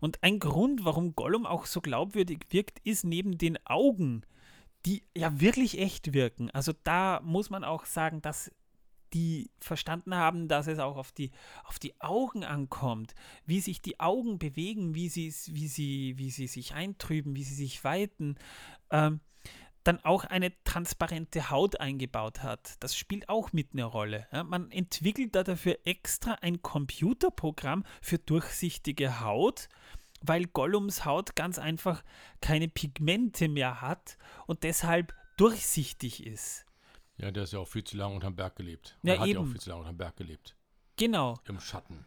Und 0.00 0.22
ein 0.22 0.38
Grund, 0.38 0.84
warum 0.84 1.14
Gollum 1.14 1.46
auch 1.46 1.66
so 1.66 1.80
glaubwürdig 1.80 2.40
wirkt, 2.50 2.78
ist 2.80 3.04
neben 3.04 3.38
den 3.38 3.58
Augen, 3.66 4.22
die 4.86 5.02
ja 5.16 5.40
wirklich 5.40 5.78
echt 5.78 6.12
wirken. 6.12 6.50
Also 6.50 6.72
da 6.84 7.20
muss 7.22 7.50
man 7.50 7.64
auch 7.64 7.86
sagen, 7.86 8.20
dass 8.20 8.50
die 9.14 9.50
verstanden 9.60 10.14
haben, 10.14 10.48
dass 10.48 10.66
es 10.66 10.80
auch 10.80 10.96
auf 10.96 11.12
die, 11.12 11.30
auf 11.64 11.78
die 11.78 11.98
Augen 12.00 12.44
ankommt, 12.44 13.14
wie 13.46 13.60
sich 13.60 13.80
die 13.80 14.00
Augen 14.00 14.38
bewegen, 14.38 14.94
wie 14.94 15.08
sie, 15.08 15.32
wie 15.50 15.68
sie, 15.68 16.14
wie 16.18 16.30
sie 16.30 16.48
sich 16.48 16.74
eintrüben, 16.74 17.36
wie 17.36 17.44
sie 17.44 17.54
sich 17.54 17.82
weiten. 17.84 18.34
Ähm, 18.90 19.20
dann 19.84 20.00
auch 20.04 20.24
eine 20.24 20.52
transparente 20.64 21.50
Haut 21.50 21.78
eingebaut 21.80 22.42
hat. 22.42 22.76
Das 22.80 22.96
spielt 22.96 23.28
auch 23.28 23.52
mit 23.52 23.72
eine 23.72 23.84
Rolle. 23.84 24.26
Ja, 24.32 24.42
man 24.42 24.70
entwickelt 24.70 25.34
da 25.34 25.44
dafür 25.44 25.78
extra 25.84 26.32
ein 26.40 26.62
Computerprogramm 26.62 27.84
für 28.02 28.18
durchsichtige 28.18 29.20
Haut, 29.20 29.68
weil 30.22 30.46
Gollums 30.46 31.04
Haut 31.04 31.36
ganz 31.36 31.58
einfach 31.58 32.02
keine 32.40 32.68
Pigmente 32.68 33.48
mehr 33.48 33.82
hat 33.82 34.16
und 34.46 34.62
deshalb 34.62 35.14
durchsichtig 35.36 36.26
ist. 36.26 36.64
Ja, 37.16 37.30
der 37.30 37.44
ist 37.44 37.52
ja 37.52 37.60
auch 37.60 37.68
viel 37.68 37.84
zu 37.84 37.96
lange 37.96 38.14
unterm 38.14 38.34
Berg 38.34 38.56
gelebt. 38.56 38.98
Ja, 39.02 39.14
Oder 39.14 39.20
hat 39.22 39.28
ja 39.28 39.38
auch 39.38 39.42
eben. 39.42 39.52
viel 39.52 39.60
zu 39.60 39.70
lange 39.70 39.82
unterm 39.82 39.96
Berg 39.96 40.16
gelebt. 40.16 40.56
Genau. 40.96 41.38
Im 41.46 41.60
Schatten. 41.60 42.06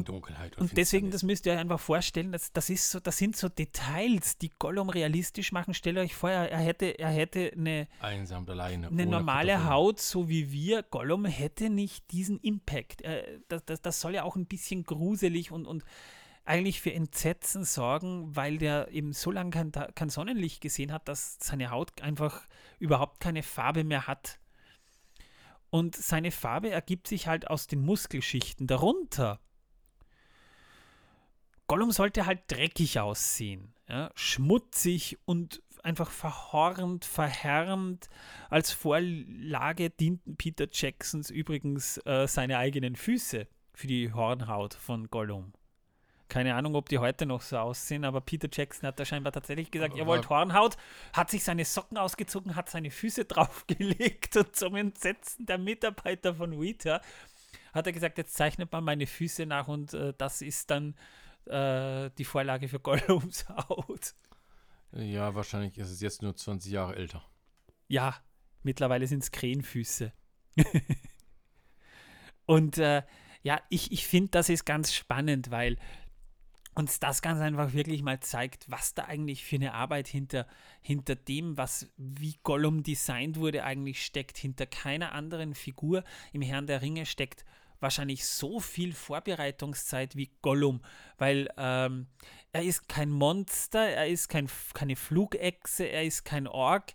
In 0.00 0.04
Dunkelheit. 0.04 0.56
Und 0.58 0.76
deswegen, 0.76 1.10
das 1.10 1.22
müsst 1.22 1.46
ihr 1.46 1.52
euch 1.52 1.58
einfach 1.58 1.80
vorstellen, 1.80 2.32
das, 2.32 2.52
das, 2.52 2.70
ist 2.70 2.90
so, 2.90 3.00
das 3.00 3.16
sind 3.18 3.36
so 3.36 3.48
Details, 3.48 4.38
die 4.38 4.50
Gollum 4.58 4.90
realistisch 4.90 5.52
machen. 5.52 5.74
Stellt 5.74 5.98
euch 5.98 6.14
vor, 6.14 6.30
er 6.30 6.58
hätte, 6.58 6.98
er 6.98 7.10
hätte 7.10 7.52
eine, 7.56 7.88
Einsam 8.00 8.48
alleine. 8.48 8.88
eine 8.88 9.06
normale. 9.06 9.56
Haut, 9.66 10.00
so 10.00 10.28
wie 10.28 10.52
wir, 10.52 10.82
Gollum 10.82 11.24
hätte 11.24 11.70
nicht 11.70 12.10
diesen 12.12 12.38
Impact. 12.40 13.02
Äh, 13.02 13.40
das, 13.48 13.64
das, 13.64 13.82
das 13.82 14.00
soll 14.00 14.14
ja 14.14 14.22
auch 14.24 14.36
ein 14.36 14.46
bisschen 14.46 14.84
gruselig 14.84 15.50
und, 15.50 15.66
und 15.66 15.84
eigentlich 16.46 16.80
für 16.80 16.92
Entsetzen 16.92 17.64
sorgen, 17.64 18.34
weil 18.34 18.58
der 18.58 18.88
eben 18.92 19.12
so 19.12 19.30
lange 19.30 19.50
kein, 19.50 19.72
kein 19.72 20.08
Sonnenlicht 20.08 20.60
gesehen 20.60 20.92
hat, 20.92 21.08
dass 21.08 21.38
seine 21.40 21.70
Haut 21.70 22.00
einfach 22.00 22.46
überhaupt 22.78 23.20
keine 23.20 23.42
Farbe 23.42 23.84
mehr 23.84 24.06
hat. 24.06 24.38
Und 25.70 25.96
seine 25.96 26.30
Farbe 26.30 26.70
ergibt 26.70 27.08
sich 27.08 27.26
halt 27.26 27.50
aus 27.50 27.66
den 27.66 27.80
Muskelschichten 27.80 28.66
darunter. 28.66 29.40
Gollum 31.66 31.90
sollte 31.90 32.26
halt 32.26 32.40
dreckig 32.48 33.00
aussehen, 33.00 33.72
ja? 33.88 34.10
schmutzig 34.14 35.18
und 35.24 35.62
einfach 35.82 36.10
verhornt, 36.10 37.04
verhärmt. 37.04 38.08
Als 38.50 38.72
Vorlage 38.72 39.90
dienten 39.90 40.36
Peter 40.36 40.66
Jacksons 40.70 41.30
übrigens 41.30 41.98
äh, 42.04 42.26
seine 42.26 42.58
eigenen 42.58 42.96
Füße 42.96 43.46
für 43.72 43.86
die 43.86 44.12
Hornhaut 44.12 44.74
von 44.74 45.08
Gollum. 45.10 45.52
Keine 46.28 46.56
Ahnung, 46.56 46.74
ob 46.74 46.88
die 46.88 46.98
heute 46.98 47.24
noch 47.24 47.40
so 47.40 47.56
aussehen, 47.58 48.04
aber 48.04 48.20
Peter 48.20 48.48
Jackson 48.50 48.88
hat 48.88 48.98
da 48.98 49.04
scheinbar 49.04 49.32
tatsächlich 49.32 49.70
gesagt, 49.70 49.92
Aber- 49.92 50.00
ihr 50.00 50.06
wollt 50.06 50.28
Hornhaut, 50.28 50.76
hat 51.12 51.30
sich 51.30 51.44
seine 51.44 51.64
Socken 51.64 51.98
ausgezogen, 51.98 52.56
hat 52.56 52.68
seine 52.68 52.90
Füße 52.90 53.24
draufgelegt 53.26 54.36
und 54.36 54.56
zum 54.56 54.74
Entsetzen 54.74 55.46
der 55.46 55.58
Mitarbeiter 55.58 56.34
von 56.34 56.60
Weta 56.60 57.00
hat 57.72 57.86
er 57.86 57.92
gesagt, 57.92 58.18
jetzt 58.18 58.34
zeichnet 58.34 58.72
man 58.72 58.82
meine 58.84 59.06
Füße 59.06 59.44
nach 59.46 59.68
und 59.68 59.92
äh, 59.94 60.14
das 60.16 60.40
ist 60.42 60.70
dann 60.70 60.94
äh, 61.48 62.10
die 62.18 62.24
Vorlage 62.24 62.68
für 62.68 62.80
Gollums 62.80 63.48
Haut. 63.68 64.14
Ja, 64.92 65.34
wahrscheinlich 65.34 65.76
ist 65.78 65.90
es 65.90 66.00
jetzt 66.00 66.22
nur 66.22 66.34
20 66.34 66.72
Jahre 66.72 66.96
älter. 66.96 67.22
Ja, 67.88 68.16
mittlerweile 68.62 69.06
sind 69.06 69.22
es 69.22 69.30
Krähenfüße. 69.30 70.12
und 72.46 72.78
äh, 72.78 73.02
ja, 73.42 73.60
ich, 73.68 73.92
ich 73.92 74.06
finde, 74.06 74.30
das 74.30 74.48
ist 74.48 74.64
ganz 74.64 74.92
spannend, 74.94 75.50
weil 75.50 75.76
uns 76.74 77.00
das 77.00 77.22
ganz 77.22 77.40
einfach 77.40 77.72
wirklich 77.72 78.02
mal 78.02 78.20
zeigt, 78.20 78.70
was 78.70 78.92
da 78.92 79.04
eigentlich 79.04 79.44
für 79.44 79.56
eine 79.56 79.72
Arbeit 79.72 80.08
hinter, 80.08 80.46
hinter 80.82 81.16
dem, 81.16 81.56
was 81.56 81.90
wie 81.96 82.36
Gollum 82.42 82.82
designt 82.82 83.36
wurde, 83.36 83.64
eigentlich 83.64 84.04
steckt. 84.04 84.36
Hinter 84.36 84.66
keiner 84.66 85.12
anderen 85.12 85.54
Figur 85.54 86.04
im 86.32 86.42
Herrn 86.42 86.66
der 86.66 86.82
Ringe 86.82 87.06
steckt 87.06 87.44
wahrscheinlich 87.80 88.26
so 88.26 88.60
viel 88.60 88.92
Vorbereitungszeit 88.92 90.16
wie 90.16 90.30
Gollum, 90.42 90.80
weil 91.18 91.48
ähm, 91.56 92.06
er 92.52 92.62
ist 92.62 92.88
kein 92.88 93.10
Monster, 93.10 93.80
er 93.80 94.08
ist 94.08 94.28
kein, 94.28 94.48
keine 94.74 94.96
Flugechse, 94.96 95.84
er 95.84 96.04
ist 96.04 96.24
kein 96.24 96.46
Ork, 96.46 96.94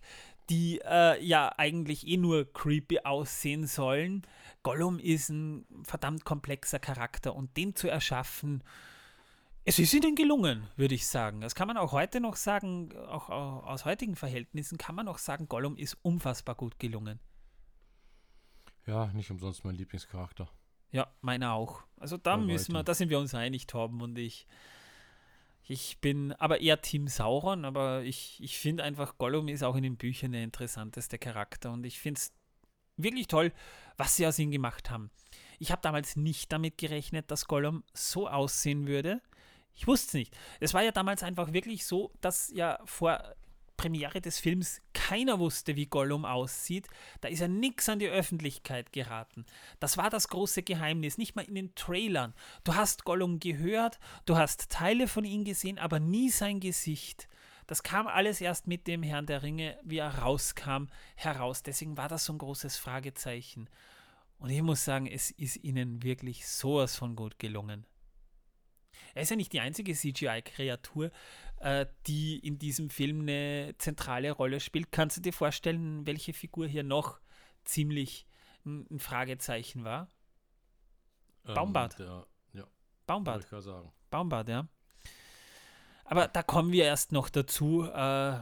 die 0.50 0.80
äh, 0.84 1.24
ja 1.24 1.52
eigentlich 1.56 2.06
eh 2.06 2.16
nur 2.16 2.52
creepy 2.52 3.00
aussehen 3.00 3.66
sollen. 3.66 4.22
Gollum 4.62 4.98
ist 4.98 5.28
ein 5.28 5.66
verdammt 5.84 6.24
komplexer 6.24 6.78
Charakter 6.78 7.34
und 7.34 7.56
den 7.56 7.74
zu 7.74 7.88
erschaffen, 7.88 8.62
es 9.64 9.78
ist 9.78 9.94
ihnen 9.94 10.16
gelungen, 10.16 10.66
würde 10.76 10.94
ich 10.96 11.06
sagen. 11.06 11.40
Das 11.40 11.54
kann 11.54 11.68
man 11.68 11.76
auch 11.76 11.92
heute 11.92 12.20
noch 12.20 12.34
sagen, 12.34 12.92
auch, 13.06 13.30
aus 13.30 13.84
heutigen 13.84 14.16
Verhältnissen 14.16 14.76
kann 14.76 14.96
man 14.96 15.06
auch 15.06 15.18
sagen, 15.18 15.48
Gollum 15.48 15.76
ist 15.76 15.96
unfassbar 16.02 16.56
gut 16.56 16.80
gelungen. 16.80 17.20
Ja, 18.86 19.06
nicht 19.12 19.30
umsonst 19.30 19.64
mein 19.64 19.76
Lieblingscharakter. 19.76 20.48
Ja, 20.92 21.08
meiner 21.22 21.54
auch. 21.54 21.82
Also 21.98 22.16
da 22.16 22.36
Bei 22.36 22.42
müssen 22.42 22.74
wir, 22.74 22.84
da 22.84 22.94
sind 22.94 23.08
wir 23.08 23.18
uns 23.18 23.34
einig, 23.34 23.66
Torben 23.66 24.00
und 24.00 24.18
ich. 24.18 24.46
Ich 25.64 25.98
bin 26.00 26.32
aber 26.34 26.60
eher 26.60 26.82
Team 26.82 27.08
Sauron, 27.08 27.64
aber 27.64 28.02
ich, 28.02 28.38
ich 28.42 28.58
finde 28.58 28.82
einfach, 28.82 29.16
Gollum 29.16 29.48
ist 29.48 29.62
auch 29.62 29.76
in 29.76 29.84
den 29.84 29.96
Büchern 29.96 30.32
der 30.32 30.42
interessanteste 30.42 31.18
Charakter 31.18 31.70
und 31.70 31.86
ich 31.86 32.00
finde 32.00 32.18
es 32.18 32.32
wirklich 32.96 33.28
toll, 33.28 33.52
was 33.96 34.16
sie 34.16 34.26
aus 34.26 34.38
ihm 34.38 34.50
gemacht 34.50 34.90
haben. 34.90 35.10
Ich 35.58 35.70
habe 35.70 35.80
damals 35.80 36.16
nicht 36.16 36.52
damit 36.52 36.78
gerechnet, 36.78 37.30
dass 37.30 37.46
Gollum 37.46 37.84
so 37.94 38.28
aussehen 38.28 38.86
würde. 38.86 39.22
Ich 39.74 39.86
wusste 39.86 40.08
es 40.08 40.14
nicht. 40.14 40.36
Es 40.60 40.74
war 40.74 40.82
ja 40.82 40.90
damals 40.90 41.22
einfach 41.22 41.52
wirklich 41.52 41.86
so, 41.86 42.12
dass 42.20 42.50
ja 42.52 42.80
vor 42.84 43.22
Premiere 43.82 44.20
des 44.20 44.38
Films 44.38 44.80
keiner 44.92 45.40
wusste, 45.40 45.74
wie 45.74 45.86
Gollum 45.86 46.24
aussieht. 46.24 46.86
Da 47.20 47.26
ist 47.26 47.40
ja 47.40 47.48
nichts 47.48 47.88
an 47.88 47.98
die 47.98 48.06
Öffentlichkeit 48.06 48.92
geraten. 48.92 49.44
Das 49.80 49.96
war 49.96 50.08
das 50.08 50.28
große 50.28 50.62
Geheimnis, 50.62 51.18
nicht 51.18 51.34
mal 51.34 51.44
in 51.44 51.56
den 51.56 51.74
Trailern. 51.74 52.32
Du 52.62 52.76
hast 52.76 53.04
Gollum 53.04 53.40
gehört, 53.40 53.98
du 54.24 54.36
hast 54.36 54.70
Teile 54.70 55.08
von 55.08 55.24
ihm 55.24 55.42
gesehen, 55.42 55.80
aber 55.80 55.98
nie 55.98 56.30
sein 56.30 56.60
Gesicht. 56.60 57.26
Das 57.66 57.82
kam 57.82 58.06
alles 58.06 58.40
erst 58.40 58.68
mit 58.68 58.86
dem 58.86 59.02
Herrn 59.02 59.26
der 59.26 59.42
Ringe, 59.42 59.76
wie 59.82 59.98
er 59.98 60.18
rauskam, 60.18 60.86
heraus. 61.16 61.64
Deswegen 61.64 61.96
war 61.96 62.08
das 62.08 62.24
so 62.24 62.32
ein 62.32 62.38
großes 62.38 62.76
Fragezeichen. 62.76 63.68
Und 64.38 64.50
ich 64.50 64.62
muss 64.62 64.84
sagen, 64.84 65.08
es 65.08 65.32
ist 65.32 65.56
ihnen 65.56 66.04
wirklich 66.04 66.46
sowas 66.46 66.94
von 66.94 67.16
gut 67.16 67.40
gelungen. 67.40 67.84
Er 69.14 69.22
ist 69.22 69.30
ja 69.30 69.36
nicht 69.36 69.52
die 69.52 69.60
einzige 69.60 69.94
CGI-Kreatur, 69.94 71.10
äh, 71.62 71.86
die 72.06 72.38
in 72.40 72.58
diesem 72.58 72.90
Film 72.90 73.20
eine 73.20 73.74
zentrale 73.78 74.32
Rolle 74.32 74.58
spielt. 74.58 74.90
Kannst 74.90 75.16
du 75.16 75.20
dir 75.20 75.32
vorstellen, 75.32 76.06
welche 76.06 76.32
Figur 76.32 76.66
hier 76.66 76.82
noch 76.82 77.20
ziemlich 77.64 78.26
ein, 78.64 78.98
Fragezeichen 78.98 79.84
war? 79.84 80.08
Ähm, 81.46 81.54
Baumbart. 81.54 81.98
Der, 81.98 82.26
ja, 82.52 82.64
Baumbart. 83.06 83.44
ich 83.44 83.64
sagen. 83.64 83.92
Baumbart, 84.10 84.48
ja. 84.48 84.66
Aber 86.04 86.28
da 86.28 86.42
kommen 86.42 86.72
wir 86.72 86.84
erst 86.84 87.12
noch 87.12 87.28
dazu. 87.28 87.84
Äh, 87.84 88.38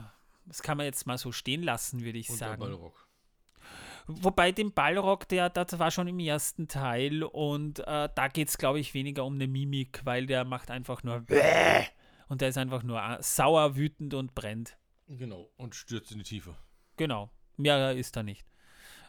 das 0.47 0.63
kann 0.63 0.79
man 0.79 0.87
jetzt 0.87 1.07
mal 1.07 1.19
so 1.19 1.31
stehen 1.31 1.63
lassen, 1.63 2.03
würde 2.03 2.19
ich 2.19 2.31
Und 2.31 2.41
der 2.41 2.49
sagen. 2.49 2.61
Ballrock. 2.61 3.07
Wobei 4.07 4.51
den 4.51 4.73
Ballrock, 4.73 5.29
der 5.29 5.51
das 5.51 5.79
war 5.79 5.91
schon 5.91 6.09
im 6.09 6.19
ersten 6.19 6.67
Teil 6.69 7.23
und 7.23 7.81
äh, 7.81 8.09
da 8.13 8.29
geht 8.29 8.49
es, 8.49 8.59
glaube 8.59 8.81
ich, 8.81 8.95
weniger 8.95 9.25
um 9.25 9.35
eine 9.35 9.47
Mimik, 9.47 10.01
weil 10.05 10.27
der 10.27 10.45
macht 10.45 10.71
einfach 10.71 11.05
nur 11.05 11.25
und 12.31 12.41
der 12.41 12.49
ist 12.49 12.59
einfach 12.59 12.85
nur 12.85 13.03
äh, 13.03 13.21
sauer, 13.21 13.77
wütend 13.77 14.15
und 14.15 14.37
brennt. 14.37 14.79
Genau. 15.09 15.51
Und 15.57 15.75
stürzt 15.75 16.13
in 16.13 16.19
die 16.19 16.25
Tiefe. 16.25 16.55
Genau. 16.97 17.29
Mehr 17.57 17.93
ist 17.93 18.15
da 18.15 18.23
nicht. 18.23 18.47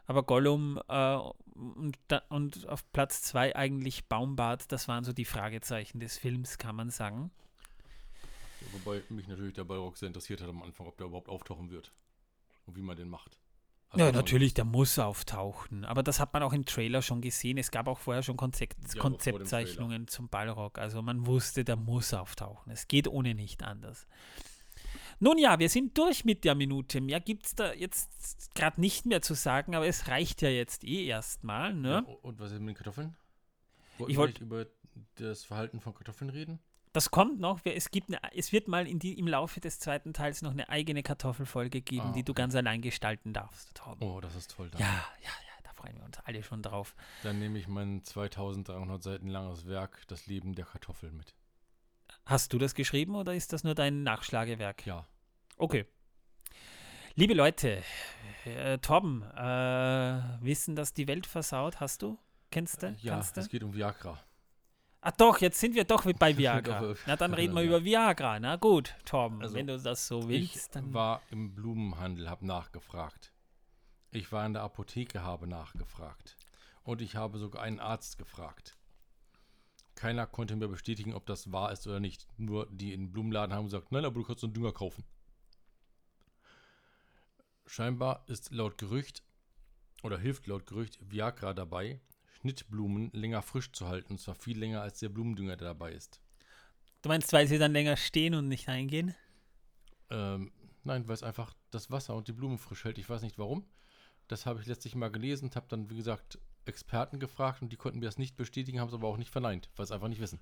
Aber 0.08 0.24
Gollum 0.24 0.82
äh, 0.90 1.18
und, 1.54 2.00
da, 2.08 2.24
und 2.30 2.68
auf 2.68 2.92
Platz 2.92 3.22
zwei 3.22 3.56
eigentlich 3.56 4.08
Baumbart, 4.08 4.72
das 4.72 4.88
waren 4.88 5.04
so 5.04 5.14
die 5.14 5.26
Fragezeichen 5.26 6.00
des 6.00 6.18
Films, 6.18 6.58
kann 6.58 6.76
man 6.76 6.90
sagen. 6.90 7.32
Wobei 8.72 9.04
mich 9.10 9.28
natürlich 9.28 9.54
der 9.54 9.66
Ballrock 9.66 9.98
sehr 9.98 10.08
interessiert 10.08 10.42
hat 10.42 10.50
am 10.50 10.64
Anfang, 10.64 10.88
ob 10.88 10.98
der 10.98 11.06
überhaupt 11.06 11.30
auftauchen 11.30 11.70
wird. 11.70 11.92
Und 12.66 12.76
wie 12.76 12.82
man 12.82 12.98
den 12.98 13.10
macht. 13.10 13.38
Also 13.92 14.00
Ja, 14.00 14.06
man- 14.06 14.16
natürlich, 14.16 14.54
der 14.54 14.64
muss 14.66 14.98
auftauchen. 15.00 15.84
Aber 15.86 16.02
das 16.02 16.20
hat 16.20 16.34
man 16.34 16.44
auch 16.44 16.54
im 16.54 16.66
Trailer 16.66 17.02
schon 17.02 17.20
gesehen. 17.22 17.58
Es 17.58 17.72
gab 17.72 17.88
auch 17.88 18.00
vorher 18.00 18.24
schon 18.24 18.38
Konzept, 18.38 18.78
Ja, 18.96 19.02
Konzeptzeichnungen 19.02 20.08
zum 20.08 20.30
Ballrock. 20.30 20.78
Also 20.78 21.02
man 21.02 21.26
wusste, 21.28 21.64
der 21.66 21.76
muss 21.76 22.14
auftauchen. 22.14 22.72
Es 22.72 22.88
geht 22.88 23.08
ohne 23.08 23.36
nicht 23.36 23.64
anders. 23.64 24.08
Nun 25.20 25.38
ja, 25.38 25.60
wir 25.60 25.70
sind 25.70 25.98
durch 25.98 26.26
mit 26.26 26.46
der 26.46 26.56
Minute. 26.56 27.02
Mehr 27.02 27.20
gibt 27.20 27.46
es 27.46 27.56
da 27.56 27.74
jetzt 27.74 28.56
gerade 28.56 28.80
nicht 28.82 29.06
mehr 29.06 29.22
zu 29.22 29.34
sagen, 29.36 29.76
aber 29.76 29.86
es 29.86 30.08
reicht 30.08 30.42
ja 30.42 30.50
jetzt 30.50 30.84
eh 30.84 31.06
erstmal. 31.06 31.70
Ja, 31.72 32.02
Ne? 32.02 32.04
und 32.22 32.40
was 32.40 32.52
ist 32.54 32.60
mit 32.60 32.70
den 32.70 32.76
Kartoffeln? 32.76 33.16
Wollten 33.98 34.12
Ich 34.12 34.18
wir 34.18 34.22
wollt- 34.22 34.30
nicht 34.36 34.42
über 34.42 34.66
das 35.16 35.44
Verhalten 35.44 35.80
von 35.80 35.94
Kartoffeln 35.94 36.30
reden? 36.30 36.60
Das 36.94 37.10
kommt 37.10 37.40
noch. 37.40 37.62
Es, 37.64 37.90
gibt 37.92 38.10
eine, 38.10 38.20
es 38.36 38.52
wird 38.52 38.68
mal 38.68 38.84
die, 38.86 39.18
im 39.18 39.28
Laufe 39.28 39.60
des 39.62 39.80
zweiten 39.80 40.14
Teils 40.14 40.42
noch 40.42 40.52
eine 40.52 40.68
eigene 40.70 41.04
Kartoffelfolge 41.04 41.82
geben, 41.82 42.08
Ah, 42.10 42.12
die 42.12 42.24
du 42.24 42.34
ganz 42.34 42.54
allein 42.56 42.82
gestalten 42.82 43.32
darfst. 43.34 43.74
Torben. 43.76 44.06
Oh, 44.06 44.20
das 44.20 44.36
ist 44.36 44.52
toll. 44.52 44.70
Dann, 44.70 44.82
Ja, 44.82 44.88
ja, 44.88 45.30
ja, 45.30 45.54
da 45.64 45.72
freuen 45.74 45.96
wir 45.98 46.04
uns 46.04 46.18
alle 46.20 46.44
schon 46.44 46.62
drauf. 46.62 46.96
dann 47.24 47.40
nehme 47.40 47.58
ich 47.60 47.68
mein 47.70 48.04
2300 48.04 49.02
Seiten 49.02 49.28
langes 49.30 49.66
Werk, 49.68 50.06
Das 50.08 50.28
Leben 50.28 50.54
der 50.54 50.66
Kartoffel, 50.66 51.12
mit. 51.12 51.34
Hast 52.26 52.52
du 52.52 52.58
das 52.58 52.76
geschrieben 52.76 53.16
oder 53.16 53.34
ist 53.34 53.54
das 53.54 53.64
nur 53.64 53.74
dein 53.74 54.04
Nachschlagewerk? 54.04 54.86
Ja. 54.86 55.06
Okay. 55.58 55.86
Liebe 57.16 57.34
Leute, 57.34 57.84
äh, 58.46 58.78
Torben, 58.80 59.22
äh, 59.24 60.22
Wissen, 60.42 60.76
dass 60.76 60.94
die 60.94 61.08
Welt 61.08 61.26
versaut, 61.26 61.80
hast 61.80 62.02
du? 62.02 62.18
Kennst 62.52 62.84
du? 62.84 62.88
Äh, 62.88 62.96
Ja, 63.00 63.20
es 63.20 63.50
geht 63.50 63.64
um 63.64 63.74
Viagra. 63.74 64.20
Ach 65.04 65.12
doch, 65.12 65.40
jetzt 65.42 65.60
sind 65.60 65.74
wir 65.74 65.84
doch 65.84 66.06
mit 66.06 66.20
bei 66.20 66.38
Viagra. 66.38 66.92
Äh, 66.92 66.96
Na, 67.08 67.16
dann 67.16 67.34
reden 67.34 67.56
wir 67.56 67.64
über 67.64 67.84
Viagra. 67.84 68.40
Na 68.40 68.56
gut, 68.56 68.96
Torben, 69.06 69.42
Also, 69.42 69.56
wenn 69.56 69.68
du 69.68 69.80
das 69.80 70.08
so 70.08 70.20
Ich 70.22 70.28
willst, 70.54 70.76
dann... 70.76 70.94
war 70.94 71.22
im 71.32 71.56
Blumenhandel, 71.56 72.30
habe 72.30 72.46
nachgefragt. 72.46 73.32
Ich 74.12 74.32
war 74.32 74.46
in 74.46 74.54
der 74.54 74.62
Apotheke, 74.62 75.24
habe 75.24 75.48
nachgefragt. 75.48 76.38
Und 76.84 77.02
ich 77.02 77.16
habe 77.16 77.40
sogar 77.40 77.64
einen 77.64 77.80
Arzt 77.80 78.18
gefragt. 78.18 78.78
Keiner 79.96 80.26
konnte 80.28 80.56
mir 80.56 80.68
bestätigen, 80.68 81.14
ob 81.14 81.26
das 81.26 81.52
wahr 81.52 81.72
ist 81.72 81.88
oder 81.88 82.00
nicht. 82.00 82.28
Nur 82.38 82.68
die 82.72 82.94
in 82.94 83.02
den 83.06 83.12
Blumenladen 83.12 83.56
haben 83.56 83.66
gesagt, 83.66 83.92
nein, 83.92 84.06
aber 84.06 84.16
du 84.20 84.24
kannst 84.26 84.42
so 84.42 84.48
einen 84.48 84.54
Dünger 84.54 84.72
kaufen. 84.72 85.04
Scheinbar 87.66 88.24
ist 88.28 88.52
laut 88.52 88.78
Gerücht 88.78 89.24
oder 90.04 90.18
hilft 90.18 90.48
laut 90.48 90.66
Gerücht 90.66 90.98
Viagra 91.10 91.54
dabei, 91.54 92.02
Schnittblumen 92.42 93.12
länger 93.14 93.42
frisch 93.42 93.72
zu 93.72 93.88
halten. 93.88 94.14
Und 94.14 94.20
zwar 94.20 94.36
viel 94.36 94.58
länger 94.58 94.82
als 94.82 95.00
der 95.00 95.10
Blumendünger, 95.10 95.56
der 95.58 95.70
dabei 95.70 95.94
ist. 95.94 96.20
Du 97.02 97.10
meinst, 97.10 97.32
weil 97.34 97.48
sie 97.48 97.58
dann 97.58 97.72
länger 97.72 97.98
stehen 97.98 98.36
und 98.36 98.48
nicht 98.48 98.68
eingehen? 98.68 99.16
Ähm, 100.10 100.52
nein, 100.84 101.08
weil 101.08 101.16
es 101.16 101.24
einfach 101.24 101.54
das 101.72 101.90
Wasser 101.90 102.16
und 102.16 102.28
die 102.28 102.34
Blumen 102.34 102.58
frisch 102.58 102.84
hält. 102.84 102.98
Ich 102.98 103.10
weiß 103.10 103.22
nicht 103.22 103.38
warum. 103.38 103.66
Das 104.28 104.46
habe 104.46 104.62
ich 104.62 104.68
letztlich 104.68 104.96
mal 104.96 105.12
gelesen 105.12 105.46
und 105.46 105.56
habe 105.56 105.68
dann, 105.70 105.90
wie 105.90 105.98
gesagt, 105.98 106.40
Experten 106.66 107.20
gefragt 107.20 107.62
und 107.62 107.72
die 107.72 107.76
konnten 107.76 108.00
mir 108.00 108.06
das 108.06 108.18
nicht 108.18 108.38
bestätigen, 108.38 108.80
haben 108.80 108.88
es 108.88 108.94
aber 108.94 109.08
auch 109.08 109.18
nicht 109.18 109.32
verneint, 109.32 109.70
weil 109.76 109.86
sie 109.86 109.94
einfach 109.94 110.08
nicht 110.08 110.22
wissen. 110.22 110.40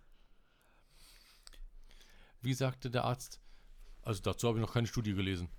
Wie 2.42 2.54
sagte 2.54 2.90
der 2.90 3.06
Arzt? 3.06 3.40
Also 4.02 4.22
dazu 4.22 4.48
habe 4.48 4.60
ich 4.60 4.66
noch 4.66 4.74
keine 4.74 4.88
Studie 4.88 5.14
gelesen. 5.14 5.50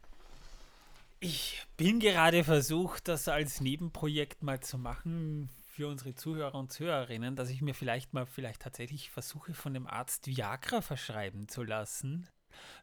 Ich 1.18 1.62
bin 1.76 2.00
gerade 2.00 2.44
versucht, 2.44 3.08
das 3.08 3.28
als 3.28 3.60
Nebenprojekt 3.60 4.42
mal 4.42 4.60
zu 4.60 4.78
machen 4.78 5.50
für 5.80 5.88
unsere 5.88 6.14
Zuhörer 6.14 6.56
und 6.56 6.70
Zuhörerinnen, 6.70 7.36
dass 7.36 7.48
ich 7.48 7.62
mir 7.62 7.74
vielleicht 7.74 8.12
mal 8.12 8.26
vielleicht 8.26 8.60
tatsächlich 8.60 9.10
versuche, 9.10 9.54
von 9.54 9.72
dem 9.72 9.86
Arzt 9.86 10.26
Viagra 10.26 10.82
verschreiben 10.82 11.48
zu 11.48 11.62
lassen, 11.62 12.28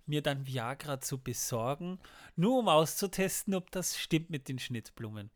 mir 0.07 0.23
dann 0.23 0.47
Viagra 0.47 0.99
zu 0.99 1.19
besorgen, 1.19 1.99
nur 2.35 2.57
um 2.57 2.67
auszutesten, 2.67 3.53
ob 3.53 3.69
das 3.69 3.99
stimmt 3.99 4.31
mit 4.31 4.47
den 4.47 4.57
Schnittblumen. 4.57 5.29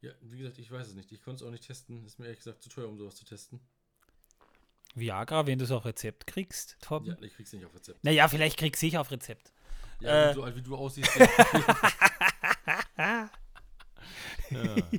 Ja, 0.00 0.12
wie 0.22 0.38
gesagt, 0.38 0.58
ich 0.58 0.70
weiß 0.70 0.88
es 0.88 0.94
nicht. 0.94 1.12
Ich 1.12 1.20
konnte 1.22 1.44
es 1.44 1.46
auch 1.46 1.52
nicht 1.52 1.66
testen. 1.66 2.06
Ist 2.06 2.18
mir 2.18 2.24
ehrlich 2.24 2.38
gesagt 2.38 2.62
zu 2.62 2.70
teuer, 2.70 2.88
um 2.88 2.96
sowas 2.96 3.16
zu 3.16 3.26
testen. 3.26 3.60
Viagra, 4.94 5.46
wenn 5.46 5.58
du 5.58 5.66
es 5.66 5.70
auf 5.70 5.84
Rezept 5.84 6.26
kriegst, 6.26 6.78
Torben? 6.80 7.08
Ja, 7.08 7.20
ich 7.20 7.34
krieg's 7.34 7.52
nicht 7.52 7.66
auf 7.66 7.74
Rezept. 7.74 8.02
Naja, 8.02 8.28
vielleicht 8.28 8.58
kriegst 8.58 8.80
du 8.80 8.86
ich 8.86 8.96
auf 8.96 9.10
Rezept. 9.10 9.52
Ja, 10.00 10.30
Äh. 10.30 10.34
so 10.34 10.42
alt 10.42 10.56
wie 10.56 10.62
du 10.62 10.74
aussiehst. 10.74 11.14
ja. 12.96 13.28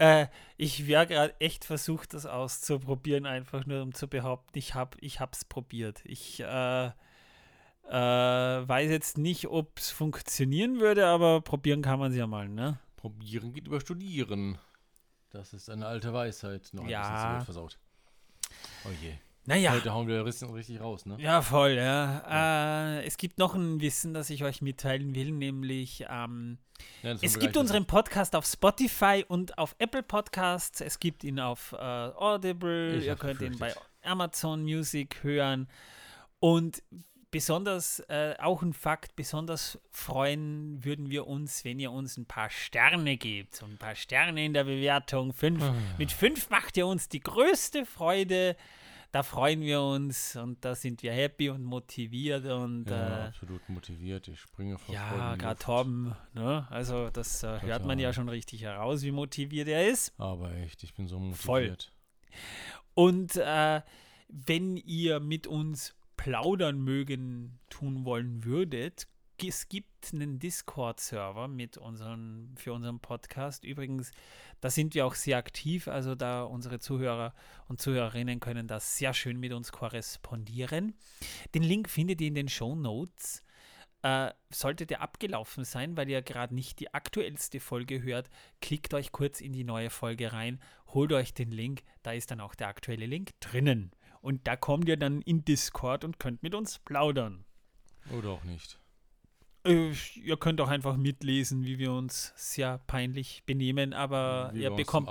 Äh, 0.00 0.28
ich 0.56 0.86
wäre 0.86 1.06
gerade 1.06 1.38
echt 1.40 1.66
versucht, 1.66 2.14
das 2.14 2.24
auszuprobieren, 2.24 3.26
einfach 3.26 3.66
nur 3.66 3.82
um 3.82 3.92
zu 3.92 4.08
behaupten, 4.08 4.56
ich 4.58 4.74
habe 4.74 4.96
ich 5.00 5.20
hab's 5.20 5.44
probiert. 5.44 6.00
Ich 6.04 6.40
äh, 6.40 6.86
äh, 6.86 6.90
weiß 7.92 8.90
jetzt 8.90 9.18
nicht, 9.18 9.48
ob 9.48 9.78
es 9.78 9.90
funktionieren 9.90 10.80
würde, 10.80 11.06
aber 11.06 11.42
probieren 11.42 11.82
kann 11.82 11.98
man 11.98 12.12
es 12.12 12.16
ja 12.16 12.26
mal, 12.26 12.48
ne? 12.48 12.78
Probieren 12.96 13.52
geht 13.52 13.66
über 13.66 13.80
Studieren. 13.80 14.58
Das 15.30 15.52
ist 15.52 15.68
eine 15.68 15.86
alte 15.86 16.12
Weisheit. 16.14 16.70
Noch 16.72 16.84
ein 16.84 16.88
Ja. 16.90 17.02
bisschen 17.02 17.40
zu 17.40 17.44
versaut. 17.44 17.78
Oh 18.86 18.90
je. 19.02 19.12
Naja. 19.50 19.72
Heute 19.72 19.92
hauen 19.92 20.06
wir 20.08 20.24
richtig, 20.24 20.52
richtig 20.52 20.80
raus, 20.80 21.06
ne? 21.06 21.16
Ja, 21.18 21.42
voll, 21.42 21.72
ja. 21.72 22.98
Äh, 22.98 23.04
es 23.04 23.16
gibt 23.16 23.38
noch 23.38 23.54
ein 23.54 23.80
Wissen, 23.80 24.14
das 24.14 24.30
ich 24.30 24.44
euch 24.44 24.62
mitteilen 24.62 25.14
will, 25.14 25.32
nämlich 25.32 26.04
ähm, 26.08 26.58
Ja, 27.02 27.14
es 27.20 27.38
gibt 27.38 27.56
unseren 27.56 27.84
Podcast 27.86 28.36
auf 28.36 28.46
Spotify 28.46 29.24
und 29.26 29.58
auf 29.58 29.74
Apple 29.78 30.02
Podcasts. 30.02 30.80
Es 30.80 31.00
gibt 31.00 31.24
ihn 31.24 31.40
auf 31.40 31.72
äh, 31.72 31.76
Audible. 31.76 32.96
Ich 32.96 33.06
Ihr 33.06 33.16
könnt 33.16 33.40
ihn 33.42 33.58
bei. 33.58 33.74
Amazon 34.02 34.62
Music 34.62 35.22
hören. 35.22 35.68
Und 36.38 36.82
besonders, 37.30 38.00
äh, 38.08 38.34
auch 38.38 38.62
ein 38.62 38.72
Fakt, 38.72 39.14
besonders 39.14 39.78
freuen 39.90 40.84
würden 40.84 41.10
wir 41.10 41.26
uns, 41.26 41.64
wenn 41.64 41.78
ihr 41.78 41.92
uns 41.92 42.16
ein 42.16 42.26
paar 42.26 42.50
Sterne 42.50 43.16
gebt. 43.16 43.56
So 43.56 43.66
ein 43.66 43.76
paar 43.78 43.94
Sterne 43.94 44.44
in 44.44 44.54
der 44.54 44.64
Bewertung. 44.64 45.32
Fünf, 45.32 45.62
Ah. 45.62 45.74
Mit 45.98 46.12
fünf 46.12 46.50
macht 46.50 46.76
ihr 46.76 46.86
uns 46.86 47.08
die 47.08 47.20
größte 47.20 47.84
Freude. 47.84 48.56
Da 49.12 49.24
freuen 49.24 49.60
wir 49.62 49.82
uns 49.82 50.36
und 50.36 50.64
da 50.64 50.76
sind 50.76 51.02
wir 51.02 51.12
happy 51.12 51.50
und 51.50 51.64
motiviert 51.64 52.44
und 52.46 52.84
Ja, 52.88 53.24
äh, 53.24 53.28
absolut 53.28 53.68
motiviert. 53.68 54.28
Ich 54.28 54.38
springe 54.38 54.78
vor 54.78 54.94
ja, 54.94 55.34
gerade. 55.34 55.58
Torben, 55.58 56.14
ne? 56.32 56.66
Also 56.70 57.10
das 57.10 57.42
äh, 57.42 57.60
hört 57.62 57.84
man 57.84 57.98
ja 57.98 58.12
schon 58.12 58.28
richtig 58.28 58.62
heraus, 58.62 59.02
wie 59.02 59.10
motiviert 59.10 59.66
er 59.66 59.88
ist. 59.88 60.12
Aber 60.18 60.54
echt, 60.54 60.84
ich 60.84 60.94
bin 60.94 61.08
so 61.08 61.18
Voll. 61.32 61.62
motiviert. 61.62 61.92
Und 62.94 63.36
äh, 63.36 63.82
wenn 64.28 64.76
ihr 64.76 65.18
mit 65.18 65.48
uns 65.48 65.96
plaudern 66.16 66.78
mögen 66.80 67.58
tun 67.68 68.04
wollen 68.04 68.44
würdet, 68.44 69.08
es 69.48 69.68
gibt 69.68 70.12
einen 70.12 70.38
Discord-Server 70.38 71.48
mit 71.48 71.76
unseren, 71.76 72.54
für 72.56 72.72
unseren 72.72 73.00
Podcast. 73.00 73.64
Übrigens, 73.64 74.12
da 74.60 74.70
sind 74.70 74.94
wir 74.94 75.06
auch 75.06 75.14
sehr 75.14 75.38
aktiv, 75.38 75.88
also 75.88 76.14
da 76.14 76.42
unsere 76.42 76.78
Zuhörer 76.78 77.34
und 77.68 77.80
Zuhörerinnen 77.80 78.40
können 78.40 78.66
da 78.66 78.80
sehr 78.80 79.14
schön 79.14 79.38
mit 79.38 79.52
uns 79.52 79.72
korrespondieren. 79.72 80.94
Den 81.54 81.62
Link 81.62 81.88
findet 81.88 82.20
ihr 82.20 82.28
in 82.28 82.34
den 82.34 82.48
Show 82.48 82.74
Notes. 82.74 83.42
Äh, 84.02 84.32
sollte 84.48 84.86
der 84.86 85.02
abgelaufen 85.02 85.64
sein, 85.64 85.96
weil 85.96 86.08
ihr 86.08 86.22
gerade 86.22 86.54
nicht 86.54 86.80
die 86.80 86.94
aktuellste 86.94 87.60
Folge 87.60 88.02
hört, 88.02 88.30
klickt 88.62 88.94
euch 88.94 89.12
kurz 89.12 89.42
in 89.42 89.52
die 89.52 89.64
neue 89.64 89.90
Folge 89.90 90.32
rein, 90.32 90.58
holt 90.88 91.12
euch 91.12 91.34
den 91.34 91.50
Link, 91.50 91.82
da 92.02 92.12
ist 92.12 92.30
dann 92.30 92.40
auch 92.40 92.54
der 92.54 92.68
aktuelle 92.68 93.04
Link 93.04 93.38
drinnen. 93.40 93.90
Und 94.22 94.46
da 94.46 94.56
kommt 94.56 94.88
ihr 94.88 94.96
dann 94.96 95.20
in 95.22 95.44
Discord 95.44 96.04
und 96.04 96.18
könnt 96.18 96.42
mit 96.42 96.54
uns 96.54 96.78
plaudern. 96.78 97.44
Oder 98.10 98.30
auch 98.30 98.44
nicht. 98.44 98.80
Äh, 99.64 99.92
ihr 100.14 100.36
könnt 100.38 100.60
auch 100.60 100.68
einfach 100.68 100.96
mitlesen, 100.96 101.64
wie 101.64 101.78
wir 101.78 101.92
uns 101.92 102.32
sehr 102.36 102.78
peinlich 102.86 103.42
benehmen, 103.44 103.92
aber 103.92 104.52
ihr 104.54 104.70
bekommt, 104.70 105.10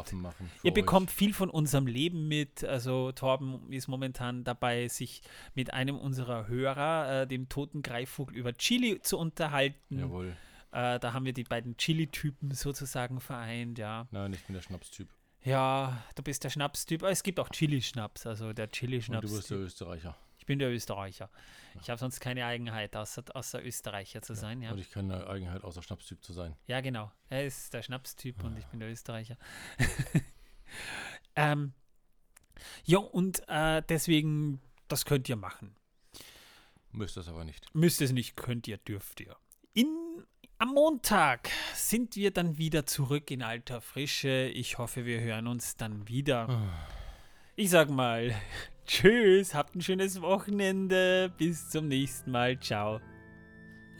ihr 0.64 0.74
bekommt 0.74 1.12
viel 1.12 1.34
von 1.34 1.50
unserem 1.50 1.86
Leben 1.86 2.28
mit. 2.28 2.64
Also 2.64 3.12
Torben 3.12 3.72
ist 3.72 3.88
momentan 3.88 4.44
dabei, 4.44 4.88
sich 4.88 5.22
mit 5.54 5.74
einem 5.74 5.98
unserer 5.98 6.48
Hörer, 6.48 7.22
äh, 7.22 7.28
dem 7.28 7.48
toten 7.50 7.82
Greifvogel, 7.84 8.36
über 8.36 8.54
Chili 8.54 9.02
zu 9.02 9.18
unterhalten. 9.20 10.00
Jawohl. 10.00 10.36
Äh, 10.72 11.00
da 11.00 11.14
haben 11.14 11.26
wir 11.26 11.34
die 11.34 11.44
beiden 11.44 11.78
Chili-Typen 11.78 12.52
sozusagen 12.52 13.20
vereint, 13.20 13.78
ja. 13.78 14.08
Nein, 14.12 14.34
ich 14.34 14.44
bin 14.46 14.54
der 14.56 14.62
Schnapstyp. 14.62 15.10
Ja, 15.44 16.04
du 16.16 16.24
bist 16.24 16.44
der 16.44 16.50
Schnapstyp. 16.50 17.02
aber 17.04 17.12
Es 17.12 17.24
gibt 17.24 17.40
auch 17.40 17.50
Chili-Schnaps, 17.50 18.26
also 18.26 18.54
der 18.54 18.66
Und 18.66 18.68
du 18.68 18.68
bist 18.68 18.76
Chili-Schnaps. 18.80 19.48
der 19.48 19.58
Österreicher. 19.60 20.18
Ich 20.50 20.52
bin 20.52 20.58
der 20.58 20.72
Österreicher. 20.72 21.30
Ich 21.80 21.92
habe 21.92 22.00
sonst 22.00 22.20
keine 22.22 22.44
Eigenheit, 22.44 22.96
außer, 22.96 23.24
außer 23.36 23.64
Österreicher 23.64 24.24
zu 24.24 24.34
sein, 24.34 24.64
ja. 24.64 24.72
Und 24.72 24.80
ich 24.80 24.90
keine 24.90 25.28
Eigenheit 25.28 25.64
außer 25.64 25.84
Schnapstyp 25.84 26.24
zu 26.24 26.34
sein. 26.34 26.56
Ja, 26.66 26.82
genau. 26.82 27.12
Er 27.30 27.46
ist 27.46 27.72
der 27.72 27.84
Schnapstyp 27.84 28.44
und 28.44 28.58
ich 28.58 28.66
bin 28.66 28.80
der 28.80 28.90
Österreicher. 28.90 29.38
ähm, 31.36 31.74
ja, 32.84 32.98
und 32.98 33.48
äh, 33.48 33.84
deswegen, 33.88 34.60
das 34.88 35.06
könnt 35.06 35.30
ihr 35.30 35.36
machen. 35.36 35.76
Müsst 36.94 37.16
das 37.16 37.28
aber 37.28 37.46
nicht. 37.46 37.68
Müsst 37.76 38.02
es 38.02 38.12
nicht, 38.12 38.36
könnt 38.36 38.68
ihr, 38.68 38.78
dürft 38.78 39.20
ihr. 39.20 39.36
In, 39.76 40.26
am 40.58 40.70
Montag 40.70 41.52
sind 41.76 42.16
wir 42.16 42.32
dann 42.32 42.58
wieder 42.58 42.88
zurück 42.88 43.30
in 43.30 43.44
alter 43.44 43.82
Frische. 43.82 44.48
Ich 44.48 44.80
hoffe, 44.80 45.06
wir 45.06 45.22
hören 45.22 45.46
uns 45.46 45.78
dann 45.78 46.08
wieder. 46.08 46.68
Ich 47.56 47.70
sag 47.70 47.92
mal, 47.92 48.34
tschüss, 48.90 49.54
habt 49.54 49.76
ein 49.76 49.82
schönes 49.82 50.22
Wochenende. 50.22 51.32
Bis 51.38 51.70
zum 51.70 51.88
nächsten 51.88 52.32
Mal. 52.32 52.60
Ciao. 52.60 53.00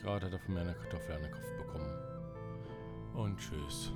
Gerade 0.02 0.26
hat 0.26 0.34
er 0.34 0.40
von 0.40 0.54
mir 0.54 0.62
eine 0.62 0.74
Kartoffel 0.74 1.16
an 1.16 1.22
den 1.22 1.32
Kopf 1.32 1.58
bekommen. 1.58 1.94
Und 3.14 3.38
tschüss. 3.38 3.92